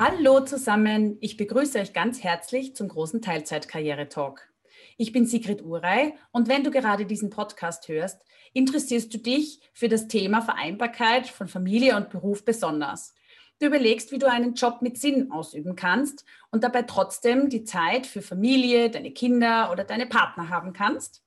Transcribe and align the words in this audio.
Hallo 0.00 0.38
zusammen, 0.44 1.18
ich 1.20 1.36
begrüße 1.36 1.76
euch 1.80 1.92
ganz 1.92 2.22
herzlich 2.22 2.76
zum 2.76 2.86
großen 2.86 3.20
Teilzeitkarriere-Talk. 3.20 4.48
Ich 4.96 5.10
bin 5.10 5.26
Sigrid 5.26 5.64
Urey 5.64 6.14
und 6.30 6.46
wenn 6.46 6.62
du 6.62 6.70
gerade 6.70 7.04
diesen 7.04 7.30
Podcast 7.30 7.88
hörst, 7.88 8.24
interessierst 8.52 9.12
du 9.12 9.18
dich 9.18 9.60
für 9.72 9.88
das 9.88 10.06
Thema 10.06 10.40
Vereinbarkeit 10.40 11.26
von 11.26 11.48
Familie 11.48 11.96
und 11.96 12.10
Beruf 12.10 12.44
besonders. 12.44 13.12
Du 13.58 13.66
überlegst, 13.66 14.12
wie 14.12 14.20
du 14.20 14.30
einen 14.30 14.54
Job 14.54 14.82
mit 14.82 14.98
Sinn 14.98 15.32
ausüben 15.32 15.74
kannst 15.74 16.24
und 16.52 16.62
dabei 16.62 16.82
trotzdem 16.82 17.48
die 17.48 17.64
Zeit 17.64 18.06
für 18.06 18.22
Familie, 18.22 18.90
deine 18.90 19.10
Kinder 19.10 19.68
oder 19.72 19.82
deine 19.82 20.06
Partner 20.06 20.48
haben 20.48 20.74
kannst. 20.74 21.24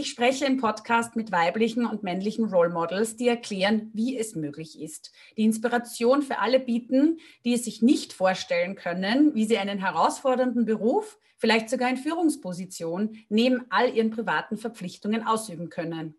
Ich 0.00 0.08
spreche 0.08 0.46
im 0.46 0.56
Podcast 0.56 1.14
mit 1.14 1.30
weiblichen 1.30 1.84
und 1.84 2.02
männlichen 2.02 2.46
Role 2.46 2.70
Models, 2.70 3.16
die 3.16 3.28
erklären, 3.28 3.90
wie 3.92 4.16
es 4.16 4.34
möglich 4.34 4.80
ist, 4.80 5.12
die 5.36 5.44
Inspiration 5.44 6.22
für 6.22 6.38
alle 6.38 6.58
bieten, 6.58 7.18
die 7.44 7.52
es 7.52 7.66
sich 7.66 7.82
nicht 7.82 8.14
vorstellen 8.14 8.76
können, 8.76 9.34
wie 9.34 9.44
sie 9.44 9.58
einen 9.58 9.78
herausfordernden 9.78 10.64
Beruf, 10.64 11.18
vielleicht 11.36 11.68
sogar 11.68 11.90
in 11.90 11.98
Führungsposition, 11.98 13.18
neben 13.28 13.66
all 13.68 13.94
ihren 13.94 14.08
privaten 14.08 14.56
Verpflichtungen 14.56 15.26
ausüben 15.26 15.68
können. 15.68 16.14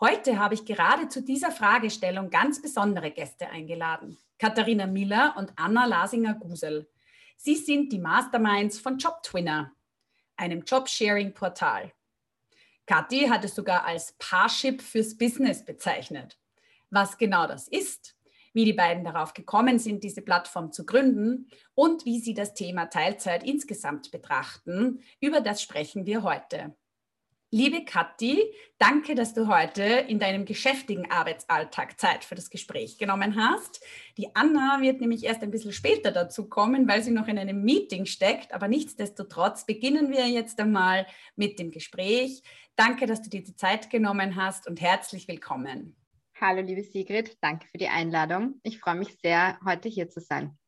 Heute 0.00 0.38
habe 0.38 0.54
ich 0.54 0.64
gerade 0.64 1.08
zu 1.08 1.22
dieser 1.22 1.50
Fragestellung 1.50 2.30
ganz 2.30 2.62
besondere 2.62 3.10
Gäste 3.10 3.50
eingeladen. 3.50 4.16
Katharina 4.38 4.86
Miller 4.86 5.34
und 5.36 5.52
Anna 5.56 5.84
Lasinger-Gusel. 5.84 6.88
Sie 7.36 7.56
sind 7.56 7.92
die 7.92 7.98
Masterminds 7.98 8.78
von 8.78 8.96
JobTwinner, 8.96 9.72
einem 10.38 10.62
Jobsharing-Portal. 10.62 11.92
Kathi 12.86 13.28
hat 13.28 13.44
es 13.44 13.54
sogar 13.54 13.84
als 13.84 14.14
Parship 14.18 14.82
fürs 14.82 15.16
Business 15.16 15.64
bezeichnet. 15.64 16.38
Was 16.90 17.18
genau 17.18 17.46
das 17.46 17.68
ist, 17.68 18.16
wie 18.52 18.64
die 18.64 18.72
beiden 18.72 19.04
darauf 19.04 19.32
gekommen 19.32 19.78
sind, 19.78 20.02
diese 20.02 20.22
Plattform 20.22 20.72
zu 20.72 20.84
gründen 20.84 21.48
und 21.74 22.04
wie 22.04 22.18
sie 22.18 22.34
das 22.34 22.54
Thema 22.54 22.86
Teilzeit 22.86 23.44
insgesamt 23.44 24.10
betrachten, 24.10 25.02
über 25.20 25.40
das 25.40 25.62
sprechen 25.62 26.06
wir 26.06 26.22
heute. 26.22 26.74
Liebe 27.52 27.84
Kathi, 27.84 28.44
danke, 28.78 29.16
dass 29.16 29.34
du 29.34 29.48
heute 29.48 29.82
in 29.82 30.20
deinem 30.20 30.44
geschäftigen 30.44 31.10
Arbeitsalltag 31.10 31.98
Zeit 31.98 32.24
für 32.24 32.36
das 32.36 32.48
Gespräch 32.48 32.96
genommen 32.96 33.34
hast. 33.34 33.84
Die 34.18 34.36
Anna 34.36 34.78
wird 34.80 35.00
nämlich 35.00 35.24
erst 35.24 35.42
ein 35.42 35.50
bisschen 35.50 35.72
später 35.72 36.12
dazu 36.12 36.48
kommen, 36.48 36.86
weil 36.86 37.02
sie 37.02 37.10
noch 37.10 37.26
in 37.26 37.40
einem 37.40 37.62
Meeting 37.64 38.06
steckt. 38.06 38.54
Aber 38.54 38.68
nichtsdestotrotz 38.68 39.66
beginnen 39.66 40.12
wir 40.12 40.28
jetzt 40.28 40.60
einmal 40.60 41.08
mit 41.34 41.58
dem 41.58 41.72
Gespräch. 41.72 42.44
Danke, 42.76 43.06
dass 43.06 43.20
du 43.20 43.28
dir 43.28 43.42
die 43.42 43.56
Zeit 43.56 43.90
genommen 43.90 44.36
hast 44.36 44.68
und 44.68 44.80
herzlich 44.80 45.26
willkommen. 45.26 45.96
Hallo, 46.40 46.60
liebe 46.60 46.84
Sigrid, 46.84 47.36
danke 47.40 47.66
für 47.66 47.78
die 47.78 47.88
Einladung. 47.88 48.60
Ich 48.62 48.78
freue 48.78 48.94
mich 48.94 49.18
sehr, 49.20 49.58
heute 49.64 49.88
hier 49.88 50.08
zu 50.08 50.20
sein. 50.20 50.59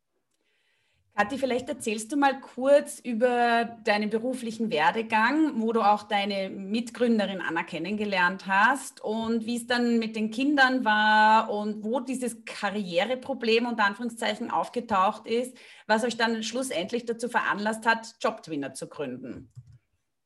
Kathi, 1.14 1.36
vielleicht 1.36 1.68
erzählst 1.68 2.10
du 2.10 2.16
mal 2.16 2.40
kurz 2.40 2.98
über 2.98 3.76
deinen 3.84 4.08
beruflichen 4.08 4.70
Werdegang, 4.70 5.60
wo 5.60 5.72
du 5.72 5.82
auch 5.82 6.04
deine 6.04 6.48
Mitgründerin 6.48 7.42
Anna 7.42 7.64
kennengelernt 7.64 8.46
hast 8.46 9.04
und 9.04 9.44
wie 9.44 9.56
es 9.56 9.66
dann 9.66 9.98
mit 9.98 10.16
den 10.16 10.30
Kindern 10.30 10.86
war 10.86 11.50
und 11.50 11.84
wo 11.84 12.00
dieses 12.00 12.44
Karriereproblem 12.46 13.66
unter 13.66 13.84
Anführungszeichen 13.84 14.50
aufgetaucht 14.50 15.26
ist, 15.26 15.54
was 15.86 16.02
euch 16.02 16.16
dann 16.16 16.42
schlussendlich 16.42 17.04
dazu 17.04 17.28
veranlasst 17.28 17.86
hat, 17.86 18.14
Jobtwinner 18.20 18.72
zu 18.72 18.88
gründen. 18.88 19.52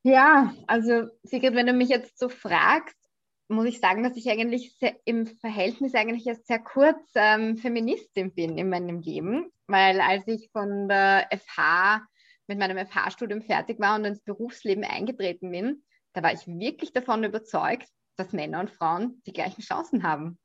Ja, 0.04 0.54
also 0.68 1.08
Sigrid, 1.24 1.56
wenn 1.56 1.66
du 1.66 1.72
mich 1.72 1.88
jetzt 1.88 2.16
so 2.16 2.28
fragst, 2.28 3.05
muss 3.48 3.66
ich 3.66 3.80
sagen, 3.80 4.02
dass 4.02 4.16
ich 4.16 4.28
eigentlich 4.28 4.76
sehr, 4.78 4.96
im 5.04 5.26
Verhältnis 5.26 5.94
eigentlich 5.94 6.26
erst 6.26 6.46
sehr 6.46 6.58
kurz 6.58 6.98
ähm, 7.14 7.56
Feministin 7.56 8.34
bin 8.34 8.58
in 8.58 8.68
meinem 8.68 9.00
Leben, 9.00 9.50
weil 9.66 10.00
als 10.00 10.26
ich 10.26 10.50
von 10.50 10.88
der 10.88 11.28
FH 11.30 12.02
mit 12.48 12.58
meinem 12.58 12.84
FH-Studium 12.86 13.42
fertig 13.42 13.78
war 13.80 13.96
und 13.96 14.04
ins 14.04 14.20
Berufsleben 14.20 14.84
eingetreten 14.84 15.50
bin, 15.50 15.84
da 16.12 16.22
war 16.22 16.32
ich 16.32 16.46
wirklich 16.46 16.92
davon 16.92 17.24
überzeugt, 17.24 17.88
dass 18.16 18.32
Männer 18.32 18.60
und 18.60 18.70
Frauen 18.70 19.22
die 19.26 19.32
gleichen 19.32 19.62
Chancen 19.62 20.02
haben. 20.02 20.38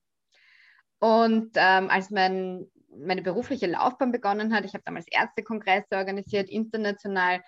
Und 1.00 1.52
ähm, 1.56 1.90
als 1.90 2.12
mein, 2.12 2.68
meine 2.96 3.22
berufliche 3.22 3.68
Laufbahn 3.68 4.12
begonnen 4.12 4.54
hat, 4.54 4.66
ich 4.66 4.74
habe 4.74 4.84
damals 4.84 5.08
Ärztekongresse 5.10 5.96
organisiert, 5.96 6.50
international, 6.50 7.42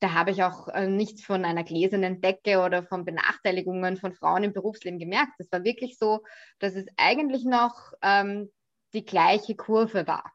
da 0.00 0.12
habe 0.12 0.30
ich 0.30 0.42
auch 0.42 0.68
äh, 0.68 0.86
nichts 0.86 1.24
von 1.24 1.44
einer 1.44 1.64
gläsernen 1.64 2.20
Decke 2.20 2.60
oder 2.60 2.82
von 2.82 3.04
Benachteiligungen 3.04 3.96
von 3.96 4.12
Frauen 4.12 4.44
im 4.44 4.52
Berufsleben 4.52 4.98
gemerkt. 4.98 5.32
Es 5.38 5.50
war 5.50 5.64
wirklich 5.64 5.98
so, 5.98 6.22
dass 6.58 6.74
es 6.74 6.86
eigentlich 6.96 7.44
noch 7.44 7.92
ähm, 8.02 8.52
die 8.92 9.04
gleiche 9.04 9.56
Kurve 9.56 10.06
war. 10.06 10.32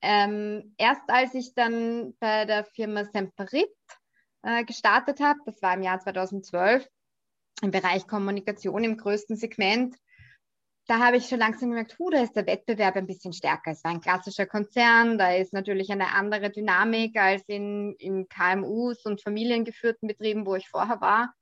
Ähm, 0.00 0.74
erst 0.78 1.02
als 1.08 1.34
ich 1.34 1.54
dann 1.54 2.14
bei 2.20 2.44
der 2.44 2.64
Firma 2.64 3.04
Semperit 3.04 3.68
äh, 4.42 4.64
gestartet 4.64 5.20
habe, 5.20 5.38
das 5.46 5.60
war 5.62 5.74
im 5.74 5.82
Jahr 5.82 6.00
2012, 6.00 6.86
im 7.62 7.70
Bereich 7.70 8.06
Kommunikation 8.06 8.84
im 8.84 8.96
größten 8.96 9.36
Segment, 9.36 9.96
da 10.86 10.98
habe 10.98 11.16
ich 11.16 11.26
schon 11.28 11.38
langsam 11.38 11.70
gemerkt, 11.70 11.98
hu, 11.98 12.10
da 12.10 12.22
ist 12.22 12.36
der 12.36 12.46
Wettbewerb 12.46 12.96
ein 12.96 13.06
bisschen 13.06 13.32
stärker. 13.32 13.70
Es 13.70 13.82
war 13.84 13.90
ein 13.90 14.00
klassischer 14.00 14.46
Konzern, 14.46 15.16
da 15.16 15.32
ist 15.32 15.52
natürlich 15.52 15.90
eine 15.90 16.12
andere 16.12 16.50
Dynamik 16.50 17.16
als 17.16 17.42
in, 17.46 17.94
in 17.98 18.28
KMUs 18.28 19.04
und 19.06 19.22
familiengeführten 19.22 20.08
Betrieben, 20.08 20.44
wo 20.46 20.56
ich 20.56 20.68
vorher 20.68 21.00
war. 21.00 21.32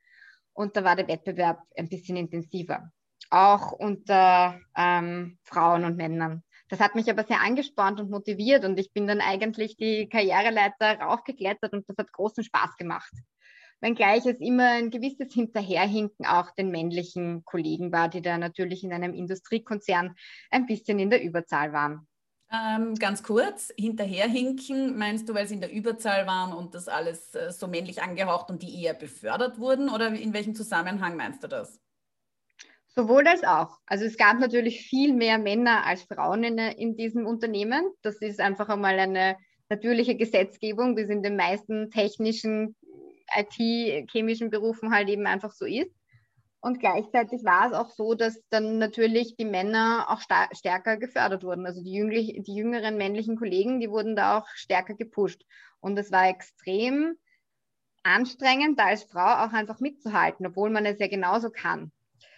Und 0.52 0.76
da 0.76 0.84
war 0.84 0.96
der 0.96 1.08
Wettbewerb 1.08 1.60
ein 1.76 1.88
bisschen 1.88 2.16
intensiver, 2.16 2.90
auch 3.30 3.72
unter 3.72 4.60
ähm, 4.76 5.38
Frauen 5.42 5.84
und 5.84 5.96
Männern. 5.96 6.44
Das 6.68 6.78
hat 6.78 6.94
mich 6.94 7.10
aber 7.10 7.24
sehr 7.24 7.40
angespornt 7.40 8.00
und 8.00 8.10
motiviert 8.10 8.64
und 8.64 8.78
ich 8.78 8.92
bin 8.92 9.06
dann 9.06 9.20
eigentlich 9.20 9.76
die 9.76 10.08
Karriereleiter 10.08 11.00
raufgeklettert 11.00 11.72
und 11.72 11.88
das 11.88 11.96
hat 11.98 12.12
großen 12.12 12.44
Spaß 12.44 12.76
gemacht 12.76 13.12
wenngleich 13.82 14.24
es 14.24 14.40
immer 14.40 14.70
ein 14.70 14.90
gewisses 14.90 15.34
Hinterherhinken 15.34 16.24
auch 16.24 16.50
den 16.52 16.70
männlichen 16.70 17.44
Kollegen 17.44 17.92
war, 17.92 18.08
die 18.08 18.22
da 18.22 18.38
natürlich 18.38 18.84
in 18.84 18.92
einem 18.92 19.12
Industriekonzern 19.12 20.14
ein 20.50 20.66
bisschen 20.66 20.98
in 20.98 21.10
der 21.10 21.22
Überzahl 21.22 21.72
waren. 21.72 22.06
Ähm, 22.54 22.94
ganz 22.96 23.22
kurz, 23.22 23.72
hinterherhinken, 23.78 24.98
meinst 24.98 25.28
du, 25.28 25.34
weil 25.34 25.46
sie 25.46 25.54
in 25.54 25.62
der 25.62 25.72
Überzahl 25.72 26.26
waren 26.26 26.52
und 26.52 26.74
das 26.74 26.86
alles 26.86 27.34
äh, 27.34 27.50
so 27.50 27.66
männlich 27.66 28.02
angehaucht 28.02 28.50
und 28.50 28.62
die 28.62 28.82
eher 28.82 28.92
befördert 28.92 29.58
wurden? 29.58 29.88
Oder 29.88 30.08
in 30.08 30.34
welchem 30.34 30.54
Zusammenhang 30.54 31.16
meinst 31.16 31.42
du 31.42 31.48
das? 31.48 31.80
Sowohl 32.94 33.26
als 33.26 33.42
auch. 33.42 33.78
Also 33.86 34.04
es 34.04 34.18
gab 34.18 34.38
natürlich 34.38 34.82
viel 34.82 35.14
mehr 35.14 35.38
Männer 35.38 35.86
als 35.86 36.02
Frauen 36.02 36.44
in, 36.44 36.58
in 36.58 36.94
diesem 36.94 37.26
Unternehmen. 37.26 37.90
Das 38.02 38.16
ist 38.16 38.38
einfach 38.38 38.68
einmal 38.68 38.98
eine 38.98 39.38
natürliche 39.70 40.14
Gesetzgebung, 40.14 40.94
wie 40.98 41.02
es 41.02 41.08
in 41.08 41.22
den 41.22 41.36
meisten 41.36 41.90
technischen 41.90 42.76
IT-chemischen 43.36 44.50
Berufen 44.50 44.92
halt 44.94 45.08
eben 45.08 45.26
einfach 45.26 45.52
so 45.52 45.64
ist. 45.64 45.90
Und 46.60 46.78
gleichzeitig 46.78 47.44
war 47.44 47.66
es 47.66 47.72
auch 47.72 47.90
so, 47.90 48.14
dass 48.14 48.40
dann 48.48 48.78
natürlich 48.78 49.34
die 49.36 49.44
Männer 49.44 50.06
auch 50.08 50.20
stärker 50.52 50.96
gefördert 50.96 51.42
wurden. 51.42 51.66
Also 51.66 51.82
die, 51.82 51.92
jünglich, 51.92 52.40
die 52.44 52.54
jüngeren 52.54 52.96
männlichen 52.96 53.36
Kollegen, 53.36 53.80
die 53.80 53.90
wurden 53.90 54.14
da 54.14 54.38
auch 54.38 54.46
stärker 54.54 54.94
gepusht. 54.94 55.42
Und 55.80 55.98
es 55.98 56.12
war 56.12 56.28
extrem 56.28 57.16
anstrengend, 58.04 58.78
da 58.78 58.86
als 58.86 59.02
Frau 59.02 59.44
auch 59.44 59.52
einfach 59.52 59.80
mitzuhalten, 59.80 60.46
obwohl 60.46 60.70
man 60.70 60.86
es 60.86 61.00
ja 61.00 61.08
genauso 61.08 61.50
kann. 61.50 61.90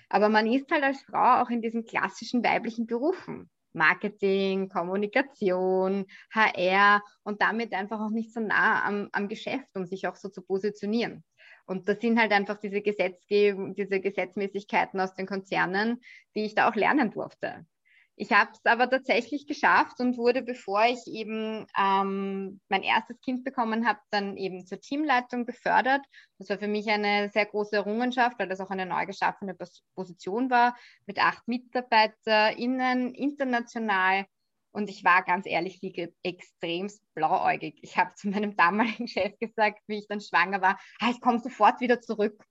Aber 0.08 0.30
man 0.30 0.50
ist 0.50 0.70
halt 0.70 0.84
als 0.84 1.02
Frau 1.02 1.42
auch 1.42 1.50
in 1.50 1.60
diesen 1.60 1.84
klassischen 1.84 2.42
weiblichen 2.42 2.86
Berufen. 2.86 3.50
Marketing, 3.74 4.68
Kommunikation, 4.68 6.06
HR 6.32 7.02
und 7.22 7.42
damit 7.42 7.72
einfach 7.72 8.00
auch 8.00 8.10
nicht 8.10 8.32
so 8.32 8.40
nah 8.40 8.84
am, 8.84 9.08
am 9.12 9.28
Geschäft, 9.28 9.68
um 9.74 9.84
sich 9.86 10.06
auch 10.06 10.16
so 10.16 10.28
zu 10.28 10.42
positionieren. 10.42 11.24
Und 11.66 11.88
das 11.88 12.00
sind 12.00 12.18
halt 12.18 12.32
einfach 12.32 12.58
diese 12.58 12.82
Gesetzgebung, 12.82 13.74
diese 13.74 14.00
Gesetzmäßigkeiten 14.00 15.00
aus 15.00 15.14
den 15.14 15.26
Konzernen, 15.26 16.00
die 16.34 16.44
ich 16.44 16.54
da 16.54 16.68
auch 16.68 16.74
lernen 16.74 17.10
durfte. 17.10 17.66
Ich 18.16 18.30
habe 18.30 18.52
es 18.52 18.64
aber 18.64 18.88
tatsächlich 18.88 19.46
geschafft 19.46 19.98
und 19.98 20.16
wurde, 20.16 20.42
bevor 20.42 20.84
ich 20.84 21.04
eben 21.08 21.66
ähm, 21.76 22.60
mein 22.68 22.84
erstes 22.84 23.20
Kind 23.20 23.42
bekommen 23.42 23.88
habe, 23.88 23.98
dann 24.10 24.36
eben 24.36 24.66
zur 24.66 24.80
Teamleitung 24.80 25.46
befördert. 25.46 26.00
Das 26.38 26.48
war 26.48 26.58
für 26.58 26.68
mich 26.68 26.88
eine 26.88 27.30
sehr 27.30 27.46
große 27.46 27.74
Errungenschaft, 27.74 28.38
weil 28.38 28.48
das 28.48 28.60
auch 28.60 28.70
eine 28.70 28.86
neu 28.86 29.04
geschaffene 29.06 29.56
Position 29.96 30.48
war, 30.48 30.76
mit 31.06 31.18
acht 31.18 31.48
MitarbeiterInnen 31.48 33.14
international. 33.14 34.26
Und 34.70 34.90
ich 34.90 35.02
war 35.02 35.24
ganz 35.24 35.46
ehrlich, 35.46 35.80
extremst 36.22 37.02
blauäugig. 37.14 37.78
Ich 37.82 37.96
habe 37.96 38.14
zu 38.14 38.28
meinem 38.28 38.56
damaligen 38.56 39.08
Chef 39.08 39.36
gesagt, 39.40 39.80
wie 39.88 39.98
ich 39.98 40.06
dann 40.06 40.20
schwanger 40.20 40.62
war, 40.62 40.78
ah, 41.00 41.10
ich 41.10 41.20
komme 41.20 41.40
sofort 41.40 41.80
wieder 41.80 42.00
zurück. 42.00 42.44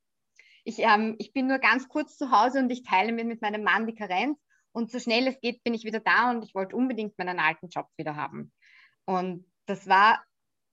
Ich, 0.65 0.79
ähm, 0.79 1.15
ich 1.19 1.31
bin 1.31 1.47
nur 1.47 1.59
ganz 1.59 1.87
kurz 1.87 2.17
zu 2.17 2.31
Hause 2.31 2.59
und 2.59 2.69
ich 2.69 2.83
teile 2.83 3.13
mir 3.13 3.23
mit 3.23 3.41
meinem 3.41 3.63
Mann 3.63 3.87
die 3.87 3.95
Karenz 3.95 4.37
und 4.73 4.91
so 4.91 4.99
schnell 4.99 5.27
es 5.27 5.39
geht, 5.39 5.63
bin 5.63 5.73
ich 5.73 5.85
wieder 5.85 5.99
da 5.99 6.31
und 6.31 6.43
ich 6.43 6.53
wollte 6.53 6.75
unbedingt 6.75 7.17
meinen 7.17 7.39
alten 7.39 7.69
Job 7.69 7.87
wieder 7.97 8.15
haben. 8.15 8.51
Und 9.05 9.45
das 9.65 9.87
war 9.87 10.23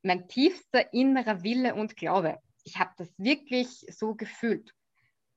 mein 0.03 0.29
tiefster 0.29 0.93
innerer 0.93 1.43
Wille 1.43 1.75
und 1.75 1.97
Glaube. 1.97 2.39
Ich 2.65 2.79
habe 2.79 2.91
das 2.97 3.13
wirklich 3.19 3.69
so 3.91 4.15
gefühlt. 4.15 4.73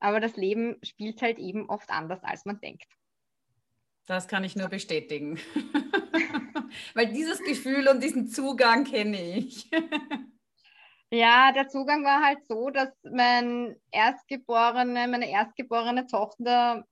Aber 0.00 0.20
das 0.20 0.36
Leben 0.36 0.76
spielt 0.82 1.22
halt 1.22 1.38
eben 1.38 1.68
oft 1.68 1.90
anders, 1.90 2.22
als 2.24 2.44
man 2.44 2.60
denkt. 2.60 2.86
Das 4.06 4.28
kann 4.28 4.44
ich 4.44 4.56
nur 4.56 4.68
bestätigen. 4.68 5.38
Weil 6.94 7.12
dieses 7.12 7.42
Gefühl 7.42 7.88
und 7.88 8.02
diesen 8.02 8.28
Zugang 8.28 8.84
kenne 8.84 9.38
ich. 9.38 9.70
Ja, 11.10 11.52
der 11.52 11.68
Zugang 11.68 12.02
war 12.04 12.24
halt 12.24 12.44
so, 12.44 12.70
dass 12.70 12.88
mein 13.04 13.76
erstgeborene, 13.92 15.06
meine 15.06 15.30
erstgeborene 15.30 16.08
Tochter 16.08 16.84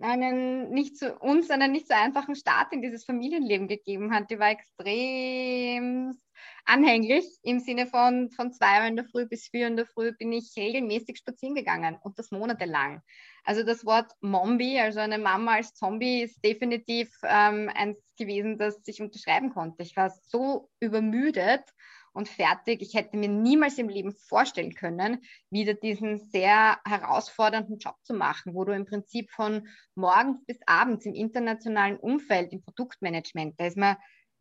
einen 0.00 0.70
nicht 0.70 0.96
so, 0.96 1.12
uns 1.18 1.50
einen 1.50 1.72
nicht 1.72 1.88
so 1.88 1.94
einfachen 1.94 2.36
Start 2.36 2.72
in 2.72 2.82
dieses 2.82 3.04
Familienleben 3.04 3.68
gegeben 3.68 4.14
hat. 4.14 4.30
Die 4.30 4.38
war 4.38 4.50
extrem 4.50 6.18
anhänglich 6.64 7.26
im 7.42 7.58
Sinne 7.58 7.86
von 7.86 8.30
von 8.30 8.52
zwei 8.52 8.80
Uhr 8.80 8.86
in 8.86 8.96
der 8.96 9.04
Früh 9.04 9.26
bis 9.26 9.48
vier 9.48 9.66
in 9.66 9.76
der 9.76 9.86
Früh 9.86 10.12
bin 10.12 10.32
ich 10.32 10.52
regelmäßig 10.56 11.18
spazieren 11.18 11.54
gegangen 11.54 11.98
und 12.02 12.18
das 12.18 12.30
monatelang. 12.30 13.02
Also 13.44 13.62
das 13.64 13.84
Wort 13.84 14.12
Mombi, 14.20 14.78
also 14.78 15.00
eine 15.00 15.18
Mama 15.18 15.54
als 15.54 15.74
Zombie, 15.74 16.22
ist 16.22 16.44
definitiv 16.44 17.10
ähm, 17.24 17.70
eins 17.74 17.98
gewesen, 18.16 18.58
das 18.58 18.80
ich 18.86 19.00
unterschreiben 19.00 19.50
konnte. 19.50 19.82
Ich 19.82 19.96
war 19.96 20.10
so 20.10 20.68
übermüdet 20.80 21.62
und 22.12 22.28
fertig. 22.28 22.82
Ich 22.82 22.94
hätte 22.94 23.16
mir 23.16 23.28
niemals 23.28 23.78
im 23.78 23.88
Leben 23.88 24.12
vorstellen 24.12 24.74
können, 24.74 25.22
wieder 25.50 25.74
diesen 25.74 26.18
sehr 26.18 26.78
herausfordernden 26.84 27.78
Job 27.78 27.96
zu 28.02 28.14
machen, 28.14 28.54
wo 28.54 28.64
du 28.64 28.72
im 28.72 28.86
Prinzip 28.86 29.30
von 29.30 29.68
morgens 29.94 30.44
bis 30.46 30.58
abends 30.66 31.06
im 31.06 31.14
internationalen 31.14 31.96
Umfeld, 31.96 32.52
im 32.52 32.62
Produktmanagement, 32.62 33.58
da 33.58 33.66
ist 33.66 33.76
man 33.76 33.96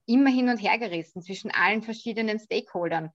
immer 0.07 0.29
hin 0.29 0.49
und 0.49 0.57
her 0.57 0.77
gerissen 0.77 1.21
zwischen 1.21 1.51
allen 1.51 1.83
verschiedenen 1.83 2.39
Stakeholdern. 2.39 3.11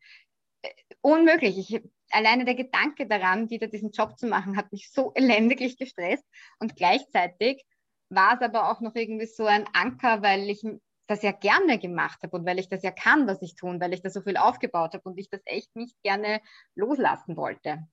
Äh, 0.63 0.71
unmöglich. 1.01 1.59
Ich, 1.59 1.83
alleine 2.11 2.45
der 2.45 2.55
Gedanke 2.55 3.07
daran, 3.07 3.51
wieder 3.51 3.67
diesen 3.67 3.91
Job 3.91 4.19
zu 4.19 4.27
machen, 4.27 4.57
hat 4.57 4.71
mich 4.73 4.91
so 4.91 5.13
elendiglich 5.15 5.77
gestresst. 5.77 6.25
Und 6.59 6.77
gleichzeitig 6.77 7.65
war 8.11 8.35
es 8.35 8.43
aber 8.43 8.71
auch 8.71 8.81
noch 8.81 8.95
irgendwie 8.95 9.27
so 9.27 9.47
ein 9.47 9.67
Anker, 9.73 10.23
weil 10.23 10.49
ich 10.51 10.63
das 11.07 11.23
ja 11.23 11.33
gerne 11.33 11.79
gemacht 11.79 12.23
habe 12.23 12.37
und 12.37 12.47
weil 12.47 12.59
ich 12.59 12.69
das 12.69 12.83
ja 12.83 12.91
kann, 12.91 13.27
was 13.27 13.43
ich 13.43 13.55
tun, 13.55 13.81
weil 13.81 13.93
ich 13.93 14.03
da 14.03 14.11
so 14.11 14.23
viel 14.23 14.37
aufgebaut 14.37 14.95
habe 14.95 15.09
und 15.09 15.19
ich 15.19 15.29
das 15.29 15.43
echt 15.45 15.75
nicht 15.77 16.01
gerne 16.03 16.41
loslassen 16.75 17.37
wollte. 17.37 17.87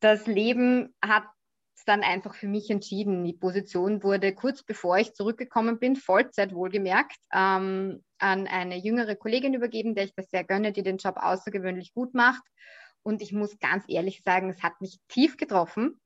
Das 0.00 0.26
Leben 0.26 0.94
hat 1.04 1.24
dann 1.86 2.02
einfach 2.02 2.34
für 2.34 2.48
mich 2.48 2.68
entschieden. 2.68 3.24
Die 3.24 3.32
Position 3.32 4.02
wurde 4.02 4.34
kurz 4.34 4.62
bevor 4.62 4.98
ich 4.98 5.14
zurückgekommen 5.14 5.78
bin, 5.78 5.96
Vollzeit 5.96 6.52
wohlgemerkt, 6.52 7.16
ähm, 7.32 8.04
an 8.18 8.46
eine 8.46 8.76
jüngere 8.76 9.16
Kollegin 9.16 9.54
übergeben, 9.54 9.94
der 9.94 10.04
ich 10.04 10.14
das 10.14 10.28
sehr 10.28 10.44
gönne, 10.44 10.72
die 10.72 10.82
den 10.82 10.98
Job 10.98 11.16
außergewöhnlich 11.16 11.94
gut 11.94 12.12
macht. 12.14 12.42
Und 13.02 13.22
ich 13.22 13.32
muss 13.32 13.58
ganz 13.58 13.84
ehrlich 13.88 14.22
sagen, 14.24 14.50
es 14.50 14.62
hat 14.62 14.80
mich 14.80 14.98
tief 15.08 15.36
getroffen 15.36 16.00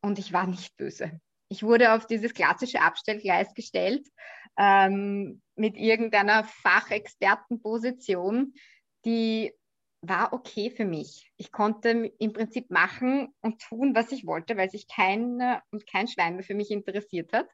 und 0.00 0.18
ich 0.18 0.32
war 0.32 0.46
nicht 0.46 0.76
böse. 0.76 1.20
Ich 1.48 1.62
wurde 1.62 1.92
auf 1.92 2.06
dieses 2.06 2.34
klassische 2.34 2.80
Abstellgleis 2.80 3.52
gestellt 3.54 4.06
ähm, 4.56 5.42
mit 5.54 5.76
irgendeiner 5.76 6.44
Fachexpertenposition, 6.44 8.54
die 9.04 9.52
war 10.02 10.32
okay 10.32 10.70
für 10.70 10.84
mich. 10.84 11.32
Ich 11.36 11.52
konnte 11.52 12.12
im 12.18 12.32
Prinzip 12.32 12.70
machen 12.70 13.34
und 13.40 13.60
tun, 13.60 13.94
was 13.94 14.12
ich 14.12 14.26
wollte, 14.26 14.56
weil 14.56 14.70
sich 14.70 14.88
kein 14.88 15.40
und 15.70 15.86
kein 15.86 16.08
Schwein 16.08 16.36
mehr 16.36 16.44
für 16.44 16.54
mich 16.54 16.70
interessiert 16.70 17.32
hat. 17.32 17.48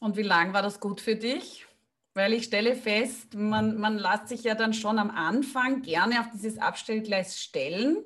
Und 0.00 0.16
wie 0.16 0.22
lange 0.22 0.52
war 0.52 0.62
das 0.62 0.80
gut 0.80 1.00
für 1.00 1.16
dich? 1.16 1.66
Weil 2.14 2.32
ich 2.32 2.44
stelle 2.44 2.76
fest, 2.76 3.34
man, 3.34 3.78
man 3.78 3.98
lässt 3.98 4.28
sich 4.28 4.44
ja 4.44 4.54
dann 4.54 4.72
schon 4.72 4.98
am 4.98 5.10
Anfang 5.10 5.82
gerne 5.82 6.20
auf 6.20 6.30
dieses 6.32 6.58
Abstellgleis 6.58 7.38
stellen, 7.38 7.98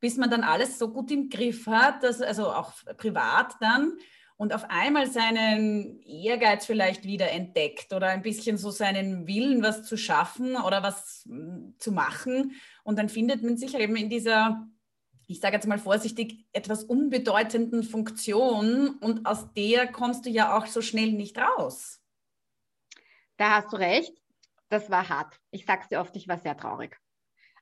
bis 0.00 0.16
man 0.16 0.30
dann 0.30 0.42
alles 0.42 0.78
so 0.78 0.92
gut 0.92 1.10
im 1.10 1.28
Griff 1.28 1.66
hat, 1.66 2.02
dass, 2.02 2.20
also 2.20 2.52
auch 2.52 2.72
privat 2.96 3.54
dann, 3.60 3.98
und 4.36 4.52
auf 4.52 4.64
einmal 4.68 5.10
seinen 5.10 6.00
Ehrgeiz 6.02 6.66
vielleicht 6.66 7.04
wieder 7.04 7.30
entdeckt 7.30 7.92
oder 7.92 8.08
ein 8.08 8.22
bisschen 8.22 8.58
so 8.58 8.70
seinen 8.70 9.26
Willen, 9.26 9.62
was 9.62 9.84
zu 9.84 9.96
schaffen 9.96 10.56
oder 10.56 10.82
was 10.82 11.24
hm, 11.26 11.74
zu 11.78 11.92
machen. 11.92 12.52
Und 12.84 12.98
dann 12.98 13.08
findet 13.08 13.42
man 13.42 13.56
sich 13.56 13.74
eben 13.74 13.96
in 13.96 14.10
dieser, 14.10 14.68
ich 15.26 15.40
sage 15.40 15.54
jetzt 15.54 15.66
mal 15.66 15.78
vorsichtig, 15.78 16.46
etwas 16.52 16.84
unbedeutenden 16.84 17.82
Funktion 17.82 18.90
und 19.00 19.26
aus 19.26 19.52
der 19.54 19.86
kommst 19.86 20.26
du 20.26 20.30
ja 20.30 20.56
auch 20.56 20.66
so 20.66 20.82
schnell 20.82 21.12
nicht 21.12 21.38
raus. 21.38 22.02
Da 23.38 23.56
hast 23.56 23.72
du 23.72 23.76
recht. 23.76 24.12
Das 24.68 24.90
war 24.90 25.08
hart. 25.08 25.38
Ich 25.50 25.64
sage 25.64 25.82
es 25.82 25.88
dir 25.88 26.00
oft, 26.00 26.14
ich 26.16 26.28
war 26.28 26.38
sehr 26.38 26.56
traurig. 26.56 26.98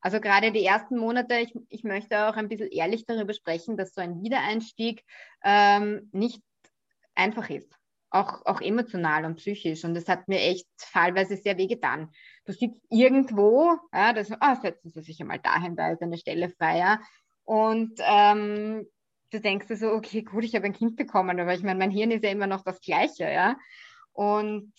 Also 0.00 0.20
gerade 0.20 0.52
die 0.52 0.64
ersten 0.64 0.98
Monate, 0.98 1.38
ich, 1.38 1.54
ich 1.68 1.84
möchte 1.84 2.28
auch 2.28 2.36
ein 2.36 2.48
bisschen 2.48 2.68
ehrlich 2.70 3.06
darüber 3.06 3.32
sprechen, 3.32 3.76
dass 3.76 3.94
so 3.94 4.00
ein 4.00 4.22
Wiedereinstieg 4.22 5.04
ähm, 5.42 6.08
nicht 6.12 6.42
einfach 7.14 7.50
ist. 7.50 7.72
Auch, 8.10 8.46
auch 8.46 8.60
emotional 8.60 9.24
und 9.24 9.36
psychisch. 9.36 9.84
Und 9.84 9.94
das 9.94 10.08
hat 10.08 10.28
mir 10.28 10.40
echt 10.40 10.68
fallweise 10.78 11.36
sehr 11.36 11.58
weh 11.58 11.66
getan. 11.66 12.10
Du 12.44 12.52
sitzt 12.52 12.80
irgendwo, 12.88 13.76
ja, 13.92 14.12
das, 14.12 14.30
ah, 14.38 14.54
setzen 14.54 14.90
Sie 14.90 15.02
sich 15.02 15.20
einmal 15.20 15.40
dahin, 15.40 15.74
da 15.74 15.90
ist 15.90 16.02
eine 16.02 16.18
Stelle 16.18 16.48
frei. 16.48 16.78
Ja. 16.78 17.00
Und 17.42 17.98
ähm, 18.00 18.86
du 19.30 19.40
denkst 19.40 19.66
dir 19.66 19.76
so, 19.76 19.88
okay, 19.90 20.22
gut, 20.22 20.44
ich 20.44 20.54
habe 20.54 20.66
ein 20.66 20.72
Kind 20.72 20.96
bekommen, 20.96 21.40
aber 21.40 21.54
ich 21.54 21.62
meine, 21.62 21.78
mein 21.78 21.90
Hirn 21.90 22.12
ist 22.12 22.22
ja 22.22 22.30
immer 22.30 22.46
noch 22.46 22.62
das 22.62 22.80
Gleiche. 22.80 23.24
Ja. 23.24 23.56
Und 24.12 24.72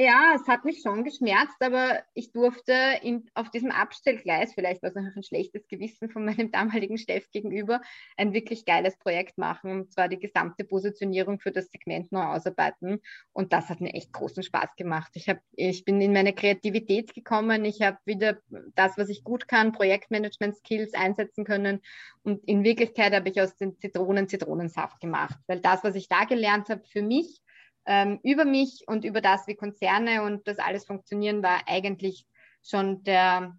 ja, 0.00 0.34
es 0.34 0.48
hat 0.48 0.64
mich 0.64 0.80
schon 0.82 1.04
geschmerzt, 1.04 1.56
aber 1.60 2.02
ich 2.14 2.32
durfte 2.32 2.72
in, 3.02 3.28
auf 3.34 3.50
diesem 3.50 3.70
Abstellgleis, 3.70 4.54
vielleicht 4.54 4.82
war 4.82 4.90
es 4.90 4.96
auch 4.96 5.16
ein 5.16 5.22
schlechtes 5.22 5.68
Gewissen 5.68 6.08
von 6.08 6.24
meinem 6.24 6.50
damaligen 6.52 6.96
Chef 6.96 7.30
gegenüber, 7.30 7.82
ein 8.16 8.32
wirklich 8.32 8.64
geiles 8.64 8.96
Projekt 8.96 9.36
machen, 9.36 9.70
und 9.72 9.92
zwar 9.92 10.08
die 10.08 10.18
gesamte 10.18 10.64
Positionierung 10.64 11.38
für 11.38 11.52
das 11.52 11.70
Segment 11.70 12.12
neu 12.12 12.22
ausarbeiten. 12.22 13.00
Und 13.32 13.52
das 13.52 13.68
hat 13.68 13.80
mir 13.80 13.92
echt 13.92 14.12
großen 14.12 14.42
Spaß 14.42 14.74
gemacht. 14.76 15.10
Ich, 15.14 15.28
hab, 15.28 15.38
ich 15.52 15.84
bin 15.84 16.00
in 16.00 16.14
meine 16.14 16.32
Kreativität 16.32 17.12
gekommen, 17.12 17.64
ich 17.66 17.82
habe 17.82 17.98
wieder 18.06 18.38
das, 18.74 18.96
was 18.96 19.10
ich 19.10 19.22
gut 19.22 19.48
kann, 19.48 19.72
Projektmanagement-Skills 19.72 20.94
einsetzen 20.94 21.44
können. 21.44 21.80
Und 22.22 22.42
in 22.48 22.64
Wirklichkeit 22.64 23.12
habe 23.12 23.28
ich 23.28 23.40
aus 23.40 23.54
den 23.56 23.78
Zitronen 23.78 24.28
Zitronensaft 24.28 25.00
gemacht, 25.00 25.38
weil 25.46 25.60
das, 25.60 25.84
was 25.84 25.94
ich 25.94 26.08
da 26.08 26.24
gelernt 26.24 26.70
habe, 26.70 26.84
für 26.86 27.02
mich, 27.02 27.42
ähm, 27.86 28.20
über 28.22 28.44
mich 28.44 28.84
und 28.86 29.04
über 29.04 29.20
das, 29.20 29.46
wie 29.46 29.54
Konzerne 29.54 30.22
und 30.22 30.46
das 30.46 30.58
alles 30.58 30.84
funktionieren, 30.84 31.42
war 31.42 31.62
eigentlich 31.66 32.26
schon 32.62 33.02
der, 33.04 33.56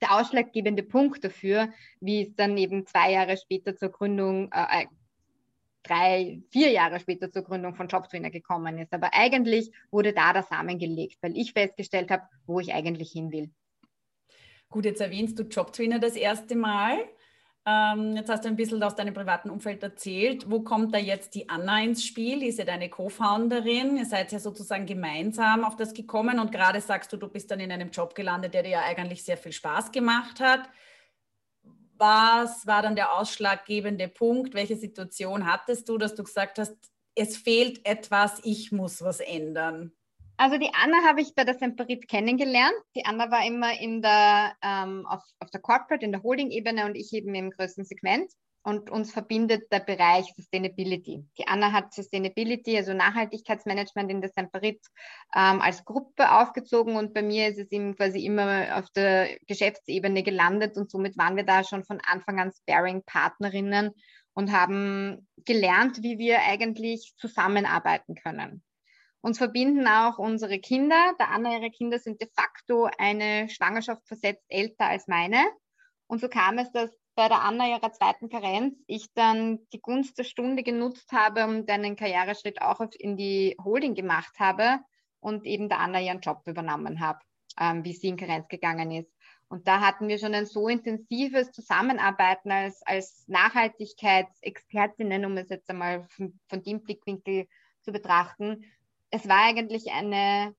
der 0.00 0.14
ausschlaggebende 0.14 0.82
Punkt 0.82 1.24
dafür, 1.24 1.70
wie 2.00 2.26
es 2.26 2.34
dann 2.34 2.56
eben 2.56 2.86
zwei 2.86 3.12
Jahre 3.12 3.36
später 3.36 3.76
zur 3.76 3.90
Gründung, 3.90 4.50
äh, 4.52 4.82
äh 4.82 4.86
drei, 5.84 6.40
vier 6.50 6.70
Jahre 6.70 6.98
später 6.98 7.30
zur 7.30 7.42
Gründung 7.42 7.74
von 7.74 7.88
Jobtrainer 7.88 8.30
gekommen 8.30 8.78
ist. 8.78 8.92
Aber 8.92 9.10
eigentlich 9.12 9.70
wurde 9.90 10.12
da 10.12 10.32
der 10.32 10.42
Samen 10.42 10.78
gelegt, 10.78 11.18
weil 11.20 11.36
ich 11.36 11.52
festgestellt 11.52 12.10
habe, 12.10 12.22
wo 12.46 12.58
ich 12.58 12.72
eigentlich 12.72 13.12
hin 13.12 13.30
will. 13.30 13.50
Gut, 14.70 14.86
jetzt 14.86 15.00
erwähnst 15.00 15.38
du 15.38 15.44
Jobtrainer 15.44 15.98
das 15.98 16.16
erste 16.16 16.56
Mal. 16.56 16.98
Ähm, 17.66 18.14
jetzt 18.14 18.28
hast 18.28 18.44
du 18.44 18.48
ein 18.48 18.56
bisschen 18.56 18.82
aus 18.82 18.94
deinem 18.94 19.14
privaten 19.14 19.48
Umfeld 19.48 19.82
erzählt. 19.82 20.50
Wo 20.50 20.60
kommt 20.60 20.94
da 20.94 20.98
jetzt 20.98 21.34
die 21.34 21.48
Anna 21.48 21.82
ins 21.82 22.04
Spiel? 22.04 22.42
Ist 22.42 22.58
ja 22.58 22.66
deine 22.66 22.90
Co-Founderin. 22.90 23.96
Ihr 23.96 24.04
seid 24.04 24.32
ja 24.32 24.38
sozusagen 24.38 24.84
gemeinsam 24.84 25.64
auf 25.64 25.74
das 25.76 25.94
gekommen 25.94 26.38
und 26.38 26.52
gerade 26.52 26.80
sagst 26.82 27.12
du, 27.12 27.16
du 27.16 27.28
bist 27.28 27.50
dann 27.50 27.60
in 27.60 27.72
einem 27.72 27.90
Job 27.90 28.14
gelandet, 28.14 28.52
der 28.52 28.64
dir 28.64 28.70
ja 28.70 28.82
eigentlich 28.82 29.24
sehr 29.24 29.38
viel 29.38 29.52
Spaß 29.52 29.92
gemacht 29.92 30.40
hat. 30.40 30.68
Was 31.96 32.66
war 32.66 32.82
dann 32.82 32.96
der 32.96 33.14
ausschlaggebende 33.14 34.08
Punkt? 34.08 34.52
Welche 34.52 34.76
Situation 34.76 35.46
hattest 35.46 35.88
du, 35.88 35.96
dass 35.96 36.14
du 36.14 36.24
gesagt 36.24 36.58
hast, 36.58 36.76
es 37.14 37.36
fehlt 37.36 37.86
etwas, 37.86 38.40
ich 38.42 38.72
muss 38.72 39.02
was 39.02 39.20
ändern? 39.20 39.92
Also 40.36 40.58
die 40.58 40.70
Anna 40.74 40.96
habe 41.06 41.20
ich 41.20 41.34
bei 41.34 41.44
der 41.44 41.54
Semperit 41.54 42.08
kennengelernt. 42.08 42.74
Die 42.96 43.04
Anna 43.04 43.30
war 43.30 43.46
immer 43.46 43.78
in 43.80 44.02
der, 44.02 44.56
ähm, 44.62 45.06
auf, 45.06 45.22
auf 45.38 45.50
der 45.50 45.60
Corporate, 45.60 46.04
in 46.04 46.10
der 46.10 46.22
Holding-Ebene 46.22 46.86
und 46.86 46.96
ich 46.96 47.12
eben 47.12 47.34
im 47.34 47.50
größten 47.50 47.84
Segment. 47.84 48.32
Und 48.66 48.88
uns 48.90 49.12
verbindet 49.12 49.70
der 49.70 49.80
Bereich 49.80 50.24
Sustainability. 50.34 51.22
Die 51.38 51.46
Anna 51.46 51.70
hat 51.70 51.92
Sustainability, 51.92 52.76
also 52.78 52.94
Nachhaltigkeitsmanagement 52.94 54.10
in 54.10 54.22
der 54.22 54.30
Semperit 54.30 54.80
ähm, 55.36 55.60
als 55.60 55.84
Gruppe 55.84 56.32
aufgezogen 56.32 56.96
und 56.96 57.12
bei 57.12 57.22
mir 57.22 57.48
ist 57.48 57.58
es 57.58 57.70
eben 57.70 57.94
quasi 57.94 58.24
immer 58.24 58.78
auf 58.78 58.88
der 58.96 59.36
Geschäftsebene 59.46 60.22
gelandet 60.22 60.78
und 60.78 60.90
somit 60.90 61.18
waren 61.18 61.36
wir 61.36 61.44
da 61.44 61.62
schon 61.62 61.84
von 61.84 62.00
Anfang 62.06 62.40
an 62.40 62.52
Sparing-Partnerinnen 62.52 63.90
und 64.32 64.50
haben 64.50 65.28
gelernt, 65.44 66.02
wie 66.02 66.16
wir 66.16 66.40
eigentlich 66.40 67.12
zusammenarbeiten 67.18 68.14
können. 68.14 68.62
Uns 69.24 69.38
verbinden 69.38 69.86
auch 69.88 70.18
unsere 70.18 70.58
Kinder. 70.58 71.14
Der 71.18 71.30
Anna, 71.30 71.56
ihre 71.56 71.70
Kinder 71.70 71.98
sind 71.98 72.20
de 72.20 72.28
facto 72.28 72.90
eine 72.98 73.48
Schwangerschaft 73.48 74.06
versetzt 74.06 74.44
älter 74.48 74.84
als 74.84 75.08
meine. 75.08 75.42
Und 76.06 76.20
so 76.20 76.28
kam 76.28 76.58
es, 76.58 76.70
dass 76.72 76.90
bei 77.14 77.28
der 77.28 77.40
Anna 77.40 77.66
ihrer 77.66 77.90
zweiten 77.90 78.28
Karenz 78.28 78.76
ich 78.86 79.14
dann 79.14 79.60
die 79.72 79.80
Gunst 79.80 80.18
der 80.18 80.24
Stunde 80.24 80.62
genutzt 80.62 81.10
habe 81.10 81.46
und 81.46 81.70
einen 81.70 81.96
Karriereschritt 81.96 82.60
auch 82.60 82.80
in 82.98 83.16
die 83.16 83.56
Holding 83.64 83.94
gemacht 83.94 84.38
habe 84.38 84.80
und 85.20 85.46
eben 85.46 85.70
der 85.70 85.78
Anna 85.78 86.02
ihren 86.02 86.20
Job 86.20 86.42
übernommen 86.44 87.00
habe, 87.00 87.20
ähm, 87.58 87.82
wie 87.82 87.94
sie 87.94 88.08
in 88.08 88.18
Karenz 88.18 88.48
gegangen 88.48 88.90
ist. 88.90 89.10
Und 89.48 89.66
da 89.66 89.80
hatten 89.80 90.06
wir 90.06 90.18
schon 90.18 90.34
ein 90.34 90.44
so 90.44 90.68
intensives 90.68 91.50
Zusammenarbeiten 91.50 92.52
als, 92.52 92.82
als 92.84 93.24
Nachhaltigkeitsexpertinnen, 93.28 95.24
um 95.24 95.38
es 95.38 95.48
jetzt 95.48 95.70
einmal 95.70 96.04
von, 96.10 96.38
von 96.46 96.62
dem 96.62 96.82
Blickwinkel 96.82 97.46
zu 97.80 97.90
betrachten, 97.90 98.66
es 99.14 99.28
war 99.28 99.44
eigentlich 99.44 99.92
eine 99.92 100.54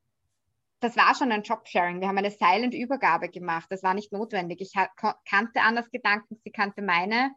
das 0.82 0.98
war 0.98 1.16
schon 1.16 1.32
ein 1.32 1.42
Jobsharing. 1.42 2.00
Wir 2.00 2.08
haben 2.08 2.18
eine 2.18 2.30
Silent-Übergabe 2.30 3.30
gemacht. 3.30 3.66
Das 3.70 3.82
war 3.82 3.94
nicht 3.94 4.12
notwendig. 4.12 4.62
Ich 4.62 4.74
kannte 5.26 5.62
Annas 5.62 5.90
Gedanken, 5.90 6.38
sie 6.44 6.52
kannte 6.52 6.82
meine. 6.82 7.32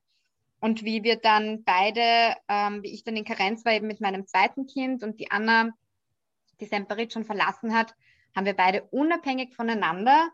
Und 0.61 0.85
wie 0.85 1.03
wir 1.03 1.17
dann 1.17 1.63
beide, 1.65 2.37
ähm, 2.49 2.83
wie 2.83 2.93
ich 2.93 3.05
dann 3.05 3.17
in 3.17 3.25
Karenz 3.25 3.65
war, 3.65 3.73
eben 3.73 3.87
mit 3.87 4.01
meinem 4.01 4.27
zweiten 4.27 4.67
Kind 4.67 5.03
und 5.03 5.19
die 5.21 5.31
Anna 5.31 5.71
die 6.61 6.67
Semperit 6.67 7.13
schon 7.13 7.25
verlassen 7.25 7.75
hat, 7.75 7.95
haben 8.35 8.45
wir 8.45 8.55
beide 8.55 8.83
unabhängig 8.91 9.55
voneinander 9.55 10.29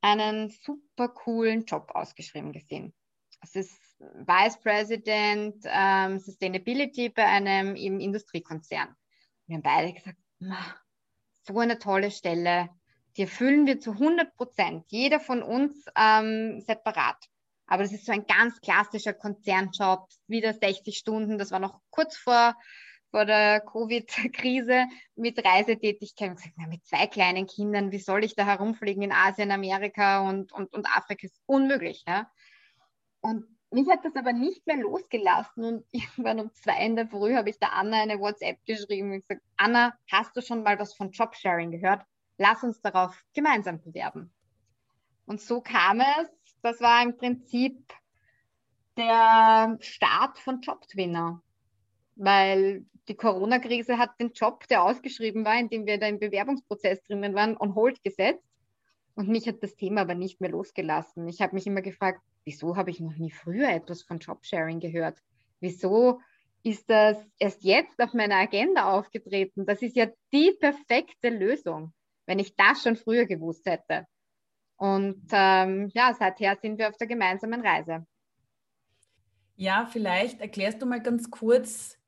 einen 0.00 0.50
super 0.50 1.08
coolen 1.08 1.64
Job 1.64 1.92
ausgeschrieben 1.94 2.52
gesehen. 2.52 2.92
Es 3.42 3.54
ist 3.54 3.80
Vice 4.00 4.58
President 4.60 5.56
ähm, 5.64 6.18
Sustainability 6.18 7.10
bei 7.10 7.24
einem 7.24 7.76
im 7.76 8.00
Industriekonzern. 8.00 8.96
Wir 9.50 9.56
haben 9.56 9.62
beide 9.62 9.92
gesagt, 9.92 10.16
so 11.42 11.58
eine 11.58 11.80
tolle 11.80 12.12
Stelle, 12.12 12.70
die 13.16 13.22
erfüllen 13.22 13.66
wir 13.66 13.80
zu 13.80 13.90
100 13.90 14.36
Prozent, 14.36 14.84
jeder 14.90 15.18
von 15.18 15.42
uns 15.42 15.86
ähm, 15.96 16.60
separat. 16.60 17.16
Aber 17.66 17.82
das 17.82 17.92
ist 17.92 18.06
so 18.06 18.12
ein 18.12 18.26
ganz 18.26 18.60
klassischer 18.60 19.12
Konzernjob, 19.12 20.08
wieder 20.28 20.54
60 20.54 20.96
Stunden, 20.96 21.36
das 21.36 21.50
war 21.50 21.58
noch 21.58 21.80
kurz 21.90 22.16
vor, 22.16 22.54
vor 23.10 23.24
der 23.24 23.60
Covid-Krise 23.62 24.86
mit 25.16 25.44
Reisetätigkeit. 25.44 26.36
Gesagt, 26.36 26.54
na, 26.56 26.68
mit 26.68 26.86
zwei 26.86 27.08
kleinen 27.08 27.48
Kindern, 27.48 27.90
wie 27.90 27.98
soll 27.98 28.22
ich 28.22 28.36
da 28.36 28.46
herumfliegen 28.46 29.02
in 29.02 29.10
Asien, 29.10 29.50
Amerika 29.50 30.28
und, 30.28 30.52
und, 30.52 30.72
und 30.72 30.86
Afrika? 30.96 31.26
ist 31.26 31.42
unmöglich. 31.46 32.04
Ja? 32.06 32.30
Und 33.18 33.46
mich 33.70 33.88
hat 33.88 34.04
das 34.04 34.16
aber 34.16 34.32
nicht 34.32 34.66
mehr 34.66 34.76
losgelassen 34.76 35.64
und 35.64 35.84
irgendwann 35.92 36.40
um 36.40 36.54
zwei 36.54 36.84
in 36.84 36.96
der 36.96 37.08
Früh 37.08 37.34
habe 37.34 37.50
ich 37.50 37.58
der 37.58 37.72
Anna 37.72 38.02
eine 38.02 38.18
WhatsApp 38.18 38.64
geschrieben 38.66 39.12
und 39.12 39.20
gesagt, 39.20 39.42
Anna, 39.56 39.94
hast 40.10 40.36
du 40.36 40.42
schon 40.42 40.62
mal 40.62 40.78
was 40.78 40.94
von 40.94 41.10
Jobsharing 41.10 41.70
gehört? 41.70 42.04
Lass 42.38 42.62
uns 42.62 42.80
darauf 42.80 43.22
gemeinsam 43.34 43.80
bewerben. 43.80 44.32
Und 45.26 45.40
so 45.40 45.60
kam 45.60 46.00
es, 46.00 46.28
das 46.62 46.80
war 46.80 47.02
im 47.02 47.16
Prinzip 47.16 47.92
der 48.96 49.76
Start 49.80 50.38
von 50.38 50.60
Jobtwinner, 50.60 51.42
weil 52.16 52.84
die 53.08 53.14
Corona-Krise 53.14 53.98
hat 53.98 54.18
den 54.20 54.32
Job, 54.32 54.66
der 54.68 54.82
ausgeschrieben 54.82 55.44
war, 55.44 55.58
in 55.58 55.68
dem 55.68 55.86
wir 55.86 55.98
da 55.98 56.06
im 56.06 56.18
Bewerbungsprozess 56.18 57.02
drinnen 57.04 57.34
waren, 57.34 57.56
on 57.56 57.74
hold 57.74 58.02
gesetzt. 58.02 58.44
Und 59.14 59.28
mich 59.28 59.46
hat 59.46 59.62
das 59.62 59.76
Thema 59.76 60.02
aber 60.02 60.14
nicht 60.14 60.40
mehr 60.40 60.50
losgelassen. 60.50 61.28
Ich 61.28 61.40
habe 61.40 61.54
mich 61.54 61.66
immer 61.66 61.82
gefragt, 61.82 62.20
wieso 62.44 62.76
habe 62.76 62.90
ich 62.90 63.00
noch 63.00 63.16
nie 63.16 63.30
früher 63.30 63.68
etwas 63.68 64.02
von 64.02 64.18
Jobsharing 64.18 64.80
gehört? 64.80 65.18
Wieso 65.60 66.20
ist 66.62 66.88
das 66.90 67.16
erst 67.38 67.64
jetzt 67.64 68.00
auf 68.00 68.12
meiner 68.14 68.36
Agenda 68.36 68.92
aufgetreten? 68.92 69.66
Das 69.66 69.82
ist 69.82 69.96
ja 69.96 70.06
die 70.32 70.52
perfekte 70.58 71.28
Lösung, 71.28 71.92
wenn 72.26 72.38
ich 72.38 72.54
das 72.56 72.82
schon 72.82 72.96
früher 72.96 73.26
gewusst 73.26 73.66
hätte. 73.66 74.06
Und 74.76 75.26
ähm, 75.32 75.90
ja, 75.94 76.14
seither 76.14 76.56
sind 76.60 76.78
wir 76.78 76.88
auf 76.88 76.96
der 76.96 77.06
gemeinsamen 77.06 77.60
Reise. 77.60 78.06
Ja, 79.56 79.86
vielleicht 79.90 80.40
erklärst 80.40 80.80
du 80.80 80.86
mal 80.86 81.02
ganz 81.02 81.30
kurz, 81.30 81.98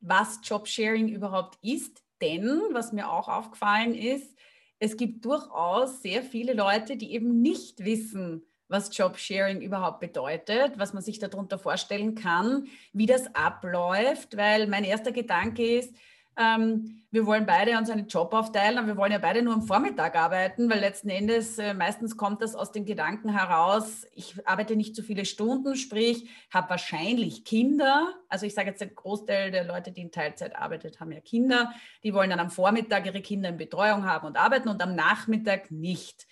was 0.00 0.40
Jobsharing 0.44 1.08
überhaupt 1.08 1.58
ist. 1.62 2.04
Denn, 2.20 2.60
was 2.72 2.92
mir 2.92 3.10
auch 3.10 3.28
aufgefallen 3.28 3.94
ist, 3.94 4.36
es 4.78 4.96
gibt 4.96 5.24
durchaus 5.24 6.02
sehr 6.02 6.22
viele 6.22 6.52
Leute, 6.52 6.96
die 6.96 7.12
eben 7.12 7.40
nicht 7.40 7.84
wissen, 7.84 8.46
was 8.70 8.96
Jobsharing 8.96 9.60
überhaupt 9.60 10.00
bedeutet, 10.00 10.78
was 10.78 10.92
man 10.92 11.02
sich 11.02 11.18
darunter 11.18 11.58
vorstellen 11.58 12.14
kann, 12.14 12.68
wie 12.92 13.06
das 13.06 13.34
abläuft, 13.34 14.36
weil 14.36 14.66
mein 14.66 14.84
erster 14.84 15.12
Gedanke 15.12 15.78
ist, 15.78 15.94
ähm, 16.36 17.02
wir 17.10 17.26
wollen 17.26 17.44
beide 17.44 17.76
uns 17.76 17.90
einen 17.90 18.06
Job 18.06 18.32
aufteilen, 18.32 18.78
aber 18.78 18.86
wir 18.86 18.96
wollen 18.96 19.10
ja 19.10 19.18
beide 19.18 19.42
nur 19.42 19.52
am 19.52 19.62
Vormittag 19.62 20.14
arbeiten, 20.14 20.70
weil 20.70 20.78
letzten 20.78 21.10
Endes 21.10 21.58
äh, 21.58 21.74
meistens 21.74 22.16
kommt 22.16 22.40
das 22.40 22.54
aus 22.54 22.70
dem 22.70 22.84
Gedanken 22.84 23.30
heraus, 23.30 24.06
ich 24.14 24.36
arbeite 24.46 24.76
nicht 24.76 24.94
zu 24.94 25.02
viele 25.02 25.24
Stunden, 25.24 25.74
sprich, 25.74 26.30
habe 26.54 26.70
wahrscheinlich 26.70 27.44
Kinder. 27.44 28.14
Also 28.28 28.46
ich 28.46 28.54
sage 28.54 28.68
jetzt, 28.68 28.80
der 28.80 28.88
Großteil 28.88 29.50
der 29.50 29.64
Leute, 29.64 29.90
die 29.90 30.02
in 30.02 30.12
Teilzeit 30.12 30.54
arbeiten, 30.54 30.92
haben 31.00 31.10
ja 31.10 31.20
Kinder. 31.20 31.72
Die 32.04 32.14
wollen 32.14 32.30
dann 32.30 32.40
am 32.40 32.50
Vormittag 32.50 33.06
ihre 33.06 33.22
Kinder 33.22 33.48
in 33.48 33.56
Betreuung 33.56 34.04
haben 34.04 34.28
und 34.28 34.36
arbeiten 34.36 34.68
und 34.68 34.80
am 34.80 34.94
Nachmittag 34.94 35.72
nicht 35.72 36.26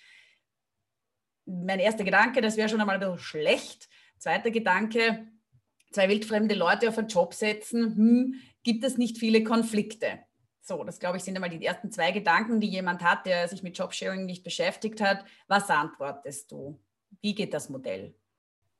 mein 1.49 1.79
erster 1.79 2.03
Gedanke, 2.03 2.41
das 2.41 2.57
wäre 2.57 2.69
schon 2.69 2.79
einmal 2.79 2.95
ein 2.95 3.01
bisschen 3.01 3.19
schlecht. 3.19 3.89
Zweiter 4.17 4.51
Gedanke, 4.51 5.27
zwei 5.91 6.09
wildfremde 6.09 6.55
Leute 6.55 6.89
auf 6.89 6.97
einen 6.97 7.07
Job 7.07 7.33
setzen, 7.33 7.95
hm, 7.95 8.35
gibt 8.63 8.83
es 8.83 8.97
nicht 8.97 9.17
viele 9.17 9.43
Konflikte. 9.43 10.19
So, 10.61 10.83
das 10.83 10.99
glaube 10.99 11.17
ich 11.17 11.23
sind 11.23 11.35
einmal 11.35 11.49
die 11.49 11.65
ersten 11.65 11.91
zwei 11.91 12.11
Gedanken, 12.11 12.59
die 12.59 12.67
jemand 12.67 13.01
hat, 13.01 13.25
der 13.25 13.47
sich 13.47 13.63
mit 13.63 13.77
Jobsharing 13.77 14.25
nicht 14.25 14.43
beschäftigt 14.43 15.01
hat. 15.01 15.25
Was 15.47 15.69
antwortest 15.69 16.51
du? 16.51 16.79
Wie 17.21 17.33
geht 17.33 17.53
das 17.53 17.69
Modell? 17.69 18.13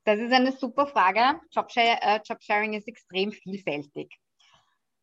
Das 0.04 0.20
ist 0.20 0.32
eine 0.32 0.52
super 0.52 0.86
Frage. 0.88 1.40
Äh, 1.76 2.20
Jobsharing 2.24 2.74
ist 2.74 2.88
extrem 2.88 3.32
vielfältig. 3.32 4.16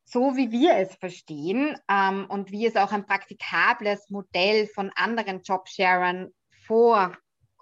So 0.04 0.36
wie 0.36 0.52
wir 0.52 0.76
es 0.76 0.94
verstehen 0.94 1.76
ähm, 1.90 2.26
und 2.28 2.52
wie 2.52 2.66
es 2.66 2.76
auch 2.76 2.92
ein 2.92 3.06
praktikables 3.06 4.08
Modell 4.10 4.68
von 4.68 4.92
anderen 4.94 5.42
Jobsharern 5.42 6.32
vor 6.66 7.16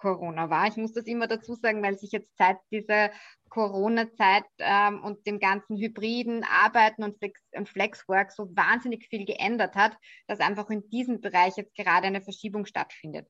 Corona 0.04 0.50
war. 0.50 0.66
Ich 0.66 0.76
muss 0.76 0.92
das 0.92 1.06
immer 1.06 1.26
dazu 1.26 1.54
sagen, 1.54 1.82
weil 1.82 1.96
sich 1.96 2.12
jetzt 2.12 2.36
seit 2.36 2.58
dieser 2.70 3.10
Corona-Zeit 3.48 4.44
ähm, 4.58 5.02
und 5.02 5.26
dem 5.26 5.38
ganzen 5.38 5.78
hybriden 5.78 6.44
Arbeiten 6.44 7.04
und, 7.04 7.16
Flex 7.16 7.40
und 7.52 7.70
Flexwork 7.70 8.30
so 8.30 8.54
wahnsinnig 8.54 9.06
viel 9.08 9.24
geändert 9.24 9.74
hat, 9.76 9.96
dass 10.26 10.40
einfach 10.40 10.68
in 10.68 10.90
diesem 10.90 11.22
Bereich 11.22 11.56
jetzt 11.56 11.74
gerade 11.74 12.06
eine 12.06 12.20
Verschiebung 12.20 12.66
stattfindet. 12.66 13.26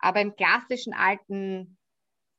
Aber 0.00 0.20
im 0.20 0.36
klassischen 0.36 0.92
alten 0.92 1.78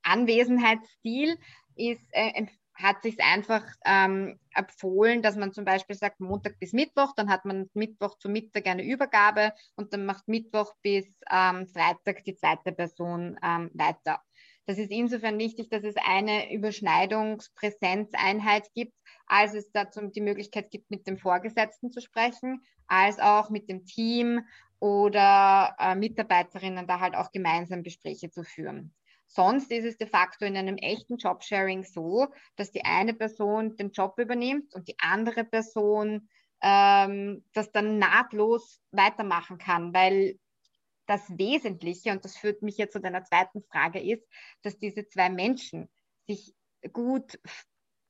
Anwesenheitsstil 0.04 1.36
ist, 1.76 2.06
äh, 2.12 2.46
hat 2.82 3.04
sich 3.04 3.22
einfach 3.22 3.64
ähm, 3.86 4.40
empfohlen, 4.56 5.22
dass 5.22 5.36
man 5.36 5.52
zum 5.52 5.66
Beispiel 5.66 5.96
sagt, 5.96 6.22
Montag 6.22 6.58
bis 6.60 6.74
Mittwoch, 6.74 7.14
dann 7.16 7.30
hat 7.30 7.46
man 7.46 7.70
Mittwoch 7.74 8.18
zu 8.18 8.30
Mittag 8.30 8.66
eine 8.68 8.84
Übergabe 8.84 9.54
und 9.76 9.94
dann 9.94 10.06
macht 10.06 10.28
Mittwoch 10.28 10.74
bis 10.82 11.06
ähm, 11.30 11.68
Freitag 11.68 12.24
die 12.24 12.34
zweite 12.36 12.72
Person 12.72 13.38
ähm, 13.44 13.70
weiter. 13.74 14.22
Das 14.66 14.78
ist 14.78 14.92
insofern 14.92 15.38
wichtig, 15.40 15.70
dass 15.70 15.84
es 15.84 15.96
eine 15.98 16.54
Überschneidungspräsenzeinheit 16.54 18.70
gibt, 18.74 18.94
als 19.26 19.56
es 19.56 19.72
dazu 19.72 20.08
die 20.08 20.22
Möglichkeit 20.22 20.72
gibt, 20.72 20.90
mit 20.92 21.08
dem 21.08 21.18
Vorgesetzten 21.18 21.92
zu 21.92 22.02
sprechen, 22.02 22.62
als 22.88 23.20
auch 23.20 23.50
mit 23.50 23.70
dem 23.70 23.86
Team 23.86 24.42
oder 24.80 25.76
äh, 25.80 25.96
Mitarbeiterinnen 25.96 26.86
da 26.88 27.00
halt 27.00 27.16
auch 27.16 27.32
gemeinsam 27.32 27.84
Gespräche 27.84 28.30
zu 28.30 28.44
führen. 28.44 28.94
Sonst 29.32 29.72
ist 29.72 29.86
es 29.86 29.98
de 29.98 30.08
facto 30.08 30.44
in 30.44 30.58
einem 30.58 30.78
echten 30.78 31.18
Jobsharing 31.18 31.84
so, 31.84 32.28
dass 32.56 32.72
die 32.72 32.84
eine 32.84 33.14
Person 33.14 33.76
den 33.76 33.92
Job 33.92 34.18
übernimmt 34.18 34.74
und 34.74 34.88
die 34.88 34.98
andere 35.00 35.44
Person 35.44 36.28
ähm, 36.62 37.46
das 37.54 37.72
dann 37.72 38.00
nahtlos 38.00 38.82
weitermachen 38.92 39.60
kann, 39.60 39.94
weil 39.94 40.40
das 41.06 41.38
Wesentliche, 41.38 42.12
und 42.12 42.26
das 42.26 42.38
führt 42.38 42.64
mich 42.64 42.78
jetzt 42.78 42.94
zu 42.94 43.00
deiner 43.00 43.24
zweiten 43.24 43.64
Frage, 43.72 44.00
ist, 44.00 44.28
dass 44.64 44.80
diese 44.80 45.08
zwei 45.08 45.30
Menschen 45.30 45.90
sich 46.28 46.56
gut, 46.92 47.40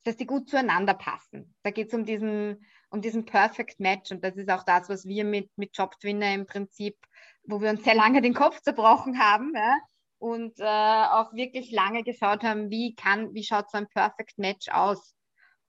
dass 0.04 0.16
die 0.16 0.26
gut 0.26 0.50
zueinander 0.50 0.94
passen. 0.94 1.54
Da 1.64 1.72
geht 1.72 1.90
es 1.90 1.94
um 1.94 2.06
diesen, 2.06 2.66
um 2.90 3.02
diesen 3.02 3.26
Perfect 3.26 3.82
Match 3.82 4.12
und 4.12 4.24
das 4.24 4.38
ist 4.38 4.50
auch 4.50 4.64
das, 4.64 4.88
was 4.88 5.06
wir 5.06 5.26
mit, 5.26 5.52
mit 5.58 5.78
Jobtwinner 5.78 6.34
im 6.34 6.46
Prinzip, 6.46 6.98
wo 7.44 7.62
wir 7.62 7.70
uns 7.70 7.84
sehr 7.84 7.96
lange 7.96 8.22
den 8.22 8.34
Kopf 8.34 8.62
zerbrochen 8.62 9.20
haben, 9.20 9.54
ja, 9.54 9.78
und 10.20 10.60
äh, 10.60 10.64
auch 10.64 11.34
wirklich 11.34 11.72
lange 11.72 12.04
geschaut 12.04 12.44
haben, 12.44 12.70
wie 12.70 12.94
kann, 12.94 13.34
wie 13.34 13.44
schaut 13.44 13.72
so 13.72 13.78
ein 13.78 13.88
Perfect 13.88 14.38
Match 14.38 14.70
aus. 14.70 15.16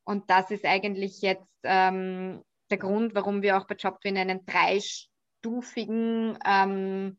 Und 0.05 0.29
das 0.29 0.51
ist 0.51 0.65
eigentlich 0.65 1.23
jetzt 1.23 1.47
ähm, 1.63 2.43
der 2.71 2.79
Grund, 2.79 3.15
warum 3.15 3.43
wir 3.43 3.57
auch 3.57 3.67
bei 3.67 3.77
Jobwin 3.77 4.19
einen 4.19 4.45
dreistufigen 4.45 6.39
ähm, 6.45 7.17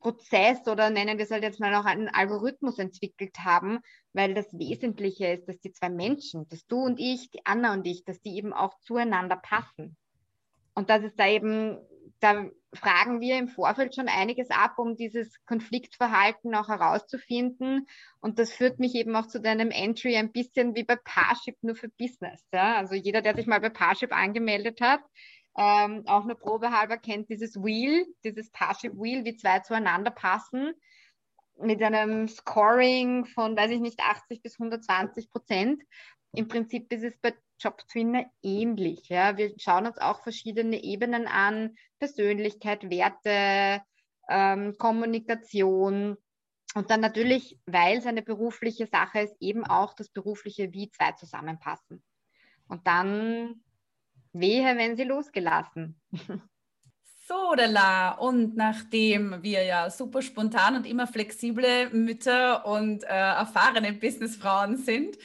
Prozess 0.00 0.66
oder 0.66 0.90
nennen 0.90 1.18
wir 1.18 1.24
es 1.24 1.30
halt 1.30 1.44
jetzt 1.44 1.60
mal 1.60 1.74
auch 1.74 1.84
einen 1.84 2.08
Algorithmus 2.08 2.78
entwickelt 2.78 3.38
haben, 3.38 3.80
weil 4.12 4.34
das 4.34 4.52
Wesentliche 4.52 5.26
ist, 5.28 5.48
dass 5.48 5.60
die 5.60 5.72
zwei 5.72 5.88
Menschen, 5.88 6.48
dass 6.48 6.66
du 6.66 6.78
und 6.78 6.98
ich, 6.98 7.30
die 7.30 7.44
Anna 7.44 7.72
und 7.72 7.86
ich, 7.86 8.04
dass 8.04 8.20
die 8.20 8.36
eben 8.36 8.52
auch 8.52 8.78
zueinander 8.80 9.36
passen. 9.36 9.96
Und 10.74 10.90
das 10.90 11.04
ist 11.04 11.18
da 11.18 11.28
eben 11.28 11.78
da 12.22 12.48
fragen 12.72 13.20
wir 13.20 13.36
im 13.36 13.48
Vorfeld 13.48 13.94
schon 13.94 14.08
einiges 14.08 14.50
ab, 14.50 14.78
um 14.78 14.96
dieses 14.96 15.44
Konfliktverhalten 15.44 16.54
auch 16.54 16.68
herauszufinden. 16.68 17.88
Und 18.20 18.38
das 18.38 18.52
führt 18.52 18.78
mich 18.78 18.94
eben 18.94 19.14
auch 19.16 19.26
zu 19.26 19.40
deinem 19.40 19.72
Entry 19.72 20.16
ein 20.16 20.30
bisschen 20.30 20.76
wie 20.76 20.84
bei 20.84 20.96
Parship 20.96 21.56
nur 21.62 21.74
für 21.74 21.88
Business. 21.88 22.46
Ja? 22.52 22.76
Also 22.76 22.94
jeder, 22.94 23.22
der 23.22 23.34
sich 23.34 23.46
mal 23.46 23.60
bei 23.60 23.70
Parship 23.70 24.12
angemeldet 24.12 24.80
hat, 24.80 25.00
ähm, 25.58 26.04
auch 26.06 26.24
nur 26.24 26.38
probehalber 26.38 26.96
kennt 26.96 27.28
dieses 27.28 27.56
Wheel, 27.56 28.06
dieses 28.24 28.50
Parship 28.52 28.94
Wheel, 28.94 29.24
wie 29.24 29.36
zwei 29.36 29.58
zueinander 29.58 30.12
passen. 30.12 30.72
Mit 31.62 31.82
einem 31.82 32.28
Scoring 32.28 33.24
von, 33.26 33.56
weiß 33.56 33.70
ich 33.70 33.80
nicht, 33.80 34.00
80 34.00 34.42
bis 34.42 34.58
120 34.58 35.30
Prozent. 35.30 35.82
Im 36.34 36.48
Prinzip 36.48 36.92
ist 36.92 37.04
es 37.04 37.16
bei 37.18 37.34
Jobtwinner 37.58 38.26
ähnlich. 38.42 39.08
Ja. 39.08 39.36
Wir 39.36 39.52
schauen 39.58 39.86
uns 39.86 39.98
auch 39.98 40.22
verschiedene 40.22 40.82
Ebenen 40.82 41.26
an, 41.26 41.76
Persönlichkeit, 41.98 42.90
Werte, 42.90 43.82
ähm, 44.28 44.76
Kommunikation. 44.78 46.16
Und 46.74 46.90
dann 46.90 47.00
natürlich, 47.00 47.58
weil 47.66 47.98
es 47.98 48.06
eine 48.06 48.22
berufliche 48.22 48.86
Sache 48.86 49.20
ist, 49.20 49.36
eben 49.40 49.64
auch 49.64 49.94
das 49.94 50.08
berufliche 50.08 50.72
Wie 50.72 50.90
zwei 50.90 51.12
zusammenpassen. 51.12 52.02
Und 52.68 52.86
dann 52.86 53.62
wehe, 54.32 54.76
wenn 54.76 54.96
sie 54.96 55.04
losgelassen. 55.04 56.00
So. 57.32 57.52
Und 58.18 58.56
nachdem 58.56 59.42
wir 59.42 59.62
ja 59.62 59.90
super 59.90 60.22
spontan 60.22 60.76
und 60.76 60.86
immer 60.86 61.06
flexible 61.06 61.90
Mütter 61.90 62.66
und 62.66 63.04
äh, 63.04 63.08
erfahrene 63.08 63.92
Businessfrauen 63.92 64.76
sind, 64.76 65.16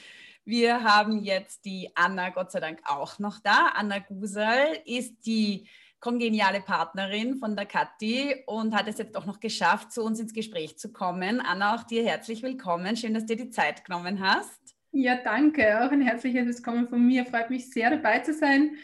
wir 0.44 0.82
haben 0.84 1.18
jetzt 1.18 1.64
die 1.64 1.90
Anna 1.94 2.30
Gott 2.30 2.52
sei 2.52 2.60
Dank 2.60 2.80
auch 2.84 3.18
noch 3.18 3.38
da. 3.40 3.72
Anna 3.74 3.98
Gusal 3.98 4.78
ist 4.86 5.26
die 5.26 5.68
kongeniale 6.00 6.60
Partnerin 6.60 7.36
von 7.36 7.56
der 7.56 7.66
Kathi 7.66 8.36
und 8.46 8.74
hat 8.74 8.88
es 8.88 8.98
jetzt 8.98 9.16
auch 9.16 9.26
noch 9.26 9.40
geschafft, 9.40 9.92
zu 9.92 10.02
uns 10.02 10.20
ins 10.20 10.32
Gespräch 10.32 10.78
zu 10.78 10.92
kommen. 10.92 11.40
Anna, 11.40 11.74
auch 11.74 11.82
dir 11.82 12.04
herzlich 12.04 12.42
willkommen. 12.42 12.96
Schön, 12.96 13.14
dass 13.14 13.26
du 13.26 13.36
dir 13.36 13.44
die 13.44 13.50
Zeit 13.50 13.84
genommen 13.84 14.20
hast. 14.20 14.76
Ja, 14.92 15.16
danke. 15.16 15.84
Auch 15.84 15.90
ein 15.90 16.00
herzliches 16.00 16.58
Willkommen 16.58 16.88
von 16.88 17.06
mir. 17.06 17.26
Freut 17.26 17.50
mich 17.50 17.70
sehr, 17.70 17.90
dabei 17.90 18.20
zu 18.20 18.32
sein. 18.32 18.76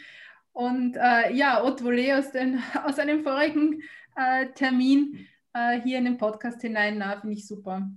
Und 0.55 0.95
äh, 0.95 1.33
ja, 1.33 1.61
Haute 1.61 1.83
Volée 1.83 2.17
aus, 2.17 2.27
aus 2.85 2.97
einem 2.97 3.23
vorigen 3.23 3.81
äh, 4.15 4.47
Termin 4.53 5.27
äh, 5.53 5.81
hier 5.81 5.97
in 5.97 6.05
den 6.05 6.17
Podcast 6.17 6.61
hinein, 6.61 7.03
finde 7.19 7.35
ich 7.35 7.45
super. 7.45 7.91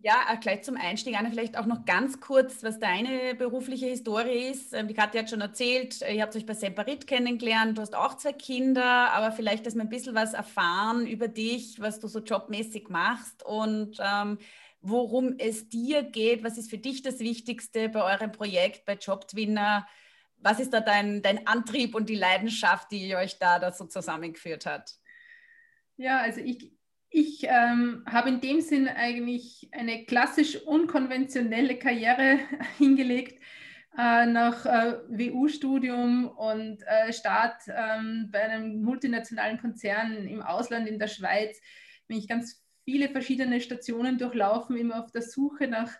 Ja, 0.00 0.14
äh, 0.32 0.36
gleich 0.36 0.62
zum 0.62 0.76
Einstieg, 0.76 1.18
Anna, 1.18 1.30
vielleicht 1.30 1.58
auch 1.58 1.66
noch 1.66 1.84
ganz 1.86 2.20
kurz, 2.20 2.62
was 2.62 2.78
deine 2.78 3.34
berufliche 3.34 3.86
Historie 3.86 4.50
ist. 4.50 4.72
Ähm, 4.72 4.86
die 4.86 4.94
Katja 4.94 5.22
hat 5.22 5.30
schon 5.30 5.40
erzählt, 5.40 6.00
äh, 6.02 6.14
ihr 6.14 6.22
habt 6.22 6.36
euch 6.36 6.46
bei 6.46 6.54
Semperit 6.54 7.08
kennengelernt, 7.08 7.76
du 7.76 7.82
hast 7.82 7.96
auch 7.96 8.16
zwei 8.16 8.34
Kinder, 8.34 9.12
aber 9.12 9.32
vielleicht, 9.32 9.66
dass 9.66 9.74
wir 9.74 9.82
ein 9.82 9.88
bisschen 9.88 10.14
was 10.14 10.32
erfahren 10.32 11.08
über 11.08 11.26
dich, 11.26 11.80
was 11.80 11.98
du 11.98 12.06
so 12.06 12.20
jobmäßig 12.20 12.88
machst 12.88 13.44
und 13.44 13.96
ähm, 13.98 14.38
worum 14.80 15.34
es 15.38 15.68
dir 15.68 16.04
geht. 16.04 16.44
Was 16.44 16.56
ist 16.56 16.70
für 16.70 16.78
dich 16.78 17.02
das 17.02 17.18
Wichtigste 17.18 17.88
bei 17.88 18.04
eurem 18.04 18.30
Projekt, 18.30 18.84
bei 18.84 18.94
Jobtwinner? 18.94 19.88
Was 20.42 20.60
ist 20.60 20.72
da 20.72 20.80
dein, 20.80 21.22
dein 21.22 21.46
Antrieb 21.46 21.94
und 21.94 22.08
die 22.08 22.16
Leidenschaft, 22.16 22.90
die 22.90 23.14
euch 23.14 23.38
da, 23.38 23.58
da 23.58 23.72
so 23.72 23.86
zusammengeführt 23.86 24.66
hat? 24.66 24.94
Ja, 25.96 26.20
also 26.20 26.40
ich, 26.40 26.72
ich 27.10 27.44
ähm, 27.44 28.04
habe 28.06 28.30
in 28.30 28.40
dem 28.40 28.60
Sinn 28.60 28.88
eigentlich 28.88 29.68
eine 29.72 30.04
klassisch 30.06 30.56
unkonventionelle 30.56 31.78
Karriere 31.78 32.38
hingelegt. 32.78 33.40
Äh, 33.98 34.26
nach 34.26 34.64
äh, 34.66 34.98
WU-Studium 35.08 36.28
und 36.28 36.80
äh, 36.86 37.12
Start 37.12 37.62
ähm, 37.66 38.28
bei 38.30 38.40
einem 38.40 38.82
multinationalen 38.82 39.58
Konzern 39.58 40.28
im 40.28 40.42
Ausland 40.42 40.88
in 40.88 41.00
der 41.00 41.08
Schweiz 41.08 41.60
bin 42.06 42.16
ich 42.16 42.28
ganz 42.28 42.64
viele 42.84 43.08
verschiedene 43.08 43.60
Stationen 43.60 44.16
durchlaufen, 44.16 44.76
immer 44.76 45.02
auf 45.02 45.10
der 45.10 45.22
Suche 45.22 45.66
nach 45.66 45.92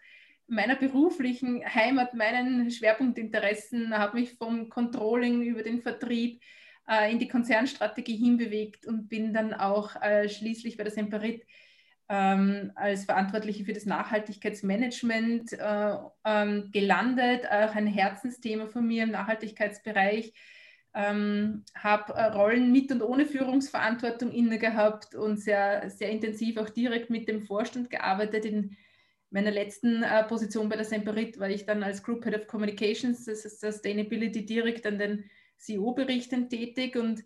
meiner 0.50 0.76
beruflichen 0.76 1.62
Heimat, 1.64 2.14
meinen 2.14 2.70
Schwerpunktinteressen, 2.70 3.96
habe 3.96 4.20
mich 4.20 4.34
vom 4.34 4.68
Controlling 4.68 5.42
über 5.42 5.62
den 5.62 5.80
Vertrieb 5.80 6.42
äh, 6.88 7.10
in 7.12 7.18
die 7.18 7.28
Konzernstrategie 7.28 8.16
hinbewegt 8.16 8.86
und 8.86 9.08
bin 9.08 9.32
dann 9.32 9.54
auch 9.54 9.94
äh, 10.02 10.28
schließlich 10.28 10.76
bei 10.76 10.84
der 10.84 10.92
Semperit 10.92 11.46
ähm, 12.08 12.72
als 12.74 13.04
Verantwortliche 13.04 13.64
für 13.64 13.72
das 13.72 13.86
Nachhaltigkeitsmanagement 13.86 15.52
äh, 15.52 15.96
ähm, 16.24 16.70
gelandet, 16.72 17.46
auch 17.46 17.74
ein 17.76 17.86
Herzensthema 17.86 18.66
von 18.66 18.86
mir 18.86 19.04
im 19.04 19.12
Nachhaltigkeitsbereich. 19.12 20.34
Ähm, 20.92 21.64
habe 21.76 22.14
äh, 22.14 22.24
Rollen 22.32 22.72
mit 22.72 22.90
und 22.90 23.02
ohne 23.02 23.24
Führungsverantwortung 23.24 24.32
inne 24.32 24.58
gehabt 24.58 25.14
und 25.14 25.36
sehr, 25.36 25.88
sehr 25.88 26.10
intensiv 26.10 26.56
auch 26.56 26.68
direkt 26.68 27.10
mit 27.10 27.28
dem 27.28 27.42
Vorstand 27.42 27.90
gearbeitet 27.90 28.44
in 28.44 28.76
meiner 29.30 29.50
letzten 29.50 30.02
äh, 30.02 30.24
Position 30.24 30.68
bei 30.68 30.76
der 30.76 30.84
Semperit 30.84 31.38
war 31.38 31.48
ich 31.48 31.64
dann 31.64 31.82
als 31.82 32.02
Group 32.02 32.24
Head 32.24 32.34
of 32.34 32.46
Communications, 32.46 33.24
das 33.24 33.44
ist 33.44 33.60
Sustainability, 33.60 34.44
direkt 34.44 34.86
an 34.86 34.98
den 34.98 35.30
CEO-Berichten 35.58 36.48
tätig. 36.48 36.96
Und 36.96 37.24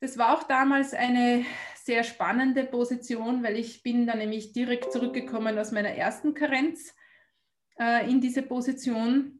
das 0.00 0.16
war 0.16 0.36
auch 0.36 0.44
damals 0.44 0.94
eine 0.94 1.44
sehr 1.74 2.04
spannende 2.04 2.64
Position, 2.64 3.42
weil 3.42 3.56
ich 3.56 3.82
bin 3.82 4.06
dann 4.06 4.18
nämlich 4.18 4.52
direkt 4.52 4.92
zurückgekommen 4.92 5.58
aus 5.58 5.72
meiner 5.72 5.90
ersten 5.90 6.34
Karenz 6.34 6.94
äh, 7.78 8.08
in 8.08 8.20
diese 8.20 8.42
Position. 8.42 9.32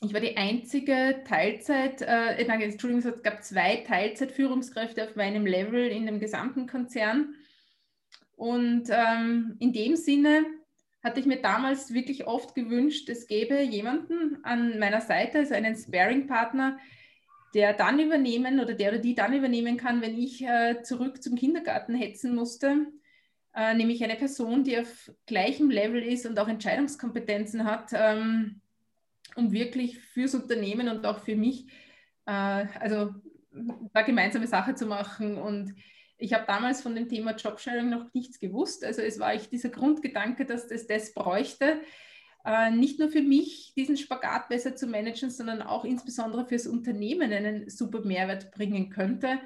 Ich 0.00 0.14
war 0.14 0.20
die 0.20 0.36
einzige 0.36 1.22
Teilzeit, 1.26 2.02
äh, 2.02 2.44
nein, 2.46 2.60
Entschuldigung, 2.62 3.12
es 3.12 3.22
gab 3.22 3.42
zwei 3.42 3.78
Teilzeitführungskräfte 3.78 5.04
auf 5.04 5.16
meinem 5.16 5.44
Level 5.44 5.88
in 5.88 6.06
dem 6.06 6.20
gesamten 6.20 6.66
Konzern. 6.66 7.34
Und 8.36 8.88
ähm, 8.90 9.56
in 9.58 9.72
dem 9.72 9.96
Sinne 9.96 10.46
hatte 11.08 11.20
ich 11.20 11.26
mir 11.26 11.40
damals 11.40 11.92
wirklich 11.94 12.26
oft 12.26 12.54
gewünscht, 12.54 13.08
es 13.08 13.26
gäbe 13.26 13.60
jemanden 13.62 14.38
an 14.44 14.78
meiner 14.78 15.00
Seite, 15.00 15.38
also 15.38 15.54
einen 15.54 15.74
Sparing-Partner, 15.74 16.78
der 17.54 17.72
dann 17.72 17.98
übernehmen 17.98 18.60
oder 18.60 18.74
der 18.74 18.90
oder 18.90 18.98
die 18.98 19.14
dann 19.14 19.32
übernehmen 19.32 19.78
kann, 19.78 20.02
wenn 20.02 20.18
ich 20.18 20.42
äh, 20.42 20.82
zurück 20.82 21.22
zum 21.22 21.34
Kindergarten 21.34 21.94
hetzen 21.94 22.34
musste. 22.34 22.86
Äh, 23.54 23.74
nämlich 23.74 24.04
eine 24.04 24.16
Person, 24.16 24.64
die 24.64 24.78
auf 24.78 25.10
gleichem 25.26 25.70
Level 25.70 26.02
ist 26.02 26.26
und 26.26 26.38
auch 26.38 26.48
Entscheidungskompetenzen 26.48 27.64
hat, 27.64 27.90
ähm, 27.94 28.60
um 29.34 29.50
wirklich 29.52 29.98
fürs 29.98 30.34
Unternehmen 30.34 30.88
und 30.88 31.06
auch 31.06 31.20
für 31.20 31.36
mich, 31.36 31.66
äh, 32.26 32.66
also 32.80 33.14
da 33.94 34.02
gemeinsame 34.02 34.46
Sache 34.46 34.74
zu 34.74 34.86
machen 34.86 35.38
und 35.38 35.74
ich 36.18 36.34
habe 36.34 36.44
damals 36.46 36.82
von 36.82 36.94
dem 36.94 37.08
Thema 37.08 37.34
Jobsharing 37.34 37.88
noch 37.88 38.12
nichts 38.12 38.38
gewusst. 38.40 38.84
Also 38.84 39.02
es 39.02 39.18
war 39.18 39.32
echt 39.32 39.52
dieser 39.52 39.70
Grundgedanke, 39.70 40.44
dass 40.44 40.70
es 40.70 40.86
das 40.86 41.14
bräuchte, 41.14 41.80
äh, 42.44 42.70
nicht 42.70 42.98
nur 42.98 43.08
für 43.08 43.22
mich 43.22 43.72
diesen 43.76 43.96
Spagat 43.96 44.48
besser 44.48 44.74
zu 44.74 44.86
managen, 44.86 45.30
sondern 45.30 45.62
auch 45.62 45.84
insbesondere 45.84 46.46
fürs 46.46 46.66
Unternehmen 46.66 47.32
einen 47.32 47.68
super 47.70 48.00
Mehrwert 48.00 48.50
bringen 48.52 48.90
könnte. 48.90 49.38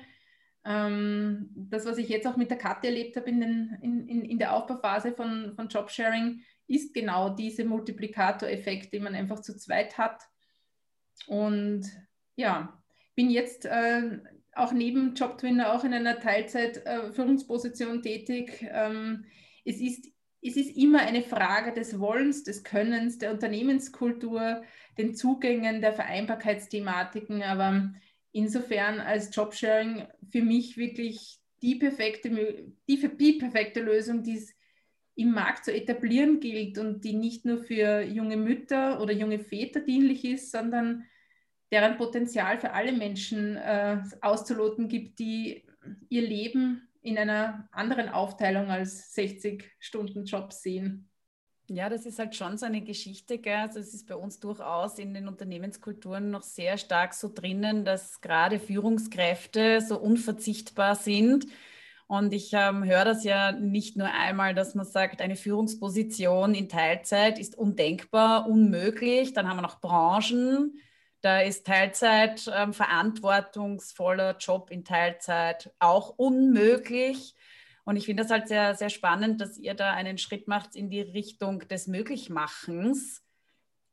Ähm, 0.64 1.50
das, 1.54 1.84
was 1.84 1.98
ich 1.98 2.08
jetzt 2.08 2.26
auch 2.26 2.36
mit 2.36 2.50
der 2.50 2.58
Katja 2.58 2.90
erlebt 2.90 3.16
habe 3.16 3.28
in, 3.28 3.40
den, 3.40 3.78
in, 3.82 4.08
in, 4.08 4.24
in 4.24 4.38
der 4.38 4.54
Aufbauphase 4.54 5.12
von, 5.12 5.52
von 5.56 5.68
Jobsharing, 5.68 6.42
ist 6.68 6.94
genau 6.94 7.30
diese 7.30 7.64
Multiplikatoreffekt, 7.64 8.92
den 8.92 9.02
man 9.02 9.14
einfach 9.14 9.40
zu 9.40 9.56
zweit 9.56 9.98
hat. 9.98 10.22
Und 11.26 11.84
ja, 12.36 12.82
bin 13.14 13.30
jetzt 13.30 13.66
äh, 13.66 14.20
auch 14.54 14.72
neben 14.72 15.14
Jobtwinner 15.14 15.72
auch 15.72 15.84
in 15.84 15.94
einer 15.94 16.18
Teilzeit-Führungsposition 16.20 17.98
äh, 17.98 18.02
tätig. 18.02 18.66
Ähm, 18.70 19.24
es, 19.64 19.80
ist, 19.80 20.08
es 20.42 20.56
ist 20.56 20.76
immer 20.76 21.00
eine 21.00 21.22
Frage 21.22 21.72
des 21.72 21.98
Wollens, 21.98 22.44
des 22.44 22.62
Könnens, 22.64 23.18
der 23.18 23.32
Unternehmenskultur, 23.32 24.62
den 24.98 25.14
Zugängen, 25.14 25.80
der 25.80 25.94
Vereinbarkeitsthematiken. 25.94 27.42
Aber 27.42 27.92
insofern 28.32 29.00
als 29.00 29.34
Jobsharing 29.34 30.06
für 30.30 30.42
mich 30.42 30.76
wirklich 30.76 31.38
die 31.62 31.76
perfekte, 31.76 32.30
die, 32.88 33.16
die 33.16 33.32
perfekte 33.34 33.80
Lösung, 33.80 34.22
die 34.22 34.36
es 34.36 34.54
im 35.14 35.32
Markt 35.32 35.64
zu 35.64 35.72
etablieren 35.72 36.40
gilt 36.40 36.78
und 36.78 37.04
die 37.04 37.14
nicht 37.14 37.44
nur 37.44 37.58
für 37.58 38.02
junge 38.02 38.36
Mütter 38.36 39.00
oder 39.00 39.12
junge 39.12 39.38
Väter 39.38 39.80
dienlich 39.80 40.24
ist, 40.24 40.50
sondern 40.50 41.04
deren 41.72 41.96
Potenzial 41.96 42.58
für 42.58 42.72
alle 42.72 42.92
Menschen 42.92 43.56
äh, 43.56 43.98
auszuloten 44.20 44.88
gibt, 44.88 45.18
die 45.18 45.64
ihr 46.08 46.22
Leben 46.22 46.88
in 47.00 47.18
einer 47.18 47.68
anderen 47.72 48.08
Aufteilung 48.08 48.70
als 48.70 49.14
60 49.14 49.64
Stunden 49.80 50.24
Job 50.24 50.52
sehen. 50.52 51.08
Ja, 51.68 51.88
das 51.88 52.04
ist 52.04 52.18
halt 52.18 52.36
schon 52.36 52.58
so 52.58 52.66
eine 52.66 52.82
Geschichte. 52.82 53.38
Gell? 53.38 53.56
Also 53.56 53.80
es 53.80 53.94
ist 53.94 54.06
bei 54.06 54.14
uns 54.14 54.38
durchaus 54.38 54.98
in 54.98 55.14
den 55.14 55.26
Unternehmenskulturen 55.26 56.30
noch 56.30 56.42
sehr 56.42 56.76
stark 56.76 57.14
so 57.14 57.32
drinnen, 57.32 57.84
dass 57.84 58.20
gerade 58.20 58.60
Führungskräfte 58.60 59.80
so 59.80 59.98
unverzichtbar 59.98 60.94
sind. 60.94 61.46
Und 62.06 62.34
ich 62.34 62.50
ähm, 62.52 62.84
höre 62.84 63.06
das 63.06 63.24
ja 63.24 63.52
nicht 63.52 63.96
nur 63.96 64.12
einmal, 64.12 64.54
dass 64.54 64.74
man 64.74 64.84
sagt, 64.84 65.22
eine 65.22 65.36
Führungsposition 65.36 66.54
in 66.54 66.68
Teilzeit 66.68 67.38
ist 67.38 67.56
undenkbar, 67.56 68.46
unmöglich. 68.46 69.32
Dann 69.32 69.48
haben 69.48 69.56
wir 69.56 69.62
noch 69.62 69.80
Branchen, 69.80 70.78
da 71.22 71.40
ist 71.40 71.66
Teilzeit 71.66 72.50
ähm, 72.52 72.72
verantwortungsvoller 72.74 74.36
Job 74.38 74.70
in 74.70 74.84
Teilzeit 74.84 75.72
auch 75.78 76.10
unmöglich. 76.18 77.34
Und 77.84 77.96
ich 77.96 78.06
finde 78.06 78.24
das 78.24 78.30
halt 78.30 78.48
sehr, 78.48 78.74
sehr 78.74 78.90
spannend, 78.90 79.40
dass 79.40 79.56
ihr 79.56 79.74
da 79.74 79.92
einen 79.92 80.18
Schritt 80.18 80.48
macht 80.48 80.74
in 80.74 80.90
die 80.90 81.00
Richtung 81.00 81.60
des 81.60 81.86
Möglichmachens. 81.86 83.24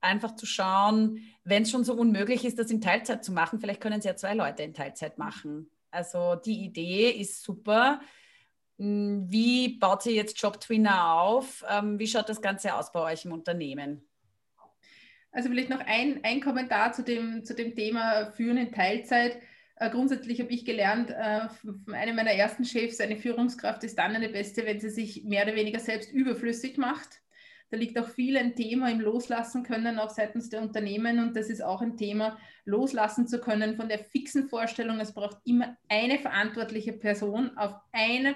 Einfach 0.02 0.36
zu 0.36 0.48
schauen, 0.48 1.20
wenn 1.44 1.63
es 1.63 1.72
schon 1.72 1.84
so 1.84 1.94
unmöglich 1.94 2.46
ist, 2.46 2.58
das 2.58 2.72
in 2.72 2.82
Teilzeit 2.82 3.24
zu 3.24 3.32
machen, 3.32 3.60
vielleicht 3.60 3.82
können 3.82 4.00
es 4.00 4.06
ja 4.06 4.15
zwei 4.15 4.34
Leute 4.34 4.63
in 4.63 4.74
Teilzeit 4.74 5.18
machen. 5.18 5.70
Also 5.92 6.36
die 6.36 6.63
Idee 6.63 7.12
ist 7.12 7.44
super. 7.44 8.02
Hm, 8.80 9.26
wie 9.30 9.78
baut 9.78 10.06
ihr 10.08 10.13
jetzt 10.13 10.42
JobTwinner 10.42 11.13
auf? 11.13 11.63
Ähm, 11.70 12.00
wie 12.00 12.08
schaut 12.08 12.30
das 12.30 12.42
Ganze 12.42 12.74
aus 12.74 12.92
bei 12.92 13.12
euch 13.12 13.26
im 13.26 13.34
Unternehmen? 13.34 14.09
Also 15.32 15.50
vielleicht 15.50 15.70
noch 15.70 15.82
ein, 15.86 16.22
ein 16.24 16.42
Kommentar 16.42 16.94
zu 16.94 17.04
dem, 17.04 17.44
zu 17.44 17.54
dem 17.54 17.76
Thema 17.76 18.32
Führen 18.32 18.58
in 18.58 18.72
Teilzeit. 18.72 19.38
Äh, 19.76 19.89
grundsätzlich 19.92 20.42
habe 20.42 20.52
ich 20.52 20.65
gelernt 20.65 21.12
äh, 21.12 21.48
von 21.50 21.94
einem 21.94 22.15
meiner 22.15 22.32
ersten 22.32 22.65
Chefs, 22.65 23.00
eine 23.00 23.18
Führungskraft 23.18 23.84
ist 23.84 23.98
dann 23.98 24.15
eine 24.15 24.30
beste, 24.30 24.65
wenn 24.65 24.80
sie 24.80 24.89
sich 24.89 25.24
mehr 25.24 25.44
oder 25.46 25.56
weniger 25.56 25.80
selbst 25.80 26.12
überflüssig 26.12 26.78
macht. 26.78 27.22
Da 27.72 27.78
liegt 27.78 28.00
auch 28.00 28.10
viel 28.10 28.36
ein 28.36 28.56
Thema 28.56 28.89
im 28.89 29.00
Loslassen 29.00 29.63
können, 29.63 30.00
auch 30.00 30.10
seitens 30.10 30.50
der 30.50 30.62
Unternehmen. 30.62 31.20
Und 31.20 31.36
das 31.36 31.50
ist 31.50 31.62
auch 31.63 31.82
ein 31.82 31.98
Thema, 31.98 32.38
loslassen 32.65 33.28
zu 33.28 33.39
können 33.39 33.76
von 33.76 33.88
der 33.88 34.00
fixen 34.00 34.50
Vorstellung, 34.50 35.00
es 35.00 35.13
braucht 35.13 35.38
immer 35.46 35.78
eine 35.88 36.18
verantwortliche 36.18 36.94
Person 36.94 37.56
auf 37.58 37.76
eine, 37.92 38.36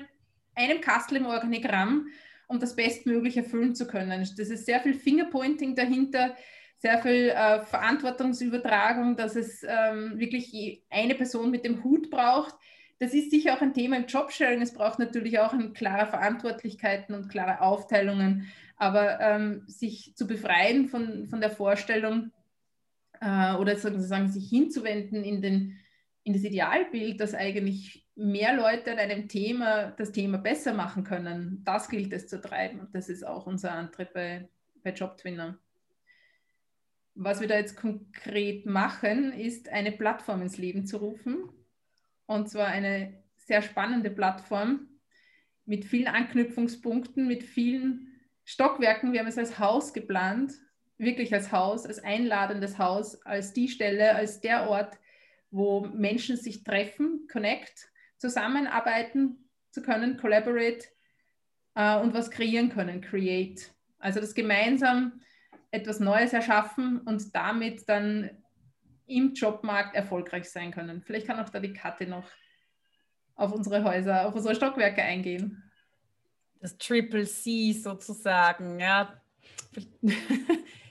einem 0.56 0.82
Kastel 0.82 1.18
im 1.18 1.26
Organigramm, 1.26 2.08
um 2.48 2.60
das 2.60 2.76
bestmöglich 2.76 3.38
erfüllen 3.38 3.74
zu 3.74 3.88
können. 3.88 4.22
Das 4.38 4.50
ist 4.50 4.66
sehr 4.66 4.82
viel 4.82 4.94
Fingerpointing 4.94 5.76
dahinter, 5.76 6.36
sehr 6.84 7.02
viel 7.02 7.30
äh, 7.30 7.62
Verantwortungsübertragung, 7.62 9.16
dass 9.16 9.38
es 9.38 9.66
ähm, 9.66 10.20
wirklich 10.20 10.84
eine 10.90 11.16
Person 11.16 11.50
mit 11.50 11.64
dem 11.64 11.82
Hut 11.82 12.10
braucht. 12.10 12.54
Das 13.00 13.14
ist 13.14 13.32
sicher 13.32 13.54
auch 13.54 13.62
ein 13.62 13.74
Thema 13.74 13.96
im 13.96 14.06
Jobsharing. 14.06 14.62
Es 14.62 14.74
braucht 14.74 15.00
natürlich 15.00 15.40
auch 15.40 15.56
klare 15.74 16.08
Verantwortlichkeiten 16.08 17.16
und 17.16 17.30
klare 17.30 17.62
Aufteilungen. 17.62 18.52
Aber 18.76 19.22
ähm, 19.22 19.64
sich 19.66 20.14
zu 20.18 20.28
befreien 20.28 20.90
von, 20.90 21.26
von 21.28 21.40
der 21.40 21.52
Vorstellung 21.52 22.32
äh, 23.22 23.56
oder 23.56 23.78
sozusagen 23.78 24.28
sich 24.28 24.50
hinzuwenden 24.50 25.24
in, 25.24 25.42
den, 25.42 25.80
in 26.24 26.34
das 26.34 26.44
Idealbild, 26.44 27.22
dass 27.22 27.34
eigentlich 27.34 28.06
mehr 28.16 28.58
Leute 28.58 28.92
an 28.92 29.00
einem 29.00 29.30
Thema 29.30 29.92
das 29.92 30.12
Thema 30.12 30.38
besser 30.38 30.74
machen 30.74 31.06
können, 31.06 31.62
das 31.64 31.88
gilt 31.88 32.12
es 32.12 32.28
zu 32.28 32.42
treiben. 32.42 32.82
Und 32.82 32.94
das 32.94 33.08
ist 33.08 33.26
auch 33.26 33.48
unser 33.48 33.72
Antrieb 33.72 34.12
bei, 34.14 34.50
bei 34.84 34.92
JobTwinner. 34.92 35.63
Was 37.16 37.42
wir 37.42 37.48
da 37.48 37.58
jetzt 37.58 37.78
konkret 37.78 38.66
machen, 38.66 39.34
ist 39.34 39.70
eine 39.70 39.92
Plattform 39.92 40.42
ins 40.42 40.58
Leben 40.58 40.86
zu 40.86 40.98
rufen. 40.98 41.50
Und 42.26 42.50
zwar 42.50 42.68
eine 42.68 43.24
sehr 43.36 43.62
spannende 43.62 44.10
Plattform 44.10 44.88
mit 45.66 45.86
vielen 45.86 46.08
Anknüpfungspunkten, 46.08 47.28
mit 47.28 47.44
vielen 47.44 48.10
Stockwerken, 48.46 49.14
wir 49.14 49.22
haben 49.22 49.28
es 49.28 49.38
als 49.38 49.60
Haus 49.60 49.94
geplant, 49.94 50.54
wirklich 50.98 51.34
als 51.34 51.52
Haus, 51.52 51.86
als 51.86 52.00
einladendes 52.00 52.78
Haus, 52.78 53.22
als 53.26 53.54
die 53.54 53.70
Stelle, 53.70 54.16
als 54.16 54.42
der 54.42 54.70
Ort, 54.70 54.98
wo 55.52 55.82
Menschen 55.82 56.36
sich 56.36 56.64
treffen, 56.64 57.28
connect, 57.32 57.90
zusammenarbeiten 58.18 59.50
zu 59.72 59.82
können, 59.82 60.18
collaborate 60.18 60.86
äh, 61.76 61.98
und 62.00 62.14
was 62.14 62.32
kreieren 62.32 62.70
können, 62.70 63.02
create. 63.02 63.74
Also 64.00 64.20
das 64.20 64.34
gemeinsam 64.34 65.22
etwas 65.74 66.00
Neues 66.00 66.34
erschaffen 66.34 67.00
und 67.00 67.36
damit 67.36 67.88
dann 67.90 68.30
im 69.06 69.34
Jobmarkt 69.34 69.96
erfolgreich 69.96 70.50
sein 70.50 70.72
können. 70.72 71.02
Vielleicht 71.02 71.28
kann 71.28 71.40
auch 71.40 71.50
da 71.50 71.60
die 71.60 71.74
Karte 71.74 72.08
noch 72.08 72.30
auf 73.36 73.52
unsere 73.52 73.84
Häuser, 73.84 74.28
auf 74.28 74.36
unsere 74.36 74.56
Stockwerke 74.56 75.02
eingehen 75.02 75.64
das 76.64 76.78
Triple 76.78 77.28
C 77.28 77.74
sozusagen. 77.74 78.80
Ja. 78.80 79.22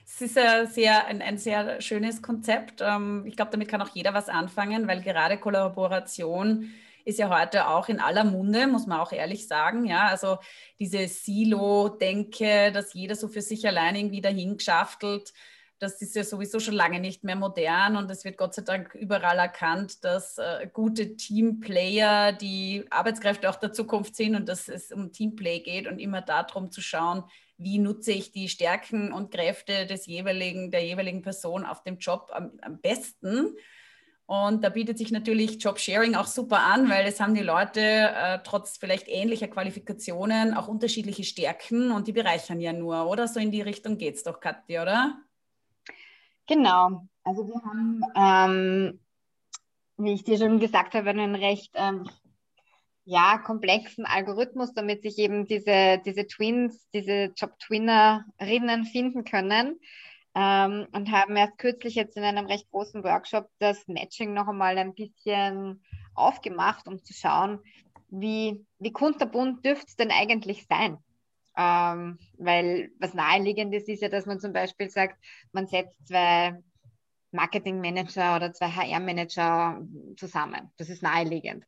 es 0.05 0.21
ist 0.21 0.37
ein 0.37 0.67
sehr, 0.67 1.05
ein, 1.07 1.21
ein 1.21 1.37
sehr 1.37 1.81
schönes 1.81 2.21
Konzept. 2.21 2.81
Ähm, 2.81 3.25
ich 3.25 3.35
glaube, 3.35 3.51
damit 3.51 3.67
kann 3.67 3.81
auch 3.81 3.89
jeder 3.89 4.13
was 4.13 4.29
anfangen, 4.29 4.87
weil 4.87 5.01
gerade 5.01 5.37
Kollaboration 5.37 6.69
ist 7.05 7.19
ja 7.19 7.29
heute 7.29 7.67
auch 7.67 7.89
in 7.89 7.99
aller 7.99 8.23
Munde, 8.23 8.67
muss 8.67 8.87
man 8.87 8.99
auch 8.99 9.11
ehrlich 9.11 9.47
sagen. 9.47 9.85
Ja, 9.85 10.07
also 10.07 10.37
diese 10.79 11.07
Silo-Denke, 11.07 12.71
dass 12.71 12.93
jeder 12.93 13.15
so 13.15 13.27
für 13.27 13.41
sich 13.41 13.67
allein 13.67 13.95
irgendwie 13.95 14.21
dahin 14.21 14.57
geschaftelt 14.57 15.33
das 15.83 16.01
ist 16.01 16.15
ja 16.15 16.23
sowieso 16.23 16.59
schon 16.59 16.73
lange 16.73 16.99
nicht 16.99 17.23
mehr 17.23 17.35
modern 17.35 17.97
und 17.97 18.09
es 18.09 18.23
wird 18.23 18.37
Gott 18.37 18.53
sei 18.53 18.61
Dank 18.61 18.95
überall 18.95 19.37
erkannt, 19.37 20.03
dass 20.03 20.37
äh, 20.37 20.67
gute 20.71 21.17
Teamplayer 21.17 22.31
die 22.31 22.85
Arbeitskräfte 22.89 23.49
auch 23.49 23.57
der 23.57 23.73
Zukunft 23.73 24.15
sind 24.15 24.35
und 24.35 24.47
dass 24.47 24.69
es 24.69 24.91
um 24.91 25.11
Teamplay 25.11 25.59
geht 25.59 25.87
und 25.87 25.99
immer 25.99 26.21
darum 26.21 26.71
zu 26.71 26.81
schauen, 26.81 27.23
wie 27.57 27.79
nutze 27.79 28.13
ich 28.13 28.31
die 28.31 28.47
Stärken 28.47 29.11
und 29.11 29.31
Kräfte 29.31 29.85
des 29.85 30.05
jeweiligen, 30.05 30.71
der 30.71 30.85
jeweiligen 30.85 31.21
Person 31.21 31.65
auf 31.65 31.83
dem 31.83 31.97
Job 31.97 32.31
am, 32.33 32.57
am 32.61 32.79
besten. 32.79 33.55
Und 34.25 34.63
da 34.63 34.69
bietet 34.69 34.97
sich 34.97 35.11
natürlich 35.11 35.61
Jobsharing 35.61 36.15
auch 36.15 36.27
super 36.27 36.61
an, 36.61 36.89
weil 36.89 37.05
es 37.05 37.19
haben 37.19 37.35
die 37.35 37.41
Leute 37.41 37.81
äh, 37.81 38.39
trotz 38.43 38.77
vielleicht 38.77 39.07
ähnlicher 39.09 39.47
Qualifikationen 39.49 40.53
auch 40.53 40.67
unterschiedliche 40.67 41.23
Stärken 41.23 41.91
und 41.91 42.07
die 42.07 42.13
bereichern 42.13 42.61
ja 42.61 42.71
nur, 42.71 43.07
oder? 43.07 43.27
So 43.27 43.39
in 43.39 43.51
die 43.51 43.61
Richtung 43.61 43.97
geht 43.97 44.15
es 44.15 44.23
doch, 44.23 44.39
Katja, 44.39 44.81
oder? 44.81 45.17
Genau, 46.47 47.07
also 47.23 47.47
wir 47.47 47.61
haben, 47.63 48.01
ähm, 48.15 48.99
wie 49.97 50.13
ich 50.13 50.23
dir 50.23 50.37
schon 50.37 50.59
gesagt 50.59 50.93
habe, 50.93 51.09
einen 51.09 51.35
recht 51.35 51.71
ähm, 51.75 52.09
ja, 53.05 53.37
komplexen 53.37 54.05
Algorithmus, 54.05 54.73
damit 54.73 55.03
sich 55.03 55.17
eben 55.17 55.45
diese, 55.45 56.01
diese 56.05 56.27
Twins, 56.27 56.87
diese 56.93 57.33
Job-Twinnerinnen 57.35 58.85
finden 58.85 59.25
können. 59.25 59.79
Ähm, 60.35 60.87
und 60.91 61.11
haben 61.11 61.35
erst 61.35 61.57
kürzlich 61.57 61.95
jetzt 61.95 62.17
in 62.17 62.23
einem 62.23 62.47
recht 62.47 62.69
großen 62.71 63.03
Workshop 63.03 63.49
das 63.59 63.87
Matching 63.87 64.33
noch 64.33 64.47
einmal 64.47 64.77
ein 64.77 64.95
bisschen 64.95 65.83
aufgemacht, 66.15 66.87
um 66.87 67.03
zu 67.03 67.13
schauen, 67.13 67.59
wie, 68.09 68.65
wie 68.79 68.91
kunterbunt 68.91 69.65
dürfte 69.65 69.87
es 69.87 69.95
denn 69.95 70.11
eigentlich 70.11 70.65
sein? 70.67 70.97
Ähm, 71.55 72.17
weil 72.37 72.91
was 72.99 73.13
naheliegendes 73.13 73.87
ist 73.87 74.01
ja, 74.01 74.09
dass 74.09 74.25
man 74.25 74.39
zum 74.39 74.53
Beispiel 74.53 74.89
sagt, 74.89 75.23
man 75.51 75.67
setzt 75.67 76.07
zwei 76.07 76.57
Marketingmanager 77.31 78.35
oder 78.35 78.53
zwei 78.53 78.69
HR-Manager 78.69 79.81
zusammen. 80.17 80.71
Das 80.77 80.89
ist 80.89 81.03
naheliegend. 81.03 81.65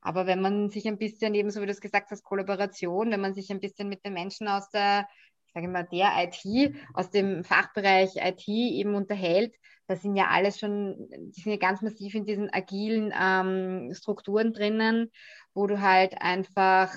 Aber 0.00 0.26
wenn 0.26 0.40
man 0.40 0.70
sich 0.70 0.86
ein 0.86 0.98
bisschen, 0.98 1.34
ebenso 1.34 1.60
wie 1.60 1.66
du 1.66 1.72
es 1.72 1.80
gesagt 1.80 2.10
hast, 2.10 2.22
Kollaboration, 2.22 3.10
wenn 3.10 3.20
man 3.20 3.34
sich 3.34 3.50
ein 3.50 3.60
bisschen 3.60 3.88
mit 3.88 4.04
den 4.04 4.14
Menschen 4.14 4.46
aus 4.48 4.70
der, 4.70 5.08
ich 5.48 5.54
sage 5.54 5.68
mal, 5.68 5.88
der 5.90 6.12
IT, 6.18 6.74
aus 6.94 7.10
dem 7.10 7.42
Fachbereich 7.42 8.16
IT 8.16 8.46
eben 8.48 8.94
unterhält, 8.94 9.54
da 9.86 9.96
sind 9.96 10.16
ja 10.16 10.28
alles 10.28 10.58
schon, 10.58 11.08
die 11.10 11.40
sind 11.40 11.52
ja 11.52 11.58
ganz 11.58 11.80
massiv 11.80 12.14
in 12.14 12.26
diesen 12.26 12.52
agilen 12.52 13.12
ähm, 13.18 13.94
Strukturen 13.94 14.52
drinnen, 14.52 15.10
wo 15.54 15.66
du 15.66 15.80
halt 15.80 16.20
einfach 16.20 16.92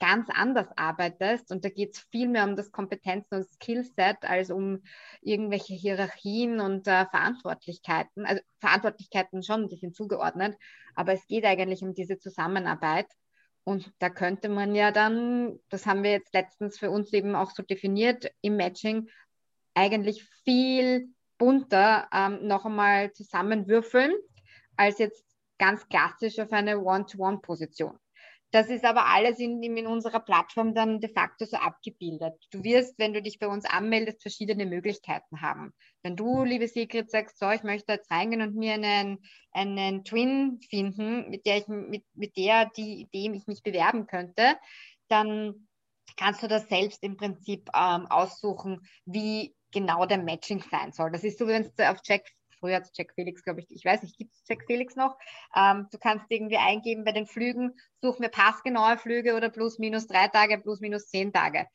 ganz 0.00 0.28
anders 0.30 0.66
arbeitest 0.76 1.50
und 1.52 1.64
da 1.64 1.68
geht 1.68 1.94
es 1.94 2.00
viel 2.10 2.28
mehr 2.28 2.44
um 2.44 2.56
das 2.56 2.72
Kompetenzen- 2.72 3.36
und 3.36 3.46
Skillset 3.48 4.18
als 4.22 4.50
um 4.50 4.82
irgendwelche 5.20 5.74
Hierarchien 5.74 6.60
und 6.60 6.88
äh, 6.88 7.06
Verantwortlichkeiten. 7.06 8.24
Also 8.24 8.42
Verantwortlichkeiten 8.58 9.42
schon, 9.42 9.68
die 9.68 9.76
sind 9.76 9.94
zugeordnet, 9.94 10.56
aber 10.94 11.12
es 11.12 11.26
geht 11.26 11.44
eigentlich 11.44 11.82
um 11.82 11.94
diese 11.94 12.18
Zusammenarbeit. 12.18 13.06
Und 13.64 13.92
da 13.98 14.10
könnte 14.10 14.50
man 14.50 14.74
ja 14.74 14.90
dann, 14.92 15.58
das 15.70 15.86
haben 15.86 16.02
wir 16.02 16.10
jetzt 16.10 16.34
letztens 16.34 16.78
für 16.78 16.90
uns 16.90 17.12
eben 17.12 17.34
auch 17.34 17.50
so 17.50 17.62
definiert 17.62 18.30
im 18.42 18.56
Matching, 18.56 19.08
eigentlich 19.74 20.24
viel 20.44 21.08
bunter 21.38 22.08
ähm, 22.12 22.46
noch 22.46 22.66
einmal 22.66 23.12
zusammenwürfeln, 23.12 24.12
als 24.76 24.98
jetzt 24.98 25.24
ganz 25.58 25.88
klassisch 25.88 26.38
auf 26.38 26.52
eine 26.52 26.80
One-to-One-Position. 26.80 27.98
Das 28.54 28.68
ist 28.68 28.84
aber 28.84 29.06
alles 29.06 29.40
in, 29.40 29.60
in 29.64 29.88
unserer 29.88 30.20
Plattform 30.20 30.76
dann 30.76 31.00
de 31.00 31.12
facto 31.12 31.44
so 31.44 31.56
abgebildet. 31.56 32.34
Du 32.52 32.62
wirst, 32.62 32.96
wenn 33.00 33.12
du 33.12 33.20
dich 33.20 33.40
bei 33.40 33.48
uns 33.48 33.64
anmeldest, 33.64 34.22
verschiedene 34.22 34.64
Möglichkeiten 34.64 35.40
haben. 35.40 35.74
Wenn 36.04 36.14
du, 36.14 36.44
liebe 36.44 36.68
Sigrid, 36.68 37.10
sagst, 37.10 37.40
so, 37.40 37.50
ich 37.50 37.64
möchte 37.64 37.94
jetzt 37.94 38.12
reingehen 38.12 38.42
und 38.42 38.54
mir 38.54 38.74
einen, 38.74 39.18
einen 39.50 40.04
Twin 40.04 40.60
finden, 40.70 41.30
mit 41.30 41.46
der 41.46 41.58
ich, 41.58 41.66
mit, 41.66 42.04
mit 42.14 42.36
der, 42.36 42.70
die, 42.76 43.08
dem 43.12 43.34
ich 43.34 43.48
mich 43.48 43.64
bewerben 43.64 44.06
könnte, 44.06 44.56
dann 45.08 45.66
kannst 46.16 46.44
du 46.44 46.46
das 46.46 46.68
selbst 46.68 47.02
im 47.02 47.16
Prinzip 47.16 47.68
ähm, 47.74 48.06
aussuchen, 48.06 48.86
wie 49.04 49.56
genau 49.72 50.06
der 50.06 50.18
Matching 50.18 50.62
sein 50.70 50.92
soll. 50.92 51.10
Das 51.10 51.24
ist 51.24 51.40
so, 51.40 51.48
wenn 51.48 51.68
du 51.76 51.90
auf 51.90 52.02
Check 52.02 52.24
früher 52.64 52.76
hat 52.76 52.88
Jack 52.94 53.12
Felix, 53.14 53.42
glaube 53.44 53.60
ich, 53.60 53.66
ich 53.70 53.84
weiß 53.84 54.02
nicht, 54.02 54.16
gibt 54.16 54.32
es 54.32 54.42
Jack 54.48 54.64
Felix 54.66 54.96
noch? 54.96 55.18
Ähm, 55.54 55.86
du 55.92 55.98
kannst 55.98 56.24
irgendwie 56.30 56.56
eingeben 56.56 57.04
bei 57.04 57.12
den 57.12 57.26
Flügen, 57.26 57.74
such 58.00 58.18
mir 58.18 58.30
passgenaue 58.30 58.96
Flüge 58.96 59.34
oder 59.34 59.50
plus 59.50 59.78
minus 59.78 60.06
drei 60.06 60.28
Tage, 60.28 60.58
plus 60.58 60.80
minus 60.80 61.08
zehn 61.08 61.30
Tage. 61.30 61.66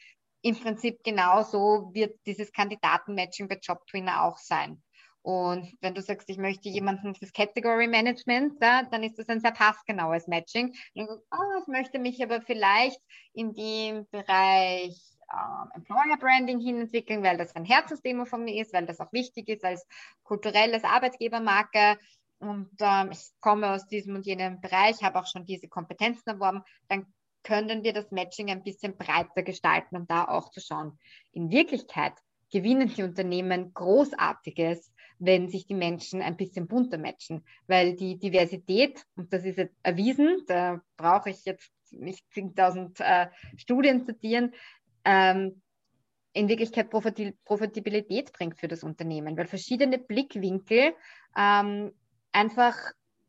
Im 0.41 0.59
Prinzip 0.59 1.03
genauso 1.03 1.91
wird 1.93 2.17
dieses 2.25 2.51
Kandidatenmatching 2.51 3.47
bei 3.47 3.59
JobTwinner 3.61 4.23
auch 4.23 4.37
sein. 4.37 4.81
Und 5.21 5.71
wenn 5.81 5.93
du 5.93 6.01
sagst, 6.01 6.29
ich 6.29 6.37
möchte 6.37 6.69
jemanden 6.69 7.13
fürs 7.13 7.33
Category 7.33 7.87
Management, 7.87 8.53
ja, 8.61 8.83
dann 8.83 9.03
ist 9.03 9.19
das 9.19 9.29
ein 9.29 9.41
sehr 9.41 9.51
passgenaues 9.51 10.27
Matching. 10.27 10.73
Und 10.95 11.07
du, 11.07 11.13
oh, 11.31 11.61
ich 11.61 11.67
möchte 11.67 11.99
mich 11.99 12.23
aber 12.23 12.41
vielleicht 12.41 12.99
in 13.33 13.53
dem 13.53 14.07
Bereich 14.09 15.18
ähm, 15.33 15.71
Employer 15.75 16.17
Branding 16.19 16.59
hinentwickeln, 16.59 17.23
weil 17.23 17.37
das 17.37 17.55
ein 17.55 17.65
Herzensthema 17.65 18.25
von 18.25 18.43
mir 18.43 18.61
ist, 18.61 18.73
weil 18.73 18.85
das 18.85 18.99
auch 18.99 19.11
wichtig 19.13 19.47
ist 19.49 19.63
als 19.63 19.85
kulturelles 20.23 20.83
Arbeitgebermarke. 20.83 21.97
Und 22.39 22.69
ähm, 22.79 23.11
ich 23.11 23.29
komme 23.41 23.71
aus 23.71 23.87
diesem 23.87 24.15
und 24.15 24.25
jenem 24.25 24.61
Bereich, 24.61 25.03
habe 25.03 25.19
auch 25.19 25.27
schon 25.27 25.45
diese 25.45 25.67
Kompetenzen 25.67 26.29
erworben, 26.29 26.63
dann 26.87 27.05
können 27.43 27.83
wir 27.83 27.93
das 27.93 28.11
Matching 28.11 28.49
ein 28.49 28.63
bisschen 28.63 28.97
breiter 28.97 29.43
gestalten 29.43 29.95
und 29.95 30.09
da 30.09 30.25
auch 30.25 30.49
zu 30.51 30.61
schauen. 30.61 30.97
In 31.31 31.49
Wirklichkeit 31.49 32.13
gewinnen 32.51 32.91
die 32.95 33.03
Unternehmen 33.03 33.73
Großartiges, 33.73 34.91
wenn 35.19 35.49
sich 35.49 35.65
die 35.65 35.75
Menschen 35.75 36.21
ein 36.21 36.37
bisschen 36.37 36.67
bunter 36.67 36.97
matchen, 36.97 37.43
weil 37.67 37.95
die 37.95 38.17
Diversität, 38.17 39.05
und 39.15 39.33
das 39.33 39.43
ist 39.43 39.57
jetzt 39.57 39.75
erwiesen, 39.83 40.43
da 40.47 40.81
brauche 40.97 41.29
ich 41.29 41.43
jetzt 41.45 41.71
nicht 41.91 42.25
10.000 42.33 43.01
äh, 43.01 43.29
Studien 43.57 44.05
zitieren, 44.05 44.53
ähm, 45.09 45.61
in 46.33 46.47
Wirklichkeit 46.47 46.91
Profitabilität 46.91 48.31
bringt 48.31 48.59
für 48.59 48.67
das 48.67 48.83
Unternehmen, 48.83 49.35
weil 49.35 49.47
verschiedene 49.47 49.97
Blickwinkel 49.97 50.93
ähm, 51.35 51.91
einfach 52.31 52.75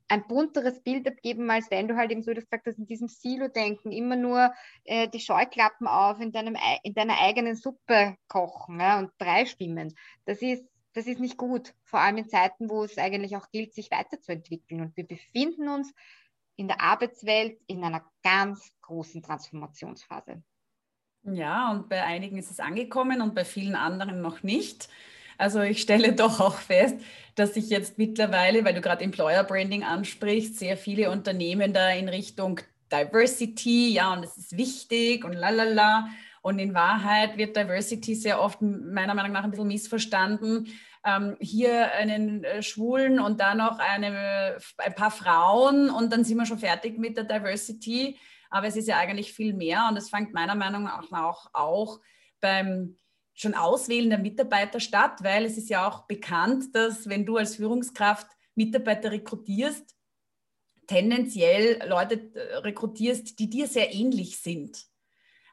ein 0.08 0.26
bunteres 0.26 0.82
Bild 0.82 1.08
abgeben, 1.08 1.50
als 1.50 1.70
wenn 1.70 1.88
du 1.88 1.96
halt 1.96 2.10
eben 2.10 2.22
so 2.22 2.34
das 2.34 2.44
gesagt 2.44 2.66
hast, 2.66 2.78
in 2.78 2.86
diesem 2.86 3.08
Silo-Denken 3.08 3.92
immer 3.92 4.16
nur 4.16 4.52
äh, 4.84 5.08
die 5.08 5.20
Scheuklappen 5.20 5.86
auf 5.86 6.20
in, 6.20 6.32
deinem, 6.32 6.56
in 6.82 6.94
deiner 6.94 7.18
eigenen 7.18 7.54
Suppe 7.54 8.16
kochen 8.28 8.80
ja, 8.80 8.98
und 8.98 9.16
Brei 9.16 9.46
schwimmen. 9.46 9.94
Das 10.26 10.42
ist, 10.42 10.64
das 10.92 11.06
ist 11.06 11.20
nicht 11.20 11.38
gut, 11.38 11.72
vor 11.84 12.00
allem 12.00 12.18
in 12.18 12.28
Zeiten, 12.28 12.68
wo 12.68 12.84
es 12.84 12.98
eigentlich 12.98 13.36
auch 13.36 13.48
gilt, 13.50 13.72
sich 13.72 13.90
weiterzuentwickeln. 13.90 14.80
Und 14.82 14.96
wir 14.96 15.06
befinden 15.06 15.68
uns 15.68 15.94
in 16.56 16.68
der 16.68 16.80
Arbeitswelt 16.80 17.58
in 17.68 17.82
einer 17.84 18.04
ganz 18.22 18.72
großen 18.82 19.22
Transformationsphase. 19.22 20.42
Ja, 21.24 21.70
und 21.70 21.88
bei 21.88 22.02
einigen 22.02 22.38
ist 22.38 22.50
es 22.50 22.60
angekommen 22.60 23.20
und 23.20 23.34
bei 23.34 23.44
vielen 23.44 23.74
anderen 23.74 24.20
noch 24.22 24.42
nicht. 24.42 24.88
Also 25.38 25.60
ich 25.60 25.80
stelle 25.82 26.12
doch 26.14 26.40
auch 26.40 26.58
fest, 26.58 26.96
dass 27.34 27.54
sich 27.54 27.70
jetzt 27.70 27.98
mittlerweile, 27.98 28.64
weil 28.64 28.74
du 28.74 28.80
gerade 28.80 29.04
Employer 29.04 29.44
Branding 29.44 29.84
ansprichst, 29.84 30.58
sehr 30.58 30.76
viele 30.76 31.10
Unternehmen 31.10 31.72
da 31.72 31.90
in 31.90 32.08
Richtung 32.08 32.60
Diversity, 32.92 33.92
ja, 33.92 34.12
und 34.12 34.24
es 34.24 34.36
ist 34.36 34.56
wichtig 34.56 35.24
und 35.24 35.32
lalala. 35.32 36.08
Und 36.42 36.58
in 36.58 36.74
Wahrheit 36.74 37.36
wird 37.36 37.54
Diversity 37.56 38.14
sehr 38.14 38.40
oft 38.40 38.62
meiner 38.62 39.14
Meinung 39.14 39.32
nach 39.32 39.44
ein 39.44 39.50
bisschen 39.50 39.68
missverstanden. 39.68 40.68
Ähm, 41.04 41.36
hier 41.38 41.92
einen 41.92 42.44
äh, 42.44 42.62
Schwulen 42.62 43.20
und 43.20 43.40
dann 43.40 43.58
noch 43.58 43.78
eine, 43.78 44.58
ein 44.78 44.94
paar 44.94 45.10
Frauen 45.10 45.88
und 45.90 46.12
dann 46.12 46.24
sind 46.24 46.36
wir 46.36 46.46
schon 46.46 46.58
fertig 46.58 46.98
mit 46.98 47.16
der 47.16 47.24
Diversity. 47.24 48.18
Aber 48.50 48.66
es 48.66 48.76
ist 48.76 48.88
ja 48.88 48.98
eigentlich 48.98 49.32
viel 49.32 49.54
mehr 49.54 49.86
und 49.88 49.96
es 49.96 50.10
fängt 50.10 50.34
meiner 50.34 50.54
Meinung 50.54 50.84
nach 50.84 51.10
auch, 51.12 51.46
auch 51.52 52.00
beim 52.40 52.96
schon 53.32 53.54
Auswählen 53.54 54.10
der 54.10 54.18
Mitarbeiter 54.18 54.80
statt, 54.80 55.22
weil 55.22 55.44
es 55.44 55.56
ist 55.56 55.70
ja 55.70 55.88
auch 55.88 56.06
bekannt, 56.06 56.74
dass 56.74 57.08
wenn 57.08 57.24
du 57.24 57.36
als 57.36 57.56
Führungskraft 57.56 58.26
Mitarbeiter 58.54 59.12
rekrutierst, 59.12 59.96
tendenziell 60.86 61.80
Leute 61.88 62.32
äh, 62.34 62.56
rekrutierst, 62.56 63.38
die 63.38 63.48
dir 63.48 63.66
sehr 63.66 63.94
ähnlich 63.94 64.38
sind. 64.38 64.89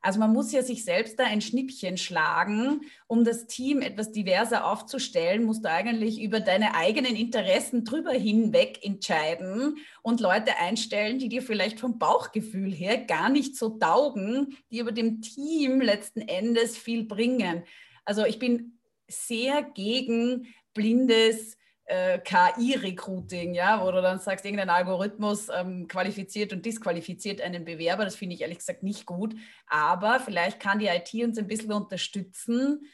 Also 0.02 0.20
man 0.20 0.34
muss 0.34 0.52
ja 0.52 0.64
sich 0.64 0.84
selbst 0.84 1.20
da 1.20 1.26
ein 1.26 1.42
Schnippchen 1.42 1.98
schlagen, 1.98 2.82
um 3.08 3.24
das 3.24 3.48
Team 3.48 3.82
etwas 3.82 4.12
diverser 4.12 4.72
aufzustellen, 4.72 5.44
musst 5.44 5.66
du 5.66 5.70
eigentlich 5.70 6.22
über 6.22 6.40
deine 6.40 6.76
eigenen 6.76 7.16
Interessen 7.16 7.84
drüber 7.84 8.12
hinweg 8.12 8.80
entscheiden 8.84 9.78
und 10.02 10.22
Leute 10.22 10.58
einstellen, 10.58 11.20
die 11.20 11.30
dir 11.30 11.42
vielleicht 11.42 11.80
vom 11.80 12.00
Bauchgefühl 12.00 12.72
her 12.72 12.98
gar 12.98 13.30
nicht 13.30 13.56
so 13.56 13.70
taugen, 13.70 14.58
die 14.72 14.80
über 14.80 14.92
dem 14.92 15.22
Team 15.22 15.82
letzten 15.82 16.22
Endes 16.22 16.78
viel 16.78 17.04
bringen. 17.04 17.64
Also 18.06 18.26
ich 18.26 18.40
bin 18.40 18.80
sehr 19.08 19.64
gegen 19.64 20.54
blindes 20.74 21.57
äh, 21.88 22.20
KI-Recruiting, 22.20 23.54
ja, 23.54 23.84
wo 23.84 23.90
du 23.92 24.02
dann 24.02 24.20
sagst, 24.20 24.46
irgendein 24.46 24.70
Algorithmus 24.70 25.48
ähm, 25.50 25.88
qualifiziert 25.88 26.52
und 26.52 26.66
disqualifiziert 26.66 27.42
einen 27.42 27.64
Bewerber. 27.64 28.04
Das 28.04 28.16
finde 28.16 28.36
ich 28.36 28.42
ehrlich 28.42 28.60
gesagt 28.60 28.84
nicht 28.84 29.06
gut. 29.06 29.36
Aber 29.68 30.20
vielleicht 30.20 30.60
kann 30.60 30.80
die 30.80 30.88
IT 30.88 31.14
uns 31.24 31.38
ein 31.38 31.48
bisschen 31.48 31.72
unterstützen, 31.72 32.86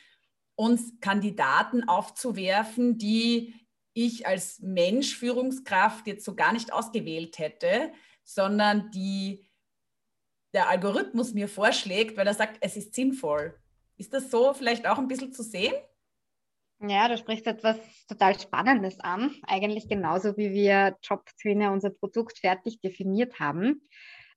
uns 0.56 0.94
Kandidaten 1.02 1.88
aufzuwerfen, 1.88 3.00
die 3.00 3.56
ich 3.94 4.28
als 4.28 4.60
Mensch, 4.60 5.18
Führungskraft 5.18 6.06
jetzt 6.08 6.24
so 6.24 6.36
gar 6.36 6.54
nicht 6.54 6.72
ausgewählt 6.72 7.40
hätte, 7.40 7.92
sondern 8.24 8.92
die 8.92 9.50
der 10.54 10.70
Algorithmus 10.70 11.34
mir 11.34 11.48
vorschlägt, 11.48 12.16
weil 12.16 12.28
er 12.28 12.36
sagt, 12.36 12.58
es 12.62 12.78
ist 12.78 12.94
sinnvoll. 12.94 13.60
Ist 13.98 14.14
das 14.14 14.30
so 14.30 14.54
vielleicht 14.54 14.86
auch 14.86 15.00
ein 15.00 15.08
bisschen 15.08 15.34
zu 15.34 15.42
sehen? 15.42 15.74
Ja, 16.86 17.08
du 17.08 17.18
sprichst 17.18 17.48
etwas 17.48 17.78
total 18.10 18.38
Spannendes 18.38 19.00
an. 19.00 19.34
Eigentlich 19.48 19.88
genauso 19.88 20.36
wie 20.36 20.52
wir 20.52 20.98
Jobtrainer 21.02 21.72
unser 21.72 21.92
Produkt 21.92 22.40
fertig 22.40 22.82
definiert 22.82 23.40
haben. 23.40 23.88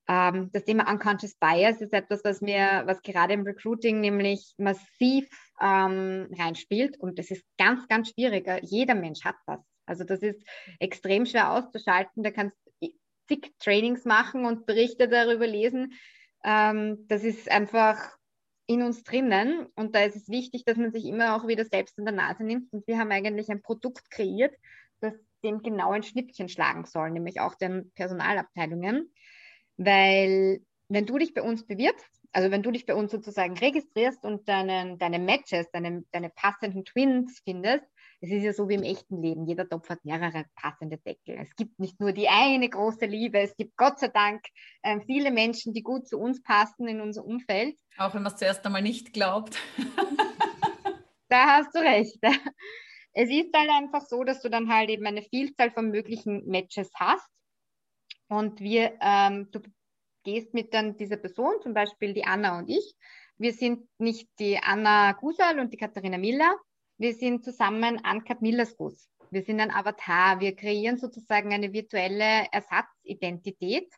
Ähm, 0.06 0.50
das 0.52 0.64
Thema 0.64 0.88
Unconscious 0.88 1.34
Bias 1.34 1.80
ist 1.80 1.92
etwas, 1.92 2.22
was 2.22 2.40
mir, 2.40 2.84
was 2.86 3.02
gerade 3.02 3.34
im 3.34 3.42
Recruiting 3.42 4.00
nämlich 4.00 4.54
massiv 4.58 5.28
ähm, 5.60 6.28
reinspielt. 6.38 7.00
Und 7.00 7.18
das 7.18 7.32
ist 7.32 7.42
ganz, 7.58 7.88
ganz 7.88 8.10
schwierig. 8.10 8.48
Jeder 8.62 8.94
Mensch 8.94 9.24
hat 9.24 9.36
das. 9.48 9.60
Also 9.84 10.04
das 10.04 10.22
ist 10.22 10.40
extrem 10.78 11.26
schwer 11.26 11.50
auszuschalten. 11.50 12.22
Da 12.22 12.30
kannst 12.30 12.56
du 12.80 12.90
zig 13.26 13.54
Trainings 13.58 14.04
machen 14.04 14.44
und 14.44 14.66
Berichte 14.66 15.08
darüber 15.08 15.48
lesen. 15.48 15.94
Ähm, 16.44 17.08
das 17.08 17.24
ist 17.24 17.50
einfach 17.50 18.16
in 18.66 18.82
uns 18.82 19.04
drinnen. 19.04 19.66
Und 19.74 19.94
da 19.94 20.04
ist 20.04 20.16
es 20.16 20.28
wichtig, 20.28 20.64
dass 20.64 20.76
man 20.76 20.92
sich 20.92 21.04
immer 21.04 21.36
auch 21.36 21.46
wieder 21.46 21.64
selbst 21.64 21.98
in 21.98 22.04
der 22.04 22.14
Nase 22.14 22.44
nimmt. 22.44 22.72
Und 22.72 22.86
wir 22.86 22.98
haben 22.98 23.12
eigentlich 23.12 23.48
ein 23.48 23.62
Produkt 23.62 24.10
kreiert, 24.10 24.54
das 25.00 25.14
dem 25.44 25.62
genau 25.62 25.92
ein 25.92 26.02
Schnippchen 26.02 26.48
schlagen 26.48 26.84
soll, 26.84 27.10
nämlich 27.10 27.40
auch 27.40 27.54
den 27.54 27.90
Personalabteilungen. 27.94 29.12
Weil 29.76 30.60
wenn 30.88 31.06
du 31.06 31.18
dich 31.18 31.34
bei 31.34 31.42
uns 31.42 31.66
bewirbst, 31.66 32.06
also 32.32 32.50
wenn 32.50 32.62
du 32.62 32.70
dich 32.70 32.86
bei 32.86 32.94
uns 32.94 33.12
sozusagen 33.12 33.56
registrierst 33.56 34.24
und 34.24 34.48
deinen, 34.48 34.98
deine 34.98 35.18
Matches, 35.18 35.70
deine, 35.72 36.04
deine 36.12 36.30
passenden 36.30 36.84
Twins 36.84 37.40
findest, 37.44 37.84
es 38.20 38.30
ist 38.30 38.42
ja 38.42 38.52
so 38.52 38.68
wie 38.68 38.74
im 38.74 38.82
echten 38.82 39.20
Leben. 39.20 39.46
Jeder 39.46 39.68
Topf 39.68 39.90
hat 39.90 40.04
mehrere 40.04 40.46
passende 40.54 40.98
Deckel. 40.98 41.36
Es 41.38 41.54
gibt 41.54 41.78
nicht 41.78 42.00
nur 42.00 42.12
die 42.12 42.28
eine 42.28 42.68
große 42.68 43.06
Liebe. 43.06 43.38
Es 43.40 43.56
gibt 43.56 43.76
Gott 43.76 43.98
sei 43.98 44.08
Dank 44.08 44.42
äh, 44.82 45.00
viele 45.00 45.30
Menschen, 45.30 45.74
die 45.74 45.82
gut 45.82 46.08
zu 46.08 46.18
uns 46.18 46.42
passen 46.42 46.88
in 46.88 47.00
unser 47.00 47.24
Umfeld. 47.24 47.78
Auch 47.98 48.14
wenn 48.14 48.22
man 48.22 48.32
es 48.32 48.38
zuerst 48.38 48.64
einmal 48.64 48.82
nicht 48.82 49.12
glaubt. 49.12 49.58
da 51.28 51.58
hast 51.58 51.74
du 51.74 51.80
recht. 51.80 52.18
Es 53.18 53.30
ist 53.30 53.54
halt 53.56 53.70
einfach 53.70 54.02
so, 54.02 54.24
dass 54.24 54.42
du 54.42 54.50
dann 54.50 54.72
halt 54.72 54.90
eben 54.90 55.06
eine 55.06 55.22
Vielzahl 55.22 55.70
von 55.70 55.90
möglichen 55.90 56.46
Matches 56.46 56.90
hast. 56.94 57.28
Und 58.28 58.60
wir, 58.60 58.98
ähm, 59.00 59.50
du 59.50 59.60
gehst 60.24 60.52
mit 60.52 60.74
dann 60.74 60.96
dieser 60.96 61.16
Person, 61.16 61.54
zum 61.62 61.72
Beispiel 61.72 62.12
die 62.12 62.24
Anna 62.24 62.58
und 62.58 62.68
ich. 62.68 62.94
Wir 63.38 63.52
sind 63.52 63.88
nicht 63.98 64.28
die 64.38 64.58
Anna 64.58 65.12
Gusal 65.12 65.60
und 65.60 65.72
die 65.72 65.76
Katharina 65.76 66.18
Miller, 66.18 66.56
wir 66.98 67.14
sind 67.14 67.44
zusammen 67.44 68.00
Uncut 68.10 68.42
Millersbus. 68.42 69.08
Wir 69.30 69.42
sind 69.42 69.60
ein 69.60 69.70
Avatar. 69.70 70.40
Wir 70.40 70.54
kreieren 70.54 70.98
sozusagen 70.98 71.52
eine 71.52 71.72
virtuelle 71.72 72.46
Ersatzidentität, 72.52 73.92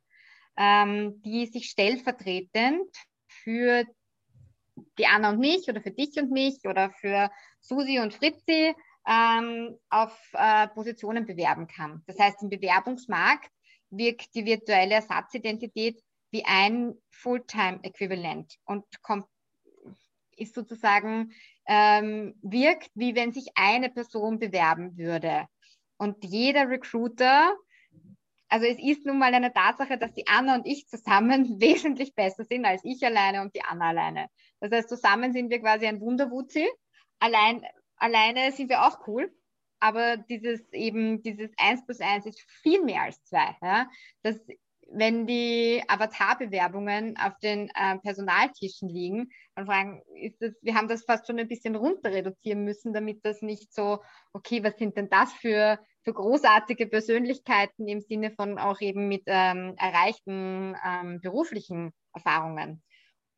ähm, 0.56 1.20
die 1.22 1.46
sich 1.46 1.68
stellvertretend 1.70 2.88
für 3.26 3.84
die 4.98 5.06
Anna 5.06 5.30
und 5.30 5.40
mich 5.40 5.68
oder 5.68 5.80
für 5.80 5.90
dich 5.90 6.16
und 6.16 6.30
mich 6.30 6.58
oder 6.64 6.90
für 6.90 7.30
Susi 7.60 7.98
und 7.98 8.14
Fritzi 8.14 8.74
ähm, 9.06 9.78
auf 9.90 10.16
äh, 10.32 10.68
Positionen 10.68 11.26
bewerben 11.26 11.66
kann. 11.66 12.02
Das 12.06 12.18
heißt, 12.18 12.42
im 12.42 12.48
Bewerbungsmarkt 12.48 13.50
wirkt 13.90 14.34
die 14.34 14.44
virtuelle 14.44 14.96
Ersatzidentität 14.96 16.02
wie 16.30 16.44
ein 16.44 16.94
Fulltime-Äquivalent 17.10 18.56
und 18.64 18.84
kommt, 19.02 19.26
ist 20.38 20.54
sozusagen 20.54 21.32
ähm, 21.66 22.34
wirkt, 22.42 22.90
wie 22.94 23.14
wenn 23.14 23.32
sich 23.32 23.48
eine 23.54 23.90
Person 23.90 24.38
bewerben 24.38 24.96
würde. 24.96 25.46
Und 25.98 26.24
jeder 26.24 26.68
Recruiter, 26.68 27.54
also 28.48 28.66
es 28.66 28.78
ist 28.78 29.04
nun 29.04 29.18
mal 29.18 29.34
eine 29.34 29.52
Tatsache, 29.52 29.98
dass 29.98 30.12
die 30.12 30.26
Anna 30.26 30.54
und 30.54 30.66
ich 30.66 30.88
zusammen 30.88 31.60
wesentlich 31.60 32.14
besser 32.14 32.44
sind 32.44 32.64
als 32.64 32.84
ich 32.84 33.04
alleine 33.04 33.42
und 33.42 33.54
die 33.54 33.62
Anna 33.62 33.88
alleine. 33.88 34.28
Das 34.60 34.72
heißt, 34.72 34.88
zusammen 34.88 35.32
sind 35.32 35.50
wir 35.50 35.60
quasi 35.60 35.86
ein 35.86 36.00
Wunderwutzi. 36.00 36.66
Allein, 37.20 37.64
alleine 37.96 38.52
sind 38.52 38.70
wir 38.70 38.84
auch 38.84 39.06
cool. 39.06 39.32
Aber 39.80 40.16
dieses 40.16 40.72
eben, 40.72 41.22
dieses 41.22 41.52
Eins 41.56 41.84
plus 41.84 42.00
Eins 42.00 42.26
ist 42.26 42.40
viel 42.40 42.82
mehr 42.82 43.02
als 43.02 43.22
zwei. 43.24 43.56
Ja? 43.62 43.88
Das 44.22 44.36
wenn 44.90 45.26
die 45.26 45.82
Avatar-Bewerbungen 45.86 47.16
auf 47.18 47.38
den 47.42 47.70
äh, 47.74 47.98
Personaltischen 47.98 48.88
liegen, 48.88 49.30
dann 49.54 49.66
fragen, 49.66 50.02
ist 50.14 50.40
das, 50.40 50.52
wir 50.62 50.74
haben 50.74 50.88
das 50.88 51.04
fast 51.04 51.26
schon 51.26 51.38
ein 51.38 51.48
bisschen 51.48 51.76
runter 51.76 52.10
reduzieren 52.10 52.64
müssen, 52.64 52.92
damit 52.92 53.24
das 53.24 53.42
nicht 53.42 53.72
so, 53.72 54.02
okay, 54.32 54.62
was 54.64 54.76
sind 54.78 54.96
denn 54.96 55.10
das 55.10 55.32
für, 55.34 55.78
für 56.04 56.14
großartige 56.14 56.86
Persönlichkeiten 56.86 57.86
im 57.86 58.00
Sinne 58.00 58.30
von 58.30 58.58
auch 58.58 58.80
eben 58.80 59.08
mit 59.08 59.22
ähm, 59.26 59.74
erreichten 59.76 60.74
ähm, 60.84 61.20
beruflichen 61.20 61.92
Erfahrungen. 62.14 62.82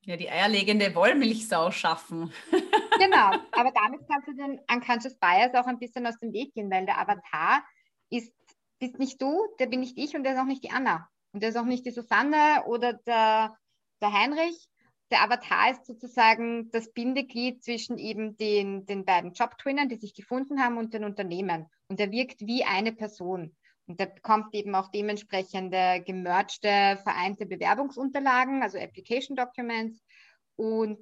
Ja, 0.03 0.17
die 0.17 0.31
eierlegende 0.31 0.95
Wollmilchsau 0.95 1.71
schaffen. 1.73 2.33
genau, 2.99 3.33
aber 3.53 3.73
damit 3.73 4.01
kannst 4.09 4.29
du 4.29 4.35
den 4.35 4.61
Unconscious 4.73 5.17
Bias 5.19 5.55
auch 5.55 5.67
ein 5.67 5.79
bisschen 5.79 6.07
aus 6.07 6.19
dem 6.21 6.33
Weg 6.33 6.55
gehen, 6.55 6.71
weil 6.71 6.87
der 6.87 6.99
Avatar 6.99 7.63
ist, 8.09 8.33
bist 8.79 8.99
nicht 8.99 9.21
du, 9.21 9.47
der 9.59 9.67
bin 9.67 9.81
nicht 9.81 9.99
ich 9.99 10.15
und 10.15 10.23
der 10.23 10.35
ist 10.35 10.39
auch 10.39 10.47
nicht 10.47 10.65
die 10.65 10.71
Anna. 10.71 11.09
Und 11.33 11.43
der 11.43 11.51
ist 11.51 11.57
auch 11.57 11.65
nicht 11.65 11.87
die 11.87 11.91
Susanne 11.91 12.65
oder 12.67 12.95
der 12.95 13.57
der 14.01 14.13
Heinrich. 14.13 14.69
Der 15.11 15.23
Avatar 15.23 15.73
ist 15.73 15.87
sozusagen 15.87 16.71
das 16.71 16.93
Bindeglied 16.93 17.63
zwischen 17.65 17.99
eben 17.99 18.37
den, 18.37 18.87
den 18.87 19.05
beiden 19.05 19.33
Job-Twinnern, 19.33 19.89
die 19.89 19.97
sich 19.97 20.15
gefunden 20.15 20.63
haben, 20.63 20.79
und 20.79 20.95
den 20.95 21.05
Unternehmen. 21.05 21.67
Und 21.89 21.99
er 21.99 22.13
wirkt 22.13 22.47
wie 22.47 22.65
eine 22.65 22.93
Person. 22.93 23.57
Und 23.87 23.99
der 23.99 24.07
bekommt 24.07 24.55
eben 24.55 24.75
auch 24.77 24.89
dementsprechende 24.93 26.03
gemergte, 26.07 27.01
vereinte 27.03 27.45
Bewerbungsunterlagen, 27.45 28.63
also 28.63 28.79
Application 28.79 29.37
Documents. 29.37 30.01
Und 30.55 30.99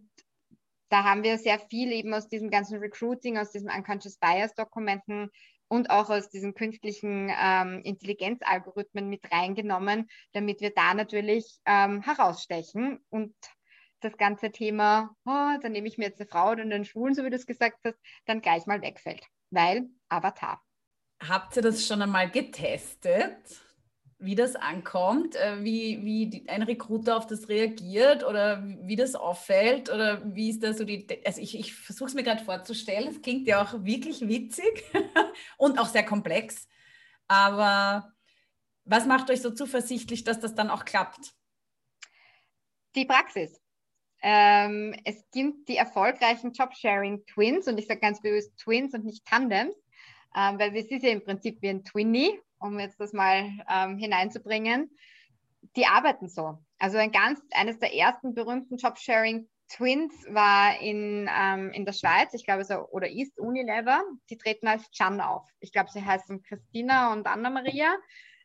da 0.88 1.04
haben 1.04 1.22
wir 1.22 1.36
sehr 1.36 1.58
viel 1.58 1.92
eben 1.92 2.14
aus 2.14 2.28
diesem 2.28 2.48
ganzen 2.48 2.78
Recruiting, 2.78 3.36
aus 3.36 3.50
diesen 3.50 3.70
Unconscious 3.70 4.16
Bias 4.16 4.54
Dokumenten 4.54 5.28
und 5.68 5.90
auch 5.90 6.10
aus 6.10 6.30
diesen 6.30 6.54
künstlichen 6.54 7.30
ähm, 7.40 7.82
Intelligenzalgorithmen 7.84 9.08
mit 9.08 9.30
reingenommen, 9.30 10.08
damit 10.32 10.60
wir 10.60 10.70
da 10.70 10.94
natürlich 10.94 11.60
ähm, 11.66 12.02
herausstechen 12.02 12.98
und 13.10 13.34
das 14.00 14.16
ganze 14.16 14.50
Thema, 14.50 15.14
oh, 15.24 15.58
dann 15.60 15.72
nehme 15.72 15.88
ich 15.88 15.98
mir 15.98 16.06
jetzt 16.06 16.20
eine 16.20 16.28
Frau 16.28 16.50
oder 16.50 16.62
einen 16.62 16.84
Schwulen, 16.84 17.14
so 17.14 17.24
wie 17.24 17.30
du 17.30 17.36
es 17.36 17.46
gesagt 17.46 17.78
hast, 17.84 17.98
dann 18.26 18.40
gleich 18.40 18.66
mal 18.66 18.80
wegfällt, 18.80 19.24
weil 19.50 19.88
Avatar. 20.08 20.62
Habt 21.26 21.56
ihr 21.56 21.62
das 21.62 21.84
schon 21.84 22.00
einmal 22.00 22.30
getestet? 22.30 23.60
Wie 24.20 24.34
das 24.34 24.56
ankommt, 24.56 25.36
äh, 25.36 25.62
wie, 25.62 26.04
wie 26.04 26.44
ein 26.48 26.62
Recruiter 26.62 27.16
auf 27.16 27.26
das 27.26 27.48
reagiert 27.48 28.24
oder 28.24 28.64
wie 28.82 28.96
das 28.96 29.14
auffällt 29.14 29.90
oder 29.90 30.22
wie 30.34 30.50
ist 30.50 30.62
da 30.62 30.72
so 30.72 30.84
die, 30.84 31.06
also 31.24 31.40
ich, 31.40 31.56
ich 31.56 31.74
versuche 31.74 32.08
es 32.08 32.14
mir 32.14 32.24
gerade 32.24 32.44
vorzustellen, 32.44 33.08
es 33.08 33.22
klingt 33.22 33.46
ja 33.46 33.62
auch 33.62 33.84
wirklich 33.84 34.26
witzig 34.26 34.84
und 35.56 35.78
auch 35.78 35.86
sehr 35.86 36.04
komplex, 36.04 36.66
aber 37.28 38.12
was 38.84 39.06
macht 39.06 39.30
euch 39.30 39.40
so 39.40 39.50
zuversichtlich, 39.50 40.24
dass 40.24 40.40
das 40.40 40.54
dann 40.54 40.70
auch 40.70 40.84
klappt? 40.84 41.34
Die 42.96 43.04
Praxis. 43.04 43.60
Ähm, 44.20 44.96
es 45.04 45.22
gibt 45.30 45.68
die 45.68 45.76
erfolgreichen 45.76 46.52
Jobsharing-Twins 46.52 47.68
und 47.68 47.78
ich 47.78 47.86
sage 47.86 48.00
ganz 48.00 48.20
bewusst 48.20 48.56
Twins 48.56 48.94
und 48.94 49.04
nicht 49.04 49.24
Tandems, 49.24 49.76
ähm, 50.34 50.58
weil 50.58 50.74
es 50.76 50.90
ist 50.90 51.04
ja 51.04 51.10
im 51.10 51.22
Prinzip 51.22 51.62
wie 51.62 51.68
ein 51.68 51.84
Twinny 51.84 52.40
um 52.60 52.78
jetzt 52.78 53.00
das 53.00 53.12
mal 53.12 53.50
ähm, 53.68 53.98
hineinzubringen, 53.98 54.90
die 55.76 55.86
arbeiten 55.86 56.28
so. 56.28 56.58
Also 56.78 56.98
ein 56.98 57.12
ganz, 57.12 57.40
eines 57.52 57.78
der 57.78 57.94
ersten 57.94 58.34
berühmten 58.34 58.76
Jobsharing 58.76 59.48
Twins 59.68 60.14
war 60.30 60.80
in, 60.80 61.28
ähm, 61.30 61.70
in 61.72 61.84
der 61.84 61.92
Schweiz, 61.92 62.32
ich 62.32 62.44
glaube, 62.44 62.64
so, 62.64 62.88
oder 62.90 63.10
ist 63.10 63.38
Unilever. 63.38 64.02
Die 64.30 64.38
treten 64.38 64.66
als 64.66 64.90
Chan 64.90 65.20
auf. 65.20 65.46
Ich 65.60 65.72
glaube, 65.72 65.90
sie 65.90 66.04
heißen 66.04 66.42
Christina 66.42 67.12
und 67.12 67.26
Anna-Maria. 67.26 67.94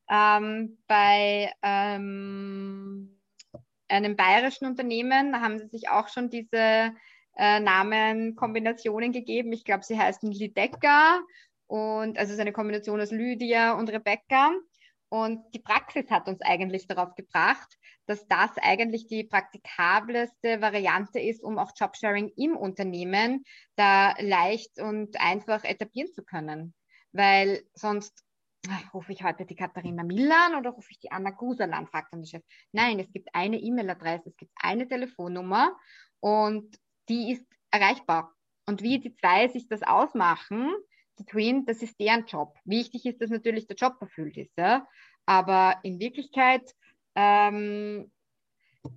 Ähm, 0.09 0.77
bei 0.87 1.51
ähm, 1.61 3.21
einem 3.87 4.15
bayerischen 4.17 4.67
Unternehmen 4.67 5.39
haben 5.41 5.59
sie 5.59 5.67
sich 5.67 5.89
auch 5.89 6.09
schon 6.09 6.29
diese 6.29 6.93
äh, 7.37 7.59
Namenkombinationen 7.59 9.13
gegeben. 9.13 9.53
Ich 9.53 9.63
glaube, 9.63 9.83
sie 9.83 9.97
heißen 9.97 10.29
Lidecker 10.29 11.21
und 11.73 12.19
also 12.19 12.29
es 12.29 12.35
ist 12.35 12.39
eine 12.39 12.53
Kombination 12.53 13.01
aus 13.01 13.09
Lydia 13.09 13.73
und 13.73 13.89
Rebecca. 13.89 14.51
Und 15.09 15.43
die 15.55 15.59
Praxis 15.59 16.11
hat 16.11 16.27
uns 16.27 16.39
eigentlich 16.43 16.85
darauf 16.85 17.15
gebracht, 17.15 17.67
dass 18.05 18.27
das 18.27 18.51
eigentlich 18.61 19.07
die 19.07 19.23
praktikabelste 19.23 20.61
Variante 20.61 21.19
ist, 21.19 21.43
um 21.43 21.57
auch 21.57 21.71
Jobsharing 21.75 22.31
im 22.37 22.55
Unternehmen 22.55 23.43
da 23.75 24.13
leicht 24.19 24.79
und 24.79 25.19
einfach 25.19 25.63
etablieren 25.63 26.13
zu 26.13 26.23
können. 26.23 26.75
Weil 27.11 27.63
sonst 27.73 28.23
ach, 28.69 28.93
rufe 28.93 29.11
ich 29.11 29.23
heute 29.23 29.43
die 29.43 29.55
Katharina 29.55 30.03
Millan 30.03 30.53
oder 30.53 30.69
rufe 30.69 30.91
ich 30.91 30.99
die 30.99 31.11
Anna 31.11 31.31
Guserland, 31.31 31.89
fragt 31.89 32.13
dann 32.13 32.21
der 32.21 32.27
Chef. 32.27 32.43
Nein, 32.71 32.99
es 32.99 33.11
gibt 33.11 33.29
eine 33.33 33.57
E-Mail-Adresse, 33.57 34.29
es 34.29 34.37
gibt 34.37 34.53
eine 34.61 34.87
Telefonnummer 34.87 35.75
und 36.19 36.77
die 37.09 37.31
ist 37.31 37.47
erreichbar. 37.71 38.31
Und 38.67 38.83
wie 38.83 38.99
die 38.99 39.15
zwei 39.15 39.47
sich 39.47 39.67
das 39.67 39.81
ausmachen, 39.81 40.71
die 41.19 41.25
Twin, 41.25 41.65
das 41.65 41.81
ist 41.81 41.99
deren 41.99 42.25
Job. 42.25 42.55
Wichtig 42.65 43.05
ist, 43.05 43.21
dass 43.21 43.29
natürlich 43.29 43.67
der 43.67 43.75
Job 43.75 43.97
erfüllt 43.99 44.37
ist. 44.37 44.57
Ja? 44.57 44.87
Aber 45.25 45.77
in 45.83 45.99
Wirklichkeit, 45.99 46.73
ähm, 47.15 48.11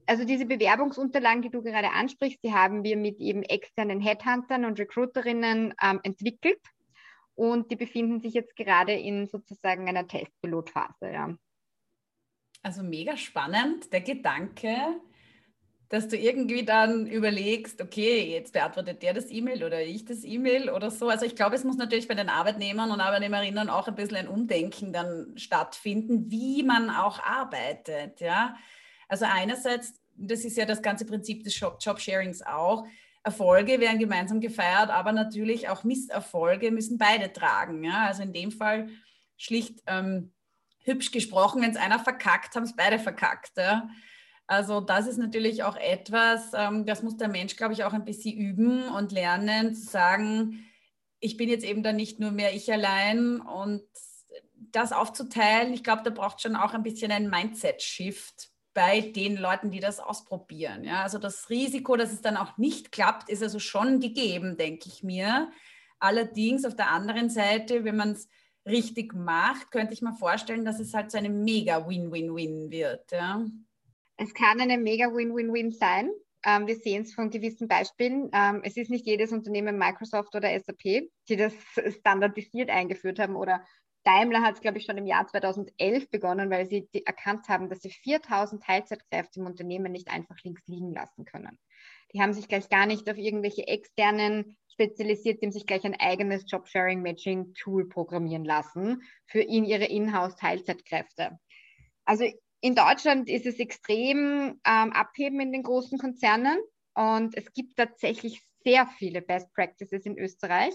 also 0.07 0.25
diese 0.25 0.47
Bewerbungsunterlagen, 0.47 1.43
die 1.43 1.51
du 1.51 1.63
gerade 1.63 1.91
ansprichst, 1.91 2.43
die 2.43 2.53
haben 2.53 2.85
wir 2.85 2.97
mit 2.97 3.21
eben 3.21 3.43
externen 3.43 4.01
Headhuntern 4.01 4.65
und 4.65 4.79
Recruiterinnen 4.79 5.75
ähm, 5.83 6.01
entwickelt. 6.03 6.61
Und 7.35 7.71
die 7.71 7.77
befinden 7.77 8.21
sich 8.21 8.33
jetzt 8.33 8.57
gerade 8.57 8.93
in 8.93 9.27
sozusagen 9.27 9.89
einer 9.89 10.09
Testpilotphase. 10.09 11.13
Ja. 11.13 11.37
Also 12.63 12.83
mega 12.83 13.17
spannend, 13.17 13.93
der 13.93 14.01
Gedanke, 14.01 15.01
dass 15.89 16.09
du 16.09 16.17
irgendwie 16.17 16.65
dann 16.65 17.07
überlegst, 17.07 17.81
okay, 17.81 18.33
jetzt 18.33 18.53
beantwortet 18.53 19.03
der 19.03 19.15
das 19.15 19.31
E-Mail 19.31 19.63
oder 19.63 19.83
ich 19.83 20.05
das 20.05 20.25
E-Mail 20.25 20.71
oder 20.71 20.91
so. 20.91 21.09
Also 21.09 21.27
ich 21.27 21.37
glaube, 21.37 21.55
es 21.55 21.63
muss 21.63 21.77
natürlich 21.77 22.09
bei 22.09 22.15
den 22.15 22.29
Arbeitnehmern 22.29 22.91
und 22.91 23.01
Arbeitnehmerinnen 23.01 23.71
auch 23.71 23.87
ein 23.87 23.95
bisschen 23.95 24.17
ein 24.17 24.29
Umdenken 24.29 24.93
dann 24.93 25.35
stattfinden, 25.37 26.29
wie 26.31 26.65
man 26.65 26.91
auch 26.91 27.23
arbeitet. 27.23 28.21
Ja? 28.21 28.57
Also 29.09 29.27
einerseits, 29.29 29.95
das 30.17 30.45
ist 30.45 30.57
ja 30.57 30.67
das 30.67 30.83
ganze 30.83 31.07
Prinzip 31.07 31.45
des 31.45 31.59
Job-Sharings 31.59 32.43
auch, 32.43 32.85
Erfolge 33.23 33.81
werden 33.81 33.99
gemeinsam 33.99 34.41
gefeiert, 34.41 34.91
aber 34.91 35.13
natürlich 35.13 35.69
auch 35.69 35.85
Misserfolge 35.85 36.71
müssen 36.73 36.99
beide 36.99 37.33
tragen. 37.33 37.85
Ja? 37.85 38.07
Also 38.07 38.23
in 38.23 38.33
dem 38.33 38.51
Fall 38.51 38.89
schlicht 39.37 39.83
ähm, 39.87 40.33
hübsch 40.83 41.13
gesprochen, 41.13 41.63
wenn 41.63 41.71
es 41.71 41.77
einer 41.77 42.01
verkackt, 42.01 42.57
haben 42.57 42.65
es 42.65 42.75
beide 42.75 42.99
verkackt. 42.99 43.57
Ja? 43.57 43.89
Also 44.47 44.81
das 44.81 45.07
ist 45.07 45.19
natürlich 45.19 45.65
auch 45.65 45.77
etwas, 45.77 46.53
ähm, 46.55 46.87
das 46.87 47.03
muss 47.03 47.17
der 47.17 47.29
Mensch, 47.29 47.57
glaube 47.57 47.75
ich, 47.75 47.85
auch 47.85 47.93
ein 47.93 48.05
bisschen 48.05 48.39
üben 48.39 48.89
und 48.89 49.13
lernen, 49.13 49.75
zu 49.75 49.91
sagen, 49.91 50.65
ich 51.19 51.37
bin 51.37 51.49
jetzt 51.49 51.65
eben 51.65 51.83
dann 51.83 51.97
nicht 51.97 52.21
nur 52.21 52.31
mehr 52.31 52.55
ich 52.55 52.73
allein 52.73 53.41
und 53.41 53.83
das 54.71 54.93
aufzuteilen, 54.93 55.73
ich 55.73 55.83
glaube, 55.83 56.03
da 56.05 56.11
braucht 56.11 56.41
schon 56.41 56.57
auch 56.57 56.75
ein 56.75 56.83
bisschen 56.83 57.11
ein 57.11 57.29
Mindset-Shift 57.29 58.51
bei 58.75 59.01
den 59.01 59.37
Leuten, 59.37 59.71
die 59.71 59.81
das 59.81 60.01
ausprobieren. 60.01 60.85
Ja, 60.85 61.03
also 61.03 61.19
das 61.19 61.49
Risiko, 61.49 61.97
dass 61.97 62.13
es 62.13 62.21
dann 62.21 62.37
auch 62.37 62.59
nicht 62.59 62.93
klappt, 62.93 63.31
ist 63.31 63.43
also 63.43 63.59
schon 63.59 64.01
gegeben, 64.01 64.57
denke 64.59 64.89
ich 64.89 65.03
mir. 65.03 65.51
Allerdings 65.99 66.65
auf 66.65 66.77
der 66.77 66.91
anderen 66.91 67.31
Seite, 67.31 67.85
wenn 67.85 67.97
man 67.97 68.13
es 68.13 68.29
richtig 68.67 69.15
macht, 69.15 69.71
könnte 69.71 69.95
ich 69.95 70.03
mir 70.03 70.15
vorstellen, 70.15 70.65
dass 70.65 70.79
es 70.79 70.93
halt 70.93 71.11
so 71.11 71.17
eine 71.17 71.31
mega 71.31 71.89
Win-Win-Win 71.89 72.71
wird. 72.71 73.13
Ja. 73.13 73.47
Es 74.17 74.33
kann 74.35 74.61
eine 74.61 74.79
mega 74.79 75.07
Win-Win-Win 75.13 75.73
sein. 75.73 76.11
Ähm, 76.45 76.67
wir 76.67 76.77
sehen 76.77 77.03
es 77.03 77.15
von 77.15 77.31
gewissen 77.31 77.69
Beispielen. 77.69 78.31
Ähm, 78.33 78.61
es 78.65 78.77
ist 78.77 78.91
nicht 78.91 79.07
jedes 79.07 79.33
Unternehmen 79.33 79.79
Microsoft 79.79 80.35
oder 80.35 80.49
SAP, 80.59 81.09
die 81.29 81.37
das 81.37 81.55
standardisiert 81.99 82.71
eingeführt 82.71 83.19
haben 83.19 83.37
oder 83.37 83.65
Daimler 84.07 84.43
hat 84.43 84.55
es, 84.55 84.61
glaube 84.61 84.79
ich, 84.79 84.85
schon 84.85 84.99
im 84.99 85.07
Jahr 85.07 85.27
2011 85.27 86.09
begonnen, 86.11 86.49
weil 86.49 86.67
sie 86.67 86.89
erkannt 87.05 87.49
haben, 87.49 87.69
dass 87.69 87.81
sie 87.81 87.91
4000 87.91 88.63
Teilzeitkräfte 88.63 89.41
im 89.41 89.47
Unternehmen 89.47 89.91
nicht 89.91 90.09
einfach 90.09 90.37
links 90.45 90.63
liegen 90.69 90.95
lassen 90.95 91.25
können. 91.25 91.59
Die 92.13 92.21
haben 92.23 92.33
sich 92.33 92.47
gleich 92.47 92.69
gar 92.69 92.87
nicht 92.87 93.11
auf 93.11 93.19
irgendwelche 93.19 93.67
externen 93.67 94.57
spezialisiert, 94.73 95.43
die 95.43 95.51
sich 95.51 95.67
gleich 95.67 95.85
ein 95.85 95.99
eigenes 95.99 96.45
Job-Sharing-Matching-Tool 96.47 97.89
programmieren 97.89 98.45
lassen 98.45 99.03
für 99.27 99.41
ihn 99.41 99.65
ihre 99.65 99.87
Inhouse-Teilzeitkräfte. 99.87 101.41
Also 102.05 102.27
in 102.61 102.75
Deutschland 102.75 103.29
ist 103.29 103.47
es 103.47 103.59
extrem 103.59 104.61
ähm, 104.65 104.93
abheben 104.93 105.41
in 105.41 105.53
den 105.53 105.63
großen 105.63 105.99
Konzernen 105.99 106.59
und 106.95 107.37
es 107.37 107.53
gibt 107.53 107.77
tatsächlich 107.77 108.43
sehr 108.65 108.87
viele 108.87 109.23
Best 109.23 109.53
Practices 109.55 110.07
in 110.07 110.19
Österreich. 110.19 110.75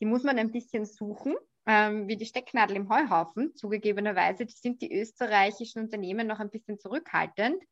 Die 0.00 0.06
muss 0.06 0.22
man 0.22 0.38
ein 0.38 0.52
bisschen 0.52 0.84
suchen, 0.84 1.34
ähm, 1.66 2.06
wie 2.06 2.16
die 2.16 2.26
Stecknadel 2.26 2.76
im 2.76 2.88
Heuhaufen. 2.88 3.54
Zugegebenerweise 3.56 4.46
sind 4.48 4.82
die 4.82 4.92
österreichischen 4.92 5.82
Unternehmen 5.82 6.26
noch 6.26 6.40
ein 6.40 6.50
bisschen 6.50 6.78
zurückhaltend. 6.78 7.62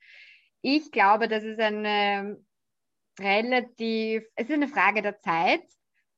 Ich 0.62 0.90
glaube, 0.90 1.28
das 1.28 1.44
ist 1.44 1.60
eine 1.60 2.42
relativ, 3.20 4.24
es 4.34 4.48
ist 4.48 4.54
eine 4.54 4.68
Frage 4.68 5.02
der 5.02 5.18
Zeit, 5.20 5.62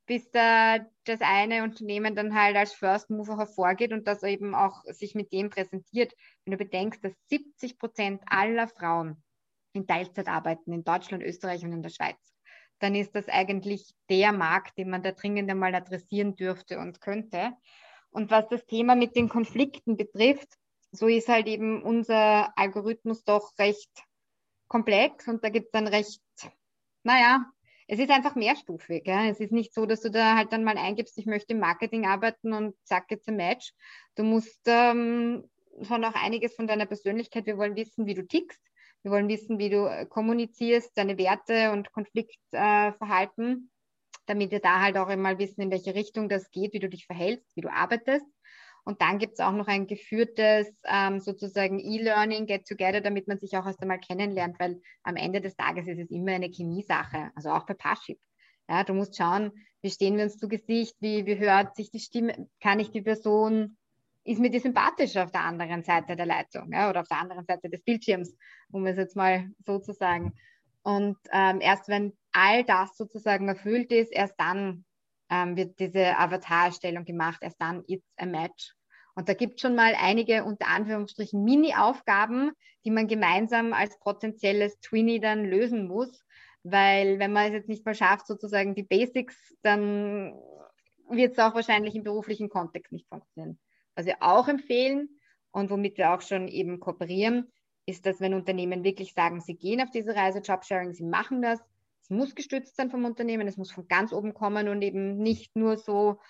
bis 0.07 0.31
da 0.31 0.79
das 1.05 1.21
eine 1.21 1.63
Unternehmen 1.63 2.15
dann 2.15 2.35
halt 2.35 2.57
als 2.57 2.73
First 2.75 3.11
Mover 3.11 3.39
hervorgeht 3.39 3.93
und 3.93 4.07
das 4.07 4.23
eben 4.23 4.55
auch 4.55 4.83
sich 4.85 5.15
mit 5.15 5.33
dem 5.33 5.51
präsentiert. 5.51 6.15
Wenn 6.45 6.53
du 6.53 6.59
bedenkst, 6.59 7.03
dass 7.05 7.15
70 7.29 7.79
Prozent 7.79 8.23
aller 8.27 8.69
Frauen 8.69 9.23
in 9.73 9.87
Teilzeit 9.87 10.29
arbeiten, 10.29 10.73
in 10.73 10.85
Deutschland, 10.85 11.23
Österreich 11.23 11.65
und 11.65 11.73
in 11.73 11.83
der 11.83 11.91
Schweiz, 11.91 12.35
dann 12.79 12.95
ist 12.95 13.15
das 13.15 13.29
eigentlich 13.29 13.95
der 14.11 14.33
Markt, 14.33 14.77
den 14.79 14.91
man 14.91 15.03
da 15.03 15.13
dringend 15.13 15.51
einmal 15.51 15.75
adressieren 15.75 16.37
dürfte 16.37 16.79
und 16.79 17.01
könnte. 17.01 17.53
Und 18.11 18.31
was 18.31 18.47
das 18.49 18.65
Thema 18.67 18.95
mit 18.95 19.17
den 19.17 19.29
Konflikten 19.29 19.97
betrifft, 19.97 20.49
so 20.93 21.09
ist 21.09 21.29
halt 21.29 21.47
eben 21.47 21.83
unser 21.83 22.57
Algorithmus 22.57 23.25
doch 23.25 23.53
recht 23.59 23.91
komplex 24.69 25.29
und 25.29 25.43
da 25.43 25.49
gibt 25.49 25.67
es 25.67 25.73
dann 25.73 25.89
recht, 25.89 26.21
naja, 27.03 27.45
es 27.87 27.99
ist 27.99 28.11
einfach 28.11 28.35
mehrstufig. 28.35 29.07
Ja? 29.07 29.27
Es 29.27 29.41
ist 29.41 29.53
nicht 29.53 29.75
so, 29.75 29.87
dass 29.87 30.01
du 30.01 30.11
da 30.11 30.37
halt 30.37 30.53
dann 30.53 30.65
mal 30.65 30.79
eingibst, 30.79 31.19
ich 31.19 31.27
möchte 31.27 31.53
im 31.55 31.61
Marketing 31.61 32.07
arbeiten 32.07 32.53
und 32.53 32.75
zack, 32.85 33.11
jetzt 33.11 33.29
ein 33.29 33.37
Match. 33.37 33.73
Du 34.15 34.25
musst 34.25 34.61
ähm, 34.67 35.49
schon 35.83 36.05
auch 36.05 36.15
einiges 36.15 36.55
von 36.55 36.67
deiner 36.67 36.87
Persönlichkeit, 36.87 37.47
wir 37.47 37.59
wollen 37.59 37.77
wissen, 37.77 38.07
wie 38.07 38.15
du 38.15 38.27
tickst. 38.27 38.61
Wir 39.03 39.11
wollen 39.11 39.29
wissen, 39.29 39.59
wie 39.59 39.69
du 39.69 39.87
äh, 39.87 40.07
kommunizierst, 40.07 40.97
deine 40.97 41.19
Werte 41.19 41.73
und 41.73 41.93
Konfliktverhalten, 41.93 43.53
äh, 43.53 44.19
damit 44.27 44.51
wir 44.51 44.61
da 44.61 44.81
halt 44.81 44.97
auch 44.97 45.09
einmal 45.09 45.39
wissen, 45.39 45.61
in 45.61 45.71
welche 45.71 45.95
Richtung 45.95 46.31
das 46.31 46.51
geht, 46.51 46.73
wie 46.73 46.79
du 46.79 46.89
dich 46.89 47.05
verhältst, 47.05 47.55
wie 47.55 47.61
du 47.61 47.71
arbeitest. 47.71 48.25
Und 48.85 49.01
dann 49.01 49.19
gibt 49.19 49.35
es 49.35 49.41
auch 49.41 49.53
noch 49.53 49.67
ein 49.67 49.87
geführtes 49.87 50.71
ähm, 50.85 51.19
sozusagen 51.19 51.79
E-Learning, 51.79 52.47
Get 52.47 52.67
Together, 52.67 53.01
damit 53.01 53.27
man 53.27 53.39
sich 53.39 53.57
auch 53.57 53.67
erst 53.67 53.81
einmal 53.81 53.99
kennenlernt, 53.99 54.61
weil 54.61 54.81
am 55.03 55.17
Ende 55.17 55.41
des 55.41 55.57
Tages 55.57 55.87
ist 55.87 55.99
es 55.99 56.11
immer 56.11 56.33
eine 56.33 56.49
Chemiesache, 56.49 57.31
also 57.35 57.51
auch 57.51 57.65
bei 57.65 57.75
Parship. 57.75 58.19
Ja, 58.69 58.85
du 58.85 58.95
musst 58.95 59.17
schauen, 59.17 59.53
wie 59.83 59.91
stehen 59.91 60.17
wir 60.17 60.25
uns 60.25 60.39
zu 60.39 60.49
Gesicht, 60.49 60.97
wie, 61.01 61.27
wie 61.27 61.39
hört 61.39 61.77
sich 61.77 61.91
die 61.91 61.99
Stimme, 61.99 62.49
kann 62.61 62.81
ich 62.81 62.91
die 62.91 63.03
Person, 63.03 63.77
ist 64.25 64.41
mir 64.41 64.51
die 64.51 64.59
sympathisch 64.59 65.17
auf 65.17 65.31
der 65.31 65.43
anderen 65.43 65.83
Seite 65.83 66.17
der 66.17 66.27
Leitung 66.27 66.73
ja, 66.73 66.89
oder 66.89 67.01
auf 67.01 67.09
der 67.09 67.21
anderen 67.21 67.45
Seite 67.45 67.69
des 67.69 67.83
Bildschirms, 67.83 68.35
um 68.71 68.87
es 68.87 68.97
jetzt 68.97 69.17
mal 69.17 69.51
so 69.67 69.79
zu 69.79 69.93
sagen. 69.93 70.33
Und 70.83 71.17
ähm, 71.33 71.61
erst 71.61 71.89
wenn 71.89 72.17
all 72.33 72.65
das 72.65 72.97
sozusagen 72.97 73.49
erfüllt 73.49 73.93
ist, 73.93 74.13
erst 74.13 74.35
dann 74.39 74.85
ähm, 75.35 75.57
wird 75.57 75.79
diese 75.81 76.17
Avatar-Erstellung 76.17 77.05
gemacht, 77.05 77.39
erst 77.43 77.61
dann 77.61 77.83
it's 77.89 78.07
a 78.17 78.27
match. 78.27 78.75
Und 79.17 79.29
da 79.29 79.35
gibt 79.35 79.57
es 79.57 79.61
schon 79.61 79.75
mal 79.75 79.95
einige 80.01 80.45
unter 80.45 80.69
Anführungsstrichen 80.69 81.43
Mini-Aufgaben, 81.43 82.53
die 82.85 82.91
man 82.91 83.09
gemeinsam 83.09 83.73
als 83.73 83.99
potenzielles 83.99 84.79
Twinny 84.81 85.21
dann 85.21 85.45
lösen 85.45 85.87
muss, 85.87 86.25
weil 86.63 87.19
wenn 87.19 87.33
man 87.33 87.47
es 87.47 87.53
jetzt 87.53 87.69
nicht 87.69 87.85
mal 87.85 87.95
schafft, 87.95 88.27
sozusagen 88.27 88.75
die 88.75 88.83
Basics, 88.83 89.57
dann 89.63 90.35
wird 91.09 91.33
es 91.33 91.39
auch 91.39 91.55
wahrscheinlich 91.55 91.95
im 91.95 92.03
beruflichen 92.03 92.49
Kontext 92.49 92.93
nicht 92.93 93.09
funktionieren. 93.09 93.59
Was 93.95 94.07
wir 94.07 94.17
auch 94.21 94.49
empfehlen 94.49 95.09
und 95.53 95.71
womit 95.71 95.99
wir 95.99 96.13
auch 96.13 96.23
schon 96.23 96.49
eben 96.49 96.81
kooperieren, 96.81 97.53
ist, 97.87 98.07
dass 98.07 98.21
wenn 98.21 98.35
Unternehmen 98.35 98.83
wirklich 98.83 99.13
sagen, 99.13 99.41
sie 99.41 99.57
gehen 99.57 99.81
auf 99.81 99.91
diese 99.91 100.15
Reise 100.15 100.41
Jobsharing, 100.41 100.93
sie 100.93 101.05
machen 101.05 101.43
das, 101.43 101.61
es 102.05 102.11
muss 102.11 102.35
gestützt 102.35 102.77
sein 102.77 102.91
vom 102.91 103.07
Unternehmen, 103.07 103.49
es 103.49 103.57
muss 103.57 103.73
von 103.73 103.89
ganz 103.89 104.13
oben 104.13 104.35
kommen 104.35 104.69
und 104.69 104.83
eben 104.83 105.17
nicht 105.17 105.57
nur 105.57 105.79
so 105.79 106.21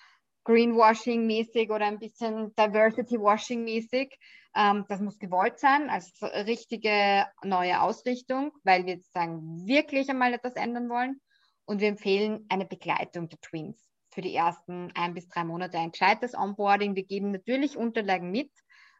Greenwashing-mäßig 0.45 1.69
oder 1.69 1.85
ein 1.85 1.99
bisschen 1.99 2.55
Diversity-Washing-mäßig. 2.55 4.17
Ähm, 4.55 4.85
das 4.87 5.01
muss 5.01 5.19
gewollt 5.19 5.59
sein 5.59 5.89
als 5.89 6.13
richtige 6.21 7.25
neue 7.43 7.81
Ausrichtung, 7.81 8.53
weil 8.63 8.85
wir 8.85 9.01
sagen, 9.11 9.67
wirklich 9.67 10.09
einmal 10.09 10.33
etwas 10.33 10.53
ändern 10.53 10.87
wollen. 10.87 11.19
Und 11.65 11.81
wir 11.81 11.89
empfehlen 11.89 12.45
eine 12.47 12.65
Begleitung 12.65 13.27
der 13.27 13.41
Twins 13.41 13.91
für 14.13 14.21
die 14.21 14.33
ersten 14.33 14.93
ein 14.95 15.13
bis 15.13 15.27
drei 15.27 15.43
Monate 15.43 15.77
ein 15.77 15.91
gescheites 15.91 16.35
Onboarding. 16.35 16.95
Wir 16.95 17.03
geben 17.03 17.31
natürlich 17.31 17.75
Unterlagen 17.75 18.31
mit. 18.31 18.51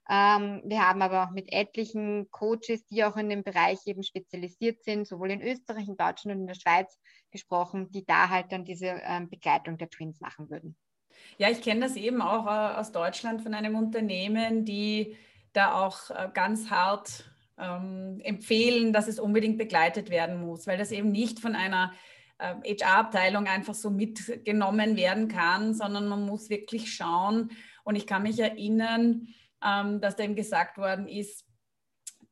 Ähm, 0.08 0.62
wir 0.66 0.88
haben 0.88 1.02
aber 1.02 1.24
auch 1.24 1.32
mit 1.32 1.52
etlichen 1.52 2.30
Coaches, 2.30 2.86
die 2.86 3.04
auch 3.04 3.18
in 3.18 3.30
dem 3.30 3.44
Bereich 3.44 3.80
eben 3.86 4.04
spezialisiert 4.04 4.84
sind, 4.84 5.08
sowohl 5.08 5.32
in 5.32 5.42
Österreich, 5.42 5.88
in 5.88 5.98
Deutschland 5.98 6.36
und 6.36 6.42
in 6.42 6.48
der 6.48 6.56
Schweiz 6.56 7.00
gesprochen, 7.32 7.90
die 7.92 8.06
da 8.06 8.30
halt 8.30 8.52
dann 8.52 8.66
diese 8.66 9.02
ähm, 9.04 9.30
Begleitung 9.30 9.78
der 9.78 9.90
Twins 9.90 10.20
machen 10.22 10.50
würden. 10.50 10.76
Ja, 11.38 11.50
ich 11.50 11.62
kenne 11.62 11.82
das 11.82 11.96
eben 11.96 12.22
auch 12.22 12.46
äh, 12.46 12.76
aus 12.76 12.92
Deutschland 12.92 13.42
von 13.42 13.54
einem 13.54 13.76
Unternehmen, 13.76 14.64
die 14.64 15.18
da 15.54 15.86
auch 15.86 16.12
äh, 16.12 16.30
ganz 16.34 16.70
hart 16.70 17.26
ähm, 17.58 18.20
empfehlen, 18.24 18.94
dass 18.94 19.08
es 19.08 19.20
unbedingt 19.20 19.58
begleitet 19.58 20.10
werden 20.10 20.42
muss, 20.42 20.68
weil 20.68 20.78
das 20.78 20.92
eben 20.92 21.12
nicht 21.12 21.40
von 21.40 21.56
einer 21.56 21.94
äh, 22.38 22.76
HR-Abteilung 22.76 23.48
einfach 23.48 23.74
so 23.74 23.90
mitgenommen 23.90 24.98
werden 24.98 25.30
kann, 25.30 25.74
sondern 25.74 26.08
man 26.08 26.26
muss 26.26 26.50
wirklich 26.50 26.94
schauen. 26.94 27.52
Und 27.84 27.96
ich 27.96 28.08
kann 28.08 28.24
mich 28.24 28.40
erinnern, 28.40 29.28
ähm, 29.64 30.02
dass 30.02 30.16
da 30.16 30.24
eben 30.24 30.36
gesagt 30.36 30.78
worden 30.78 31.08
ist, 31.08 31.46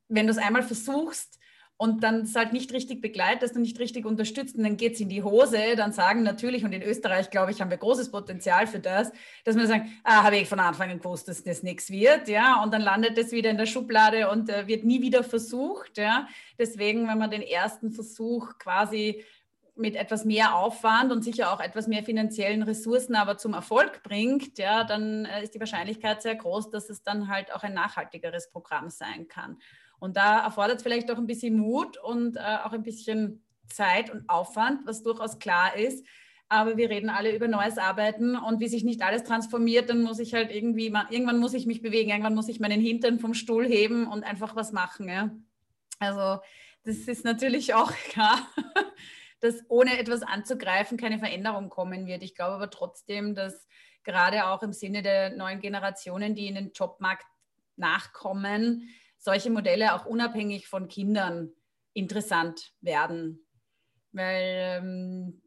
wenn 0.08 0.26
du 0.26 0.32
es 0.32 0.38
einmal 0.38 0.62
versuchst, 0.62 1.38
und 1.76 2.04
dann 2.04 2.22
es 2.22 2.36
halt 2.36 2.52
nicht 2.52 2.72
richtig 2.72 3.00
begleitest 3.00 3.56
und 3.56 3.62
nicht 3.62 3.78
richtig 3.80 4.06
unterstützt 4.06 4.56
und 4.56 4.62
dann 4.62 4.76
geht 4.76 4.94
es 4.94 5.00
in 5.00 5.08
die 5.08 5.22
Hose, 5.22 5.74
dann 5.76 5.92
sagen 5.92 6.22
natürlich, 6.22 6.64
und 6.64 6.72
in 6.72 6.82
Österreich, 6.82 7.30
glaube 7.30 7.50
ich, 7.50 7.60
haben 7.60 7.70
wir 7.70 7.76
großes 7.76 8.10
Potenzial 8.10 8.66
für 8.66 8.78
das, 8.78 9.10
dass 9.44 9.56
wir 9.56 9.66
sagen, 9.66 9.92
ah, 10.04 10.22
habe 10.22 10.36
ich 10.36 10.48
von 10.48 10.60
Anfang 10.60 10.90
an 10.90 10.98
gewusst, 10.98 11.26
dass 11.28 11.42
das 11.42 11.62
nichts 11.62 11.90
wird, 11.90 12.28
ja, 12.28 12.62
und 12.62 12.72
dann 12.72 12.82
landet 12.82 13.18
es 13.18 13.32
wieder 13.32 13.50
in 13.50 13.58
der 13.58 13.66
Schublade 13.66 14.30
und 14.30 14.48
äh, 14.50 14.68
wird 14.68 14.84
nie 14.84 15.02
wieder 15.02 15.24
versucht, 15.24 15.98
ja. 15.98 16.28
Deswegen, 16.58 17.08
wenn 17.08 17.18
man 17.18 17.30
den 17.30 17.42
ersten 17.42 17.90
Versuch 17.90 18.56
quasi 18.58 19.24
mit 19.76 19.96
etwas 19.96 20.24
mehr 20.24 20.54
Aufwand 20.54 21.10
und 21.10 21.24
sicher 21.24 21.52
auch 21.52 21.60
etwas 21.60 21.88
mehr 21.88 22.04
finanziellen 22.04 22.62
Ressourcen 22.62 23.16
aber 23.16 23.38
zum 23.38 23.54
Erfolg 23.54 24.02
bringt, 24.02 24.58
ja, 24.58 24.84
dann 24.84 25.24
äh, 25.24 25.42
ist 25.42 25.54
die 25.54 25.60
Wahrscheinlichkeit 25.60 26.22
sehr 26.22 26.36
groß, 26.36 26.70
dass 26.70 26.90
es 26.90 27.02
dann 27.02 27.28
halt 27.28 27.52
auch 27.52 27.62
ein 27.62 27.74
nachhaltigeres 27.74 28.50
Programm 28.50 28.88
sein 28.90 29.26
kann. 29.26 29.58
Und 29.98 30.16
da 30.16 30.44
erfordert 30.44 30.76
es 30.76 30.82
vielleicht 30.82 31.10
auch 31.10 31.18
ein 31.18 31.26
bisschen 31.26 31.56
Mut 31.56 31.96
und 31.98 32.36
äh, 32.36 32.58
auch 32.64 32.72
ein 32.72 32.82
bisschen 32.82 33.44
Zeit 33.68 34.10
und 34.10 34.28
Aufwand, 34.28 34.86
was 34.86 35.02
durchaus 35.02 35.38
klar 35.38 35.76
ist. 35.76 36.06
Aber 36.48 36.76
wir 36.76 36.90
reden 36.90 37.08
alle 37.08 37.34
über 37.34 37.48
neues 37.48 37.78
Arbeiten 37.78 38.36
und 38.36 38.60
wie 38.60 38.68
sich 38.68 38.84
nicht 38.84 39.02
alles 39.02 39.24
transformiert, 39.24 39.88
dann 39.88 40.02
muss 40.02 40.18
ich 40.18 40.34
halt 40.34 40.52
irgendwie, 40.54 40.90
mal, 40.90 41.06
irgendwann 41.10 41.38
muss 41.38 41.54
ich 41.54 41.66
mich 41.66 41.82
bewegen, 41.82 42.10
irgendwann 42.10 42.34
muss 42.34 42.48
ich 42.48 42.60
meinen 42.60 42.80
Hintern 42.80 43.18
vom 43.18 43.34
Stuhl 43.34 43.64
heben 43.66 44.06
und 44.06 44.24
einfach 44.24 44.54
was 44.54 44.70
machen. 44.70 45.08
Ja? 45.08 45.30
Also 45.98 46.42
das 46.84 46.96
ist 46.96 47.24
natürlich 47.24 47.74
auch 47.74 47.92
klar, 48.10 48.38
dass 49.44 49.62
ohne 49.68 49.98
etwas 49.98 50.22
anzugreifen 50.22 50.96
keine 50.96 51.18
Veränderung 51.18 51.68
kommen 51.68 52.06
wird. 52.06 52.22
Ich 52.22 52.34
glaube 52.34 52.54
aber 52.54 52.70
trotzdem, 52.70 53.34
dass 53.34 53.68
gerade 54.02 54.46
auch 54.46 54.62
im 54.62 54.72
Sinne 54.72 55.02
der 55.02 55.36
neuen 55.36 55.60
Generationen, 55.60 56.34
die 56.34 56.46
in 56.46 56.54
den 56.54 56.72
Jobmarkt 56.72 57.26
nachkommen, 57.76 58.88
solche 59.18 59.50
Modelle 59.50 59.94
auch 59.94 60.06
unabhängig 60.06 60.66
von 60.66 60.88
Kindern 60.88 61.52
interessant 61.92 62.72
werden. 62.80 63.46
Weil, 64.12 64.80
ähm, 64.82 65.42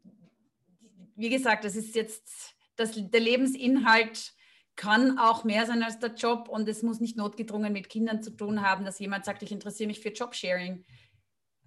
wie 1.15 1.29
gesagt, 1.29 1.63
das 1.65 1.75
ist 1.75 1.95
jetzt, 1.95 2.55
das, 2.75 2.91
der 2.93 3.19
Lebensinhalt 3.19 4.33
kann 4.75 5.17
auch 5.17 5.43
mehr 5.43 5.65
sein 5.65 5.81
als 5.81 5.97
der 5.97 6.13
Job 6.13 6.49
und 6.49 6.69
es 6.69 6.83
muss 6.83 6.99
nicht 6.99 7.17
notgedrungen 7.17 7.73
mit 7.73 7.89
Kindern 7.89 8.21
zu 8.21 8.29
tun 8.29 8.61
haben, 8.61 8.85
dass 8.85 8.99
jemand 8.99 9.25
sagt, 9.25 9.41
ich 9.41 9.51
interessiere 9.51 9.87
mich 9.87 10.01
für 10.01 10.09
Jobsharing. 10.09 10.85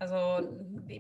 Also 0.01 0.49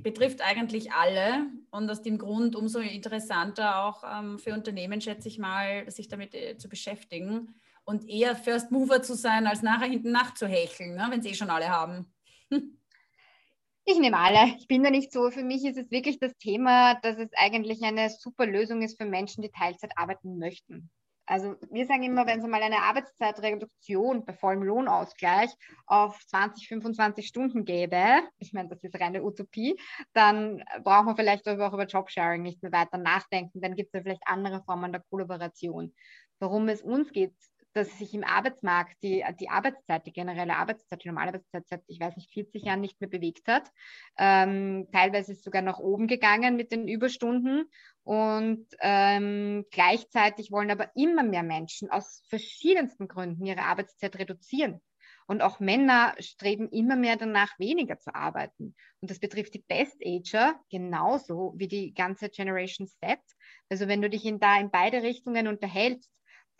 betrifft 0.03 0.43
eigentlich 0.43 0.93
alle 0.93 1.47
und 1.71 1.91
aus 1.91 2.03
dem 2.03 2.19
Grund 2.19 2.55
umso 2.55 2.81
interessanter 2.81 3.85
auch 3.85 4.05
ähm, 4.05 4.39
für 4.39 4.53
Unternehmen, 4.53 5.01
schätze 5.01 5.27
ich 5.27 5.39
mal, 5.39 5.91
sich 5.91 6.09
damit 6.09 6.35
äh, 6.35 6.59
zu 6.59 6.69
beschäftigen 6.69 7.55
und 7.85 8.07
eher 8.07 8.37
First 8.37 8.71
Mover 8.71 9.03
zu 9.03 9.15
sein, 9.15 9.47
als 9.47 9.63
nachher 9.63 9.89
hinten 9.89 10.13
nachzuhecheln, 10.13 10.97
ne, 10.97 11.07
wenn 11.09 11.23
sie 11.23 11.31
eh 11.31 11.35
schon 11.35 11.49
alle 11.49 11.71
haben. 11.71 12.13
Ich 13.87 13.99
nehme 13.99 14.19
alle. 14.19 14.55
Ich 14.59 14.69
bin 14.69 14.85
da 14.85 14.91
nicht 14.91 15.11
so. 15.11 15.31
Für 15.31 15.43
mich 15.43 15.65
ist 15.65 15.79
es 15.79 15.91
wirklich 15.91 16.19
das 16.19 16.37
Thema, 16.37 16.95
dass 17.01 17.17
es 17.17 17.31
eigentlich 17.35 17.83
eine 17.83 18.11
super 18.11 18.47
Lösung 18.47 18.83
ist 18.83 19.01
für 19.01 19.07
Menschen, 19.07 19.43
die 19.43 19.51
Teilzeit 19.51 19.93
arbeiten 19.97 20.39
möchten. 20.39 20.91
Also 21.31 21.55
wir 21.70 21.87
sagen 21.87 22.03
immer, 22.03 22.26
wenn 22.26 22.41
es 22.41 22.47
mal 22.47 22.61
eine 22.61 22.83
Arbeitszeitreduktion 22.83 24.24
bei 24.24 24.33
vollem 24.33 24.64
Lohnausgleich 24.64 25.49
auf 25.87 26.18
20, 26.26 26.66
25 26.66 27.24
Stunden 27.24 27.64
gäbe, 27.64 28.05
ich 28.39 28.53
meine, 28.53 28.68
das 28.68 28.83
ist 28.83 29.01
reine 29.01 29.22
Utopie, 29.22 29.78
dann 30.12 30.64
braucht 30.83 31.05
man 31.07 31.14
vielleicht 31.14 31.49
auch 31.49 31.72
über 31.72 31.87
Jobsharing 31.87 32.43
nicht 32.43 32.61
mehr 32.64 32.72
weiter 32.72 32.99
nachdenken. 32.99 33.61
Dann 33.61 33.76
gibt 33.76 33.95
es 33.95 33.99
ja 34.01 34.03
vielleicht 34.03 34.26
andere 34.26 34.64
Formen 34.64 34.91
der 34.91 35.05
Kollaboration. 35.09 35.95
Worum 36.41 36.68
es 36.68 36.83
uns 36.83 37.12
geht, 37.12 37.37
dass 37.73 37.99
sich 37.99 38.14
im 38.14 38.25
Arbeitsmarkt 38.25 39.03
die, 39.03 39.25
die 39.39 39.49
Arbeitszeit, 39.49 40.07
die 40.07 40.12
generelle 40.12 40.57
Arbeitszeit, 40.57 41.05
die 41.05 41.09
normale 41.09 41.29
Arbeitszeit 41.29 41.68
seit, 41.68 41.83
ich 41.87 42.01
weiß 42.01 42.16
nicht, 42.16 42.33
40 42.33 42.64
Jahren 42.64 42.81
nicht 42.81 43.01
mehr 43.01 43.11
bewegt 43.11 43.47
hat. 43.47 43.71
Ähm, 44.18 44.89
teilweise 44.93 45.33
ist 45.33 45.45
sogar 45.45 45.62
nach 45.62 45.79
oben 45.79 46.07
gegangen 46.07 46.57
mit 46.57 46.73
den 46.73 46.89
Überstunden. 46.89 47.71
Und 48.03 48.66
ähm, 48.81 49.64
gleichzeitig 49.71 50.51
wollen 50.51 50.71
aber 50.71 50.91
immer 50.97 51.23
mehr 51.23 51.43
Menschen 51.43 51.91
aus 51.91 52.23
verschiedensten 52.29 53.09
Gründen 53.09 53.47
ihre 53.47 53.62
Arbeitszeit 53.62 54.18
reduzieren. 54.18 54.81
Und 55.27 55.43
auch 55.43 55.61
Männer 55.61 56.14
streben 56.18 56.68
immer 56.71 56.97
mehr 56.97 57.14
danach, 57.14 57.57
weniger 57.61 58.01
zu 58.01 58.12
arbeiten. 58.12 58.75
Und 59.01 59.11
das 59.12 59.21
betrifft 59.21 59.55
die 59.55 59.64
Best 59.68 60.03
Ager 60.05 60.59
genauso 60.71 61.55
wie 61.57 61.68
die 61.68 61.95
ganze 61.95 62.31
Generation 62.31 62.89
Z. 62.89 63.21
Also 63.68 63.87
wenn 63.87 64.03
du 64.03 64.11
dich 64.11 64.25
in 64.25 64.41
da 64.41 64.59
in 64.59 64.73
beide 64.73 65.05
Richtungen 65.05 65.47
unterhältst, 65.47 66.11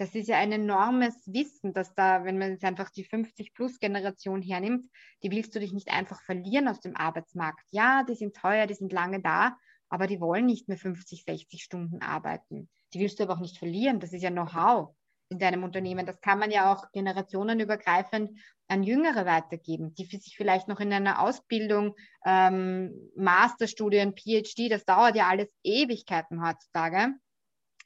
das 0.01 0.15
ist 0.15 0.29
ja 0.29 0.39
ein 0.39 0.51
enormes 0.51 1.15
Wissen, 1.27 1.75
dass 1.75 1.95
da, 1.95 2.25
wenn 2.25 2.39
man 2.39 2.53
jetzt 2.53 2.65
einfach 2.65 2.89
die 2.89 3.05
50-Plus-Generation 3.05 4.41
hernimmt, 4.41 4.87
die 5.23 5.31
willst 5.31 5.55
du 5.55 5.61
dich 5.61 5.75
nicht 5.75 5.91
einfach 5.91 6.23
verlieren 6.23 6.69
aus 6.69 6.81
dem 6.81 6.97
Arbeitsmarkt. 6.97 7.61
Ja, 7.71 8.03
die 8.09 8.15
sind 8.15 8.35
teuer, 8.35 8.67
die 8.67 8.73
sind 8.73 8.95
lange 8.95 9.21
da, 9.21 9.59
aber 9.91 10.07
die 10.07 10.19
wollen 10.19 10.47
nicht 10.47 10.69
mehr 10.69 10.79
50, 10.79 11.25
60 11.25 11.63
Stunden 11.63 12.01
arbeiten. 12.01 12.71
Die 12.95 13.01
willst 13.01 13.19
du 13.19 13.25
aber 13.25 13.35
auch 13.35 13.41
nicht 13.41 13.59
verlieren. 13.59 14.01
Das 14.01 14.15
ist 14.15 14.23
ja 14.23 14.31
Know-how 14.31 14.95
in 15.29 15.39
deinem 15.39 15.65
Unternehmen. 15.65 16.07
Das 16.07 16.23
kann 16.23 16.39
man 16.39 16.51
ja 16.51 16.73
auch 16.73 16.91
generationenübergreifend 16.93 18.41
an 18.69 18.83
Jüngere 18.83 19.27
weitergeben, 19.27 19.95
die 19.97 20.07
sich 20.07 20.35
vielleicht 20.35 20.67
noch 20.67 20.81
in 20.81 20.95
einer 20.95 21.21
Ausbildung, 21.21 21.95
ähm, 22.25 23.11
Masterstudien, 23.17 24.15
PhD, 24.17 24.71
das 24.71 24.87
dauert 24.87 25.15
ja 25.15 25.29
alles 25.29 25.55
Ewigkeiten 25.63 26.43
heutzutage 26.43 27.17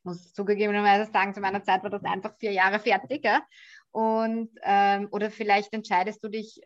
muss 0.05 0.33
zugegebenerweise 0.33 1.11
sagen, 1.11 1.35
zu 1.35 1.41
meiner 1.41 1.63
Zeit 1.63 1.83
war 1.83 1.91
das 1.91 2.05
einfach 2.05 2.37
vier 2.39 2.53
Jahre 2.53 2.79
fertig. 2.79 3.27
Und, 3.91 4.51
ähm, 4.63 5.09
oder 5.11 5.31
vielleicht 5.31 5.73
entscheidest 5.73 6.23
du 6.25 6.29
dich 6.29 6.61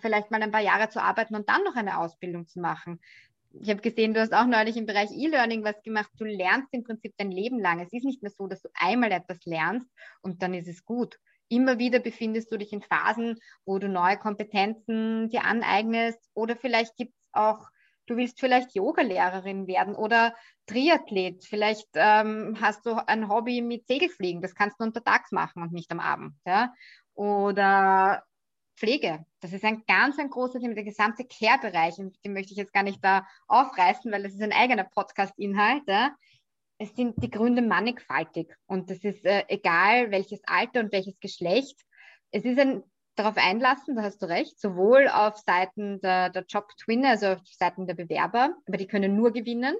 vielleicht 0.00 0.30
mal 0.30 0.42
ein 0.42 0.50
paar 0.50 0.62
Jahre 0.62 0.88
zu 0.88 1.02
arbeiten 1.02 1.36
und 1.36 1.48
dann 1.48 1.62
noch 1.64 1.76
eine 1.76 1.98
Ausbildung 1.98 2.46
zu 2.46 2.60
machen. 2.60 3.00
Ich 3.52 3.70
habe 3.70 3.80
gesehen, 3.80 4.12
du 4.12 4.20
hast 4.20 4.34
auch 4.34 4.46
neulich 4.46 4.76
im 4.76 4.86
Bereich 4.86 5.10
E-Learning 5.12 5.64
was 5.64 5.80
gemacht. 5.82 6.10
Du 6.18 6.24
lernst 6.24 6.68
im 6.72 6.82
Prinzip 6.82 7.14
dein 7.16 7.30
Leben 7.30 7.58
lang. 7.58 7.80
Es 7.80 7.92
ist 7.92 8.04
nicht 8.04 8.22
mehr 8.22 8.32
so, 8.32 8.46
dass 8.46 8.60
du 8.62 8.68
einmal 8.74 9.12
etwas 9.12 9.44
lernst 9.44 9.88
und 10.20 10.42
dann 10.42 10.52
ist 10.54 10.68
es 10.68 10.84
gut. 10.84 11.18
Immer 11.48 11.78
wieder 11.78 12.00
befindest 12.00 12.50
du 12.50 12.58
dich 12.58 12.72
in 12.72 12.82
Phasen, 12.82 13.38
wo 13.64 13.78
du 13.78 13.88
neue 13.88 14.18
Kompetenzen 14.18 15.28
dir 15.30 15.44
aneignest 15.44 16.18
oder 16.34 16.56
vielleicht 16.56 16.96
gibt 16.96 17.14
es 17.14 17.28
auch 17.32 17.68
du 18.06 18.16
willst 18.16 18.40
vielleicht 18.40 18.74
Yogalehrerin 18.74 19.66
werden 19.66 19.94
oder 19.94 20.34
Triathlet. 20.66 21.44
Vielleicht 21.44 21.88
ähm, 21.94 22.56
hast 22.60 22.86
du 22.86 22.94
ein 23.06 23.28
Hobby 23.28 23.62
mit 23.62 23.86
Segelfliegen. 23.86 24.42
Das 24.42 24.54
kannst 24.54 24.80
du 24.80 24.84
untertags 24.84 25.32
machen 25.32 25.62
und 25.62 25.72
nicht 25.72 25.90
am 25.90 26.00
Abend. 26.00 26.34
Ja? 26.44 26.72
Oder 27.14 28.24
Pflege. 28.76 29.24
Das 29.40 29.52
ist 29.52 29.64
ein 29.64 29.84
ganz 29.86 30.18
ein 30.18 30.30
großes 30.30 30.60
Thema, 30.60 30.74
der 30.74 30.84
gesamte 30.84 31.24
Care-Bereich. 31.24 31.96
Den 31.96 32.32
möchte 32.32 32.52
ich 32.52 32.58
jetzt 32.58 32.72
gar 32.72 32.82
nicht 32.82 33.02
da 33.02 33.26
aufreißen, 33.48 34.10
weil 34.12 34.22
das 34.22 34.34
ist 34.34 34.42
ein 34.42 34.52
eigener 34.52 34.84
Podcast-Inhalt. 34.84 35.82
Ja? 35.86 36.14
Es 36.78 36.94
sind 36.94 37.22
die 37.22 37.30
Gründe 37.30 37.62
mannigfaltig 37.62 38.54
und 38.66 38.90
das 38.90 38.98
ist 39.02 39.24
äh, 39.24 39.44
egal, 39.48 40.10
welches 40.10 40.40
Alter 40.46 40.80
und 40.80 40.92
welches 40.92 41.18
Geschlecht. 41.20 41.80
Es 42.30 42.44
ist 42.44 42.58
ein 42.58 42.82
darauf 43.16 43.36
einlassen, 43.36 43.96
da 43.96 44.02
hast 44.02 44.22
du 44.22 44.26
recht, 44.26 44.60
sowohl 44.60 45.08
auf 45.08 45.38
Seiten 45.38 46.00
der, 46.00 46.30
der 46.30 46.44
Job-Twinner, 46.46 47.10
also 47.10 47.26
auf 47.28 47.40
Seiten 47.44 47.86
der 47.86 47.94
Bewerber, 47.94 48.54
aber 48.66 48.76
die 48.76 48.86
können 48.86 49.16
nur 49.16 49.32
gewinnen, 49.32 49.76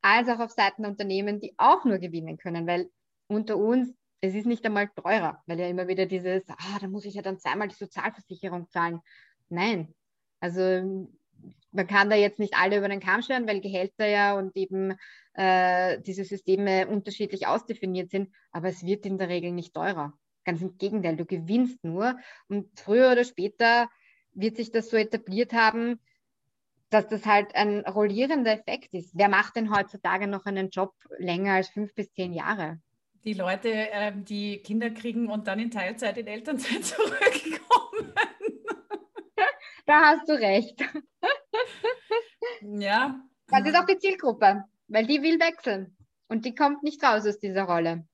als 0.00 0.28
auch 0.28 0.38
auf 0.38 0.52
Seiten 0.52 0.82
der 0.82 0.90
Unternehmen, 0.92 1.40
die 1.40 1.54
auch 1.56 1.84
nur 1.84 1.98
gewinnen 1.98 2.38
können, 2.38 2.66
weil 2.66 2.90
unter 3.26 3.56
uns, 3.56 3.92
es 4.20 4.34
ist 4.34 4.46
nicht 4.46 4.64
einmal 4.64 4.88
teurer, 4.88 5.42
weil 5.46 5.60
ja 5.60 5.68
immer 5.68 5.88
wieder 5.88 6.06
dieses, 6.06 6.48
ah, 6.48 6.78
da 6.80 6.88
muss 6.88 7.04
ich 7.04 7.14
ja 7.14 7.22
dann 7.22 7.38
zweimal 7.38 7.68
die 7.68 7.74
Sozialversicherung 7.74 8.68
zahlen. 8.70 9.00
Nein, 9.48 9.94
also 10.40 11.08
man 11.70 11.86
kann 11.86 12.10
da 12.10 12.16
jetzt 12.16 12.38
nicht 12.38 12.54
alle 12.56 12.78
über 12.78 12.88
den 12.88 13.00
Kamm 13.00 13.22
scheren, 13.22 13.46
weil 13.46 13.60
Gehälter 13.60 14.06
ja 14.06 14.36
und 14.36 14.56
eben 14.56 14.96
äh, 15.34 16.00
diese 16.00 16.24
Systeme 16.24 16.88
unterschiedlich 16.88 17.46
ausdefiniert 17.46 18.10
sind, 18.10 18.34
aber 18.50 18.68
es 18.68 18.84
wird 18.84 19.06
in 19.06 19.18
der 19.18 19.28
Regel 19.28 19.52
nicht 19.52 19.74
teurer. 19.74 20.12
Ganz 20.48 20.62
im 20.62 20.78
Gegenteil, 20.78 21.14
du 21.14 21.26
gewinnst 21.26 21.84
nur. 21.84 22.16
Und 22.48 22.80
früher 22.80 23.12
oder 23.12 23.24
später 23.24 23.90
wird 24.32 24.56
sich 24.56 24.70
das 24.70 24.88
so 24.88 24.96
etabliert 24.96 25.52
haben, 25.52 26.00
dass 26.88 27.06
das 27.06 27.26
halt 27.26 27.54
ein 27.54 27.80
rollierender 27.80 28.52
Effekt 28.52 28.94
ist. 28.94 29.10
Wer 29.12 29.28
macht 29.28 29.56
denn 29.56 29.76
heutzutage 29.76 30.26
noch 30.26 30.46
einen 30.46 30.70
Job 30.70 30.94
länger 31.18 31.52
als 31.52 31.68
fünf 31.68 31.94
bis 31.94 32.10
zehn 32.14 32.32
Jahre? 32.32 32.80
Die 33.24 33.34
Leute, 33.34 33.68
ähm, 33.68 34.24
die 34.24 34.62
Kinder 34.62 34.88
kriegen 34.88 35.28
und 35.28 35.46
dann 35.48 35.58
in 35.58 35.70
Teilzeit 35.70 36.16
in 36.16 36.26
Elternzeit 36.26 36.82
zurückkommen. 36.82 38.14
da 39.84 40.00
hast 40.00 40.26
du 40.30 40.32
recht. 40.32 40.82
Ja. 42.62 43.20
Das 43.48 43.66
ist 43.66 43.76
auch 43.76 43.84
die 43.84 43.98
Zielgruppe, 43.98 44.64
weil 44.86 45.06
die 45.06 45.20
will 45.20 45.38
wechseln 45.40 45.94
und 46.28 46.46
die 46.46 46.54
kommt 46.54 46.82
nicht 46.82 47.04
raus 47.04 47.26
aus 47.26 47.38
dieser 47.38 47.64
Rolle. 47.64 48.08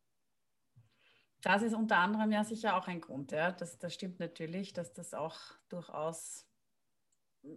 Das 1.44 1.60
ist 1.60 1.74
unter 1.74 1.98
anderem 1.98 2.32
ja 2.32 2.42
sicher 2.42 2.74
auch 2.74 2.88
ein 2.88 3.02
Grund. 3.02 3.30
Ja. 3.30 3.52
Das, 3.52 3.78
das 3.78 3.92
stimmt 3.92 4.18
natürlich, 4.18 4.72
dass 4.72 4.94
das 4.94 5.12
auch 5.12 5.36
durchaus 5.68 6.46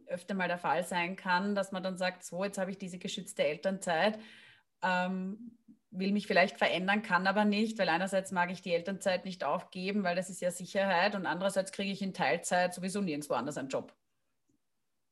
öfter 0.07 0.33
mal 0.33 0.49
der 0.49 0.57
Fall 0.57 0.83
sein 0.83 1.15
kann, 1.15 1.55
dass 1.55 1.71
man 1.71 1.81
dann 1.81 1.97
sagt, 1.97 2.25
so, 2.25 2.43
jetzt 2.43 2.57
habe 2.57 2.69
ich 2.69 2.77
diese 2.77 2.99
geschützte 2.99 3.45
Elternzeit, 3.45 4.19
ähm, 4.83 5.57
will 5.89 6.11
mich 6.11 6.27
vielleicht 6.27 6.57
verändern, 6.57 7.01
kann 7.01 7.27
aber 7.27 7.45
nicht, 7.45 7.79
weil 7.79 7.88
einerseits 7.88 8.33
mag 8.33 8.51
ich 8.51 8.61
die 8.61 8.73
Elternzeit 8.73 9.23
nicht 9.23 9.45
aufgeben, 9.45 10.03
weil 10.03 10.17
das 10.17 10.29
ist 10.29 10.41
ja 10.41 10.51
Sicherheit 10.51 11.15
und 11.15 11.25
andererseits 11.25 11.71
kriege 11.71 11.93
ich 11.93 12.01
in 12.01 12.13
Teilzeit 12.13 12.73
sowieso 12.73 12.99
nirgendwo 12.99 13.35
anders 13.35 13.57
einen 13.57 13.69
Job. 13.69 13.95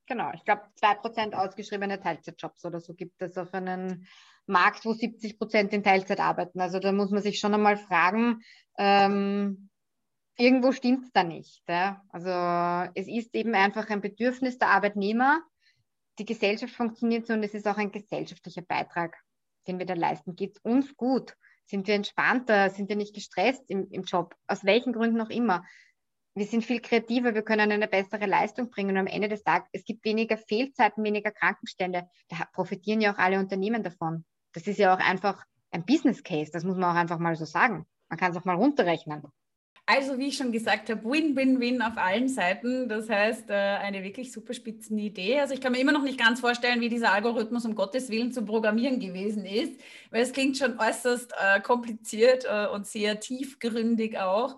Genau, 0.08 0.32
ich 0.34 0.44
glaube, 0.44 0.62
2% 0.80 1.34
ausgeschriebene 1.34 2.00
Teilzeitjobs 2.00 2.64
oder 2.66 2.80
so 2.80 2.94
gibt 2.94 3.22
es 3.22 3.38
auf 3.38 3.54
einen 3.54 4.08
Markt, 4.46 4.86
wo 4.86 4.94
70 4.94 5.40
Prozent 5.40 5.74
in 5.74 5.84
Teilzeit 5.84 6.20
arbeiten. 6.20 6.62
Also 6.62 6.80
da 6.80 6.92
muss 6.92 7.10
man 7.10 7.24
sich 7.24 7.40
schon 7.40 7.54
einmal 7.54 7.78
fragen, 7.78 8.42
ähm, 8.78 9.70
irgendwo 10.38 10.72
stimmt 10.72 11.06
es 11.06 11.12
da 11.12 11.24
nicht. 11.24 11.64
Ja? 11.68 12.04
Also 12.10 12.92
es 12.94 13.08
ist 13.08 13.34
eben 13.36 13.56
einfach 13.56 13.90
ein 13.90 14.02
Bedürfnis 14.02 14.58
der 14.58 14.70
Arbeitnehmer. 14.70 15.42
Die 16.20 16.26
Gesellschaft 16.26 16.74
funktioniert 16.74 17.26
so 17.26 17.34
und 17.34 17.44
es 17.44 17.54
ist 17.54 17.68
auch 17.68 17.78
ein 17.78 17.92
gesellschaftlicher 17.92 18.62
Beitrag, 18.62 19.18
den 19.68 19.80
wir 19.80 19.86
da 19.86 19.96
leisten. 19.96 20.36
Geht 20.36 20.58
es 20.58 20.62
uns 20.62 20.96
gut? 20.96 21.36
Sind 21.66 21.88
wir 21.88 21.96
entspannter? 21.96 22.70
Sind 22.70 22.90
wir 22.90 22.96
nicht 22.96 23.16
gestresst 23.16 23.64
im, 23.70 23.90
im 23.90 24.04
Job? 24.04 24.36
Aus 24.48 24.64
welchen 24.64 24.94
Gründen 24.94 25.20
auch 25.20 25.32
immer. 25.32 25.66
Wir 26.38 26.46
sind 26.46 26.66
viel 26.66 26.82
kreativer, 26.82 27.34
wir 27.34 27.44
können 27.44 27.72
eine 27.72 27.88
bessere 27.88 28.26
Leistung 28.26 28.70
bringen 28.70 28.92
und 28.92 28.98
am 28.98 29.08
Ende 29.08 29.30
des 29.30 29.44
Tages, 29.44 29.70
es 29.72 29.86
gibt 29.86 30.04
weniger 30.04 30.38
Fehlzeiten, 30.38 31.02
weniger 31.02 31.32
Krankenstände. 31.32 32.10
Da 32.28 32.46
profitieren 32.52 33.00
ja 33.00 33.14
auch 33.14 33.18
alle 33.18 33.40
Unternehmen 33.40 33.84
davon. 33.84 34.26
Das 34.52 34.68
ist 34.68 34.78
ja 34.78 34.94
auch 34.94 35.00
einfach 35.00 35.46
ein 35.72 35.86
Business 35.86 36.24
Case, 36.24 36.52
das 36.52 36.66
muss 36.66 36.76
man 36.76 36.92
auch 36.92 37.00
einfach 37.00 37.20
mal 37.20 37.38
so 37.38 37.46
sagen. 37.46 37.86
Man 38.10 38.20
kann 38.20 38.32
es 38.32 38.38
auch 38.38 38.44
mal 38.44 38.56
runterrechnen. 38.56 39.24
Also, 39.86 40.18
wie 40.18 40.28
ich 40.28 40.36
schon 40.36 40.52
gesagt 40.52 40.90
habe, 40.90 41.04
Win-Win-Win 41.06 41.82
auf 41.82 41.96
allen 41.98 42.28
Seiten. 42.28 42.90
Das 42.90 43.08
heißt, 43.08 43.52
äh, 43.52 43.54
eine 43.54 44.04
wirklich 44.04 44.32
super 44.32 44.54
spitzen 44.54 44.98
Idee. 44.98 45.40
Also, 45.40 45.54
ich 45.54 45.62
kann 45.62 45.72
mir 45.72 45.80
immer 45.80 45.92
noch 45.92 46.04
nicht 46.04 46.20
ganz 46.20 46.40
vorstellen, 46.40 46.82
wie 46.82 46.90
dieser 46.90 47.14
Algorithmus 47.14 47.66
um 47.66 47.76
Gottes 47.76 48.10
Willen 48.10 48.34
zu 48.34 48.44
programmieren 48.44 49.00
gewesen 49.00 49.46
ist, 49.46 49.80
weil 50.10 50.24
es 50.24 50.34
klingt 50.34 50.58
schon 50.58 50.80
äußerst 50.80 51.32
äh, 51.40 51.62
kompliziert 51.62 52.46
äh, 52.46 52.68
und 52.68 52.88
sehr 52.88 53.20
tiefgründig 53.20 54.18
auch. 54.18 54.58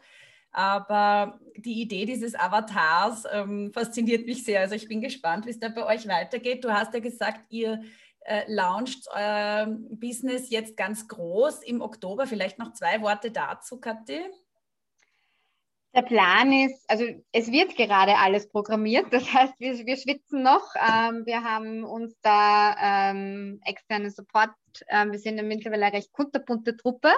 Aber 0.52 1.40
die 1.56 1.82
Idee 1.82 2.06
dieses 2.06 2.36
Avatars 2.36 3.26
ähm, 3.32 3.72
fasziniert 3.74 4.26
mich 4.26 4.44
sehr. 4.44 4.62
Also, 4.62 4.76
ich 4.76 4.88
bin 4.88 5.02
gespannt, 5.02 5.46
wie 5.46 5.52
es 5.52 5.60
da 5.60 5.70
bei 5.70 5.86
euch 5.86 6.08
weitergeht. 6.08 6.64
Du 6.64 6.74
hast 6.74 6.94
ja 6.94 7.00
gesagt, 7.00 7.42
ihr 7.50 7.82
äh, 8.22 8.44
launcht 8.48 9.08
euer 9.14 9.68
Business 9.90 10.50
jetzt 10.50 10.76
ganz 10.76 11.08
groß 11.08 11.64
im 11.64 11.82
Oktober. 11.82 12.28
Vielleicht 12.28 12.60
noch 12.60 12.74
zwei 12.74 13.02
Worte 13.02 13.32
dazu, 13.32 13.80
Kathi. 13.80 14.22
Der 15.96 16.02
Plan 16.04 16.52
ist, 16.52 16.84
also 16.88 17.06
es 17.32 17.52
wird 17.52 17.76
gerade 17.76 18.18
alles 18.18 18.50
programmiert, 18.50 19.12
das 19.12 19.34
heißt, 19.34 19.54
wir, 19.60 19.74
wir 19.86 19.98
schwitzen 19.98 20.44
noch. 20.44 20.76
Ähm, 20.76 21.26
wir 21.26 21.44
haben 21.44 21.84
uns 21.84 22.16
da 22.22 22.76
ähm, 23.10 23.60
externen 23.66 24.12
Support, 24.12 24.52
ähm, 24.90 25.12
wir 25.12 25.18
sind 25.18 25.42
mittlerweile 25.48 25.86
eine 25.86 25.96
recht 25.96 26.12
kunterbunte 26.12 26.78
Truppe, 26.78 27.10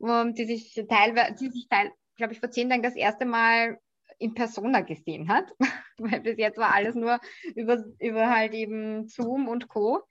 die 0.00 0.44
sich 0.46 0.74
teilweise, 0.88 1.34
die 1.34 1.50
sich 1.50 1.68
teil, 1.68 1.92
glaube 2.18 2.34
ich, 2.34 2.40
vor 2.40 2.50
zehn 2.50 2.68
Tagen 2.68 2.82
das 2.82 2.96
erste 2.96 3.24
Mal 3.24 3.78
in 4.18 4.34
Persona 4.34 4.82
gesehen 4.82 5.28
hat, 5.28 5.46
weil 5.98 6.20
bis 6.20 6.36
jetzt 6.36 6.58
war 6.58 6.74
alles 6.74 6.94
nur 6.94 7.18
über, 7.54 7.82
über 7.98 8.28
halt 8.28 8.52
eben 8.52 9.08
Zoom 9.08 9.48
und 9.48 9.68
Co. 9.68 10.02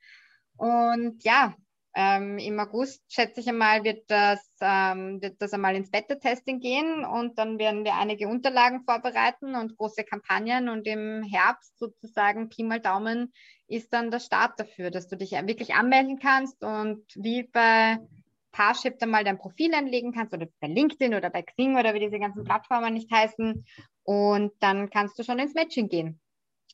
Und 0.57 1.23
ja, 1.23 1.55
ähm, 1.99 2.37
im 2.37 2.59
August, 2.59 3.03
schätze 3.11 3.39
ich 3.39 3.49
einmal, 3.49 3.83
wird 3.83 4.09
das, 4.09 4.39
ähm, 4.61 5.19
wird 5.19 5.41
das 5.41 5.53
einmal 5.53 5.75
ins 5.75 5.89
Beta-Testing 5.89 6.59
gehen 6.59 7.03
und 7.03 7.39
dann 7.39 7.57
werden 7.57 7.85
wir 7.85 7.95
einige 7.95 8.27
Unterlagen 8.27 8.83
vorbereiten 8.83 9.55
und 9.55 9.75
große 9.75 10.03
Kampagnen 10.03 10.69
und 10.69 10.85
im 10.85 11.23
Herbst 11.23 11.77
sozusagen, 11.79 12.49
Pi 12.49 12.63
mal 12.63 12.79
Daumen, 12.79 13.33
ist 13.67 13.91
dann 13.93 14.11
der 14.11 14.19
Start 14.19 14.59
dafür, 14.59 14.91
dass 14.91 15.07
du 15.07 15.17
dich 15.17 15.31
wirklich 15.31 15.73
anmelden 15.73 16.19
kannst 16.19 16.63
und 16.63 17.03
wie 17.15 17.43
bei 17.43 17.97
Parship 18.57 18.97
dann 18.97 19.11
mal 19.11 19.23
dein 19.23 19.37
Profil 19.37 19.71
anlegen 19.75 20.11
kannst 20.13 20.33
oder 20.33 20.47
bei 20.59 20.67
LinkedIn 20.67 21.13
oder 21.13 21.29
bei 21.29 21.43
Xing 21.43 21.77
oder 21.77 21.93
wie 21.93 21.99
diese 21.99 22.17
ganzen 22.17 22.43
Plattformen 22.43 22.95
nicht 22.95 23.11
heißen 23.11 23.63
und 24.01 24.51
dann 24.59 24.89
kannst 24.89 25.19
du 25.19 25.23
schon 25.23 25.37
ins 25.37 25.53
Matching 25.53 25.89
gehen. 25.89 26.19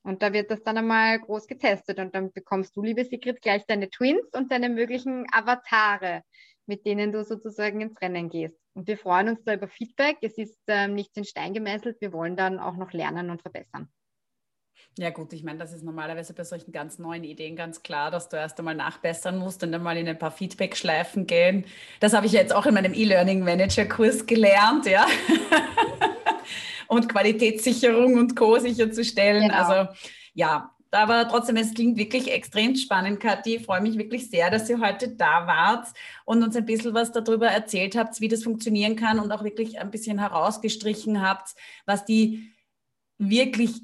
Und 0.03 0.21
da 0.21 0.31
wird 0.31 0.49
das 0.49 0.63
dann 0.63 0.77
einmal 0.77 1.19
groß 1.19 1.45
getestet 1.45 1.99
und 1.99 2.15
dann 2.15 2.31
bekommst 2.31 2.75
du, 2.77 2.83
liebe 2.83 3.03
Sigrid, 3.03 3.41
gleich 3.41 3.65
deine 3.65 3.89
Twins 3.89 4.29
und 4.33 4.49
deine 4.49 4.69
möglichen 4.69 5.25
Avatare, 5.33 6.23
mit 6.67 6.85
denen 6.85 7.11
du 7.11 7.25
sozusagen 7.25 7.81
ins 7.81 8.01
Rennen 8.01 8.29
gehst. 8.29 8.57
Und 8.75 8.87
wir 8.87 8.97
freuen 8.97 9.27
uns 9.27 9.43
da 9.43 9.53
über 9.53 9.67
Feedback. 9.67 10.17
Es 10.21 10.37
ist 10.37 10.59
ähm, 10.67 10.93
nichts 10.93 11.17
in 11.17 11.25
Stein 11.25 11.53
gemeißelt. 11.53 11.99
Wir 11.99 12.13
wollen 12.13 12.37
dann 12.37 12.59
auch 12.59 12.77
noch 12.77 12.93
lernen 12.93 13.29
und 13.29 13.41
verbessern. 13.41 13.89
Ja 14.97 15.09
gut, 15.09 15.33
ich 15.33 15.43
meine, 15.43 15.57
das 15.57 15.73
ist 15.73 15.83
normalerweise 15.83 16.33
bei 16.33 16.43
solchen 16.43 16.71
ganz 16.71 16.99
neuen 16.99 17.23
Ideen 17.23 17.55
ganz 17.55 17.81
klar, 17.81 18.11
dass 18.11 18.29
du 18.29 18.37
erst 18.37 18.59
einmal 18.59 18.75
nachbessern 18.75 19.37
musst 19.37 19.63
und 19.63 19.73
einmal 19.73 19.97
in 19.97 20.07
ein 20.07 20.19
paar 20.19 20.31
Feedback-Schleifen 20.31 21.25
gehen. 21.25 21.65
Das 21.99 22.13
habe 22.13 22.27
ich 22.27 22.31
jetzt 22.31 22.53
auch 22.53 22.67
in 22.67 22.75
meinem 22.75 22.93
E-Learning 22.93 23.43
Manager-Kurs 23.43 24.27
gelernt, 24.27 24.85
ja. 24.85 25.07
und 26.87 27.09
Qualitätssicherung 27.09 28.15
und 28.15 28.35
Co. 28.35 28.59
sicherzustellen. 28.59 29.49
Genau. 29.49 29.55
Also 29.55 29.91
ja, 30.35 30.73
aber 30.91 31.27
trotzdem, 31.27 31.57
es 31.57 31.73
klingt 31.73 31.97
wirklich 31.97 32.31
extrem 32.31 32.75
spannend, 32.75 33.19
Kathi. 33.19 33.55
Ich 33.55 33.65
freue 33.65 33.81
mich 33.81 33.97
wirklich 33.97 34.29
sehr, 34.29 34.51
dass 34.51 34.69
ihr 34.69 34.79
heute 34.79 35.09
da 35.09 35.47
wart 35.47 35.87
und 36.23 36.43
uns 36.43 36.55
ein 36.55 36.65
bisschen 36.65 36.93
was 36.93 37.11
darüber 37.11 37.47
erzählt 37.47 37.95
habt, 37.95 38.21
wie 38.21 38.27
das 38.27 38.43
funktionieren 38.43 38.95
kann 38.95 39.19
und 39.19 39.31
auch 39.31 39.43
wirklich 39.43 39.79
ein 39.79 39.89
bisschen 39.89 40.19
herausgestrichen 40.19 41.27
habt, 41.27 41.55
was 41.87 42.05
die 42.05 42.51
wirklich 43.17 43.81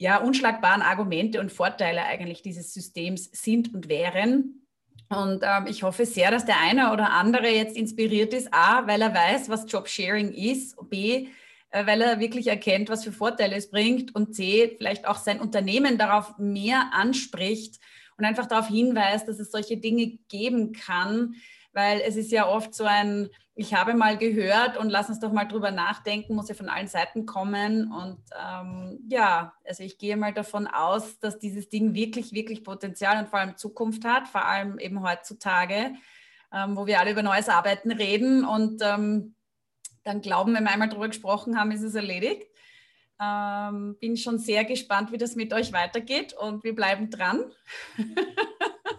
ja, 0.00 0.16
unschlagbaren 0.16 0.80
Argumente 0.80 1.40
und 1.40 1.52
Vorteile 1.52 2.04
eigentlich 2.04 2.40
dieses 2.40 2.72
Systems 2.72 3.28
sind 3.32 3.74
und 3.74 3.90
wären. 3.90 4.66
Und 5.10 5.42
ähm, 5.42 5.66
ich 5.68 5.82
hoffe 5.82 6.06
sehr, 6.06 6.30
dass 6.30 6.46
der 6.46 6.58
eine 6.58 6.90
oder 6.94 7.10
andere 7.12 7.48
jetzt 7.48 7.76
inspiriert 7.76 8.32
ist, 8.32 8.48
a, 8.50 8.86
weil 8.86 9.02
er 9.02 9.14
weiß, 9.14 9.50
was 9.50 9.70
Jobsharing 9.70 10.32
ist, 10.32 10.74
b, 10.88 11.28
äh, 11.68 11.86
weil 11.86 12.00
er 12.00 12.18
wirklich 12.18 12.46
erkennt, 12.46 12.88
was 12.88 13.04
für 13.04 13.12
Vorteile 13.12 13.56
es 13.56 13.70
bringt 13.70 14.14
und 14.14 14.34
C, 14.34 14.74
vielleicht 14.78 15.06
auch 15.06 15.18
sein 15.18 15.38
Unternehmen 15.38 15.98
darauf 15.98 16.38
mehr 16.38 16.92
anspricht 16.94 17.78
und 18.16 18.24
einfach 18.24 18.46
darauf 18.46 18.68
hinweist, 18.68 19.28
dass 19.28 19.38
es 19.38 19.50
solche 19.50 19.76
Dinge 19.76 20.18
geben 20.28 20.72
kann, 20.72 21.34
weil 21.74 22.00
es 22.00 22.16
ist 22.16 22.32
ja 22.32 22.48
oft 22.48 22.74
so 22.74 22.84
ein, 22.84 23.28
ich 23.60 23.74
habe 23.74 23.92
mal 23.92 24.16
gehört 24.16 24.78
und 24.78 24.88
lass 24.88 25.10
uns 25.10 25.20
doch 25.20 25.32
mal 25.32 25.44
drüber 25.44 25.70
nachdenken, 25.70 26.34
muss 26.34 26.48
ja 26.48 26.54
von 26.54 26.70
allen 26.70 26.88
Seiten 26.88 27.26
kommen. 27.26 27.92
Und 27.92 28.18
ähm, 28.34 29.00
ja, 29.06 29.52
also 29.66 29.82
ich 29.82 29.98
gehe 29.98 30.16
mal 30.16 30.32
davon 30.32 30.66
aus, 30.66 31.18
dass 31.20 31.38
dieses 31.38 31.68
Ding 31.68 31.92
wirklich, 31.92 32.32
wirklich 32.32 32.64
Potenzial 32.64 33.22
und 33.22 33.28
vor 33.28 33.38
allem 33.38 33.58
Zukunft 33.58 34.06
hat, 34.06 34.28
vor 34.28 34.46
allem 34.46 34.78
eben 34.78 35.02
heutzutage, 35.02 35.92
ähm, 36.54 36.74
wo 36.74 36.86
wir 36.86 37.00
alle 37.00 37.10
über 37.10 37.22
neues 37.22 37.50
Arbeiten 37.50 37.92
reden 37.92 38.46
und 38.46 38.80
ähm, 38.80 39.34
dann 40.04 40.22
glauben, 40.22 40.54
wenn 40.54 40.64
wir 40.64 40.72
einmal 40.72 40.88
drüber 40.88 41.08
gesprochen 41.08 41.60
haben, 41.60 41.70
ist 41.70 41.82
es 41.82 41.94
erledigt. 41.94 42.46
Ähm, 43.20 43.98
bin 44.00 44.16
schon 44.16 44.38
sehr 44.38 44.64
gespannt, 44.64 45.12
wie 45.12 45.18
das 45.18 45.36
mit 45.36 45.52
euch 45.52 45.74
weitergeht 45.74 46.32
und 46.32 46.64
wir 46.64 46.74
bleiben 46.74 47.10
dran. 47.10 47.44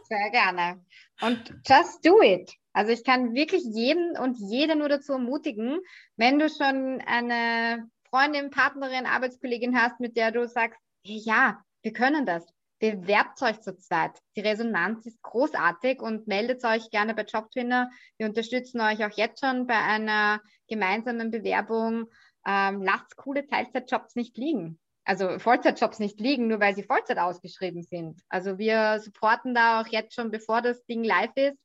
Sehr 0.03 0.29
gerne. 0.29 0.85
Und 1.19 1.51
just 1.67 2.05
do 2.05 2.21
it. 2.21 2.60
Also 2.73 2.91
ich 2.91 3.03
kann 3.03 3.33
wirklich 3.33 3.63
jeden 3.63 4.17
und 4.17 4.37
jede 4.37 4.75
nur 4.75 4.89
dazu 4.89 5.13
ermutigen, 5.13 5.79
wenn 6.15 6.39
du 6.39 6.49
schon 6.49 7.01
eine 7.05 7.89
Freundin, 8.09 8.49
Partnerin, 8.49 9.05
Arbeitskollegin 9.05 9.79
hast, 9.79 9.99
mit 9.99 10.17
der 10.17 10.31
du 10.31 10.47
sagst, 10.47 10.79
hey, 11.05 11.17
ja, 11.23 11.63
wir 11.81 11.93
können 11.93 12.25
das. 12.25 12.45
Bewerbt 12.79 13.41
euch 13.43 13.61
zu 13.61 13.77
zweit. 13.77 14.11
Die 14.35 14.41
Resonanz 14.41 15.05
ist 15.05 15.21
großartig 15.21 16.01
und 16.01 16.27
meldet 16.27 16.63
euch 16.63 16.89
gerne 16.89 17.13
bei 17.13 17.23
Jobtrainer. 17.23 17.91
Wir 18.17 18.27
unterstützen 18.27 18.81
euch 18.81 19.05
auch 19.05 19.15
jetzt 19.15 19.45
schon 19.45 19.67
bei 19.67 19.77
einer 19.77 20.41
gemeinsamen 20.67 21.29
Bewerbung. 21.29 22.05
Ähm, 22.45 22.81
lasst 22.81 23.15
coole 23.17 23.45
Teilzeitjobs 23.45 24.15
nicht 24.15 24.35
liegen. 24.37 24.79
Also 25.03 25.37
Vollzeitjobs 25.37 25.99
nicht 25.99 26.19
liegen, 26.19 26.47
nur 26.47 26.59
weil 26.59 26.75
sie 26.75 26.83
Vollzeit 26.83 27.19
ausgeschrieben 27.19 27.83
sind. 27.83 28.21
Also 28.29 28.57
wir 28.57 28.99
supporten 28.99 29.53
da 29.53 29.81
auch 29.81 29.87
jetzt 29.87 30.15
schon, 30.15 30.31
bevor 30.31 30.61
das 30.61 30.83
Ding 30.85 31.03
live 31.03 31.35
ist 31.35 31.59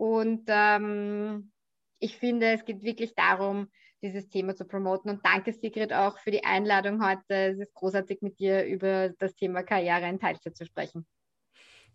und 0.00 0.44
ähm, 0.46 1.52
ich 1.98 2.16
finde, 2.16 2.52
es 2.52 2.64
geht 2.64 2.82
wirklich 2.82 3.14
darum, 3.14 3.68
dieses 4.02 4.30
Thema 4.30 4.56
zu 4.56 4.64
promoten. 4.64 5.10
Und 5.10 5.26
danke, 5.26 5.52
Sigrid, 5.52 5.92
auch 5.92 6.18
für 6.20 6.30
die 6.30 6.42
Einladung 6.42 7.06
heute. 7.06 7.22
Es 7.28 7.58
ist 7.58 7.74
großartig, 7.74 8.22
mit 8.22 8.38
dir 8.38 8.64
über 8.64 9.10
das 9.18 9.34
Thema 9.34 9.62
Karriere 9.62 10.08
in 10.08 10.18
Teilzeit 10.18 10.56
zu 10.56 10.64
sprechen. 10.64 11.06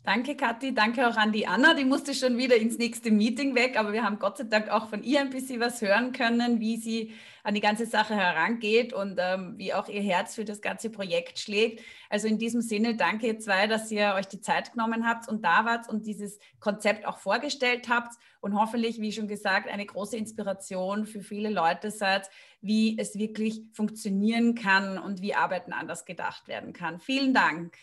Danke, 0.06 0.36
Kathi. 0.36 0.76
Danke 0.76 1.08
auch 1.08 1.18
an 1.18 1.32
die 1.32 1.48
Anna. 1.48 1.74
Die 1.74 1.84
musste 1.84 2.14
schon 2.14 2.38
wieder 2.38 2.56
ins 2.56 2.78
nächste 2.78 3.10
Meeting 3.10 3.56
weg, 3.56 3.76
aber 3.76 3.92
wir 3.92 4.04
haben 4.04 4.20
Gott 4.20 4.38
sei 4.38 4.44
Dank 4.44 4.70
auch 4.70 4.88
von 4.88 5.02
ihr 5.02 5.20
ein 5.20 5.32
bisschen 5.32 5.60
was 5.60 5.82
hören 5.82 6.12
können, 6.12 6.60
wie 6.60 6.78
sie 6.78 7.14
an 7.44 7.56
die 7.56 7.60
ganze 7.60 7.88
Sache 7.88 8.16
herangeht 8.16 8.94
und 8.94 9.18
ähm, 9.20 9.56
wie 9.58 9.74
auch 9.74 9.88
ihr 9.90 10.02
Herz 10.02 10.36
für 10.36 10.46
das 10.46 10.62
ganze 10.62 10.92
Projekt 10.92 11.40
schlägt. 11.40 11.82
Also 12.08 12.28
in 12.28 12.38
diesem 12.38 12.62
Sinne 12.62 12.96
danke 12.96 13.26
ihr 13.26 13.40
zwei, 13.40 13.66
dass 13.66 13.92
ihr 13.92 14.14
euch 14.16 14.28
die 14.28 14.42
Zeit 14.42 14.74
genommen 14.74 15.08
habt 15.08 15.28
und 15.28 15.44
da 15.44 15.66
wart 15.66 15.90
und 15.90 16.06
dieses 16.06 16.38
Konzept 16.60 17.08
auch 17.08 17.18
vorgestellt 17.18 17.90
habt 17.90 18.14
und 18.42 18.54
hoffentlich, 18.54 19.02
wie 19.02 19.12
schon 19.12 19.28
gesagt, 19.28 19.68
eine 19.70 19.88
große 19.88 20.18
Inspiration 20.18 21.08
für 21.08 21.24
viele 21.24 21.50
Leute 21.50 21.90
seid, 21.90 22.30
wie 22.62 22.96
es 23.00 23.18
wirklich 23.18 23.64
funktionieren 23.74 24.54
kann 24.54 25.00
und 25.00 25.24
wie 25.24 25.34
Arbeiten 25.34 25.74
anders 25.74 26.06
gedacht 26.06 26.48
werden 26.48 26.74
kann. 26.74 27.00
Vielen 27.00 27.34
Dank. 27.34 27.76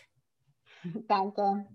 Danke. 1.07 1.65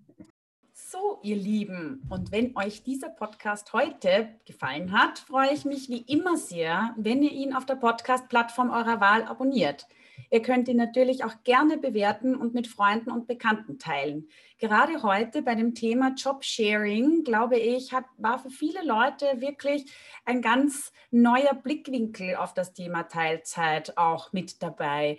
So, 0.91 1.18
ihr 1.22 1.36
Lieben, 1.36 2.03
und 2.09 2.32
wenn 2.32 2.57
euch 2.57 2.82
dieser 2.82 3.11
Podcast 3.11 3.74
heute 3.74 4.30
gefallen 4.47 4.91
hat, 4.91 5.18
freue 5.18 5.53
ich 5.53 5.66
mich 5.66 5.91
wie 5.91 6.01
immer 6.01 6.39
sehr, 6.39 6.95
wenn 6.97 7.22
ihr 7.22 7.30
ihn 7.30 7.53
auf 7.53 7.66
der 7.66 7.74
Podcast-Plattform 7.74 8.70
eurer 8.70 8.99
Wahl 8.99 9.24
abonniert. 9.24 9.86
Ihr 10.30 10.41
könnt 10.41 10.66
ihn 10.66 10.78
natürlich 10.78 11.24
auch 11.24 11.45
gerne 11.45 11.76
bewerten 11.76 12.34
und 12.34 12.55
mit 12.55 12.68
Freunden 12.68 13.11
und 13.11 13.26
Bekannten 13.26 13.78
teilen. 13.78 14.28
Gerade 14.59 15.03
heute 15.03 15.43
bei 15.43 15.55
dem 15.55 15.74
Thema 15.74 16.14
Jobsharing, 16.16 17.22
glaube 17.22 17.59
ich, 17.59 17.93
hat, 17.93 18.07
war 18.16 18.39
für 18.39 18.49
viele 18.49 18.82
Leute 18.82 19.26
wirklich 19.43 19.84
ein 20.24 20.41
ganz 20.41 20.91
neuer 21.11 21.53
Blickwinkel 21.53 22.34
auf 22.36 22.55
das 22.55 22.72
Thema 22.72 23.03
Teilzeit 23.03 23.99
auch 23.99 24.32
mit 24.32 24.62
dabei. 24.62 25.18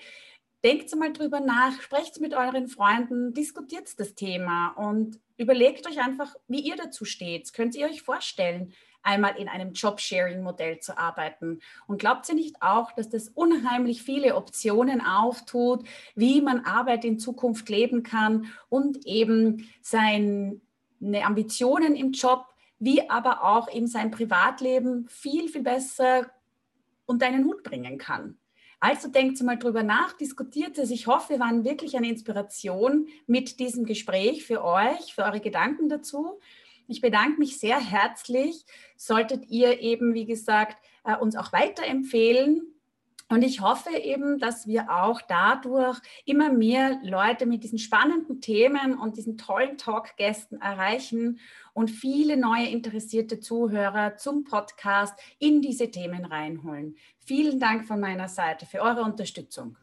Denkt 0.63 0.93
mal 0.95 1.13
drüber 1.13 1.39
nach, 1.39 1.81
sprecht 1.81 2.19
mit 2.19 2.33
euren 2.33 2.67
Freunden, 2.67 3.33
diskutiert 3.33 3.97
das 3.97 4.13
Thema 4.13 4.69
und 4.71 5.17
überlegt 5.37 5.87
euch 5.87 6.01
einfach, 6.01 6.35
wie 6.49 6.59
ihr 6.59 6.75
dazu 6.75 7.05
steht. 7.05 7.53
Könnt 7.53 7.75
ihr 7.75 7.87
euch 7.87 8.01
vorstellen, 8.01 8.73
einmal 9.01 9.37
in 9.37 9.47
einem 9.47 9.71
Job-Sharing-Modell 9.71 10.81
zu 10.81 10.97
arbeiten? 10.97 11.61
Und 11.87 11.99
glaubt 11.99 12.27
ihr 12.27 12.35
nicht 12.35 12.61
auch, 12.61 12.91
dass 12.91 13.07
das 13.07 13.29
unheimlich 13.29 14.03
viele 14.03 14.35
Optionen 14.35 14.99
auftut, 14.99 15.87
wie 16.15 16.41
man 16.41 16.65
Arbeit 16.65 17.05
in 17.05 17.19
Zukunft 17.19 17.69
leben 17.69 18.03
kann 18.03 18.47
und 18.67 19.05
eben 19.05 19.69
seine 19.81 20.59
Ambitionen 21.23 21.95
im 21.95 22.11
Job, 22.11 22.45
wie 22.79 23.09
aber 23.09 23.45
auch 23.45 23.71
eben 23.71 23.87
sein 23.87 24.11
Privatleben 24.11 25.07
viel, 25.07 25.47
viel 25.47 25.63
besser 25.63 26.29
unter 27.05 27.27
einen 27.27 27.45
Hut 27.45 27.63
bringen 27.63 27.97
kann? 27.97 28.38
Also 28.79 29.09
denkt 29.09 29.41
mal 29.43 29.57
drüber 29.57 29.83
nach, 29.83 30.13
diskutiert 30.13 30.77
es. 30.77 30.89
Ich 30.89 31.07
hoffe, 31.07 31.33
wir 31.33 31.39
waren 31.39 31.65
wirklich 31.65 31.97
eine 31.97 32.09
Inspiration 32.09 33.07
mit 33.27 33.59
diesem 33.59 33.85
Gespräch 33.85 34.45
für 34.45 34.63
euch, 34.63 35.13
für 35.13 35.23
eure 35.23 35.41
Gedanken 35.41 35.89
dazu. 35.89 36.39
Ich 36.87 37.01
bedanke 37.01 37.39
mich 37.39 37.59
sehr 37.59 37.79
herzlich. 37.79 38.65
Solltet 38.95 39.49
ihr 39.49 39.81
eben, 39.81 40.13
wie 40.13 40.25
gesagt, 40.25 40.77
äh, 41.03 41.15
uns 41.17 41.35
auch 41.35 41.51
weiterempfehlen, 41.51 42.61
und 43.29 43.43
ich 43.43 43.61
hoffe 43.61 43.91
eben, 43.95 44.39
dass 44.39 44.65
wir 44.65 44.89
auch 44.89 45.21
dadurch 45.21 45.99
immer 46.25 46.51
mehr 46.51 46.99
Leute 47.03 47.45
mit 47.45 47.63
diesen 47.63 47.77
spannenden 47.77 48.41
Themen 48.41 48.97
und 48.97 49.17
diesen 49.17 49.37
tollen 49.37 49.77
Talkgästen 49.77 50.59
erreichen 50.59 51.39
und 51.73 51.91
viele 51.91 52.37
neue 52.37 52.67
interessierte 52.67 53.39
Zuhörer 53.39 54.17
zum 54.17 54.43
Podcast 54.45 55.13
in 55.37 55.61
diese 55.61 55.91
Themen 55.91 56.25
reinholen. 56.25 56.95
Vielen 57.19 57.59
Dank 57.59 57.87
von 57.87 57.99
meiner 57.99 58.27
Seite 58.27 58.65
für 58.65 58.81
eure 58.81 59.03
Unterstützung. 59.03 59.77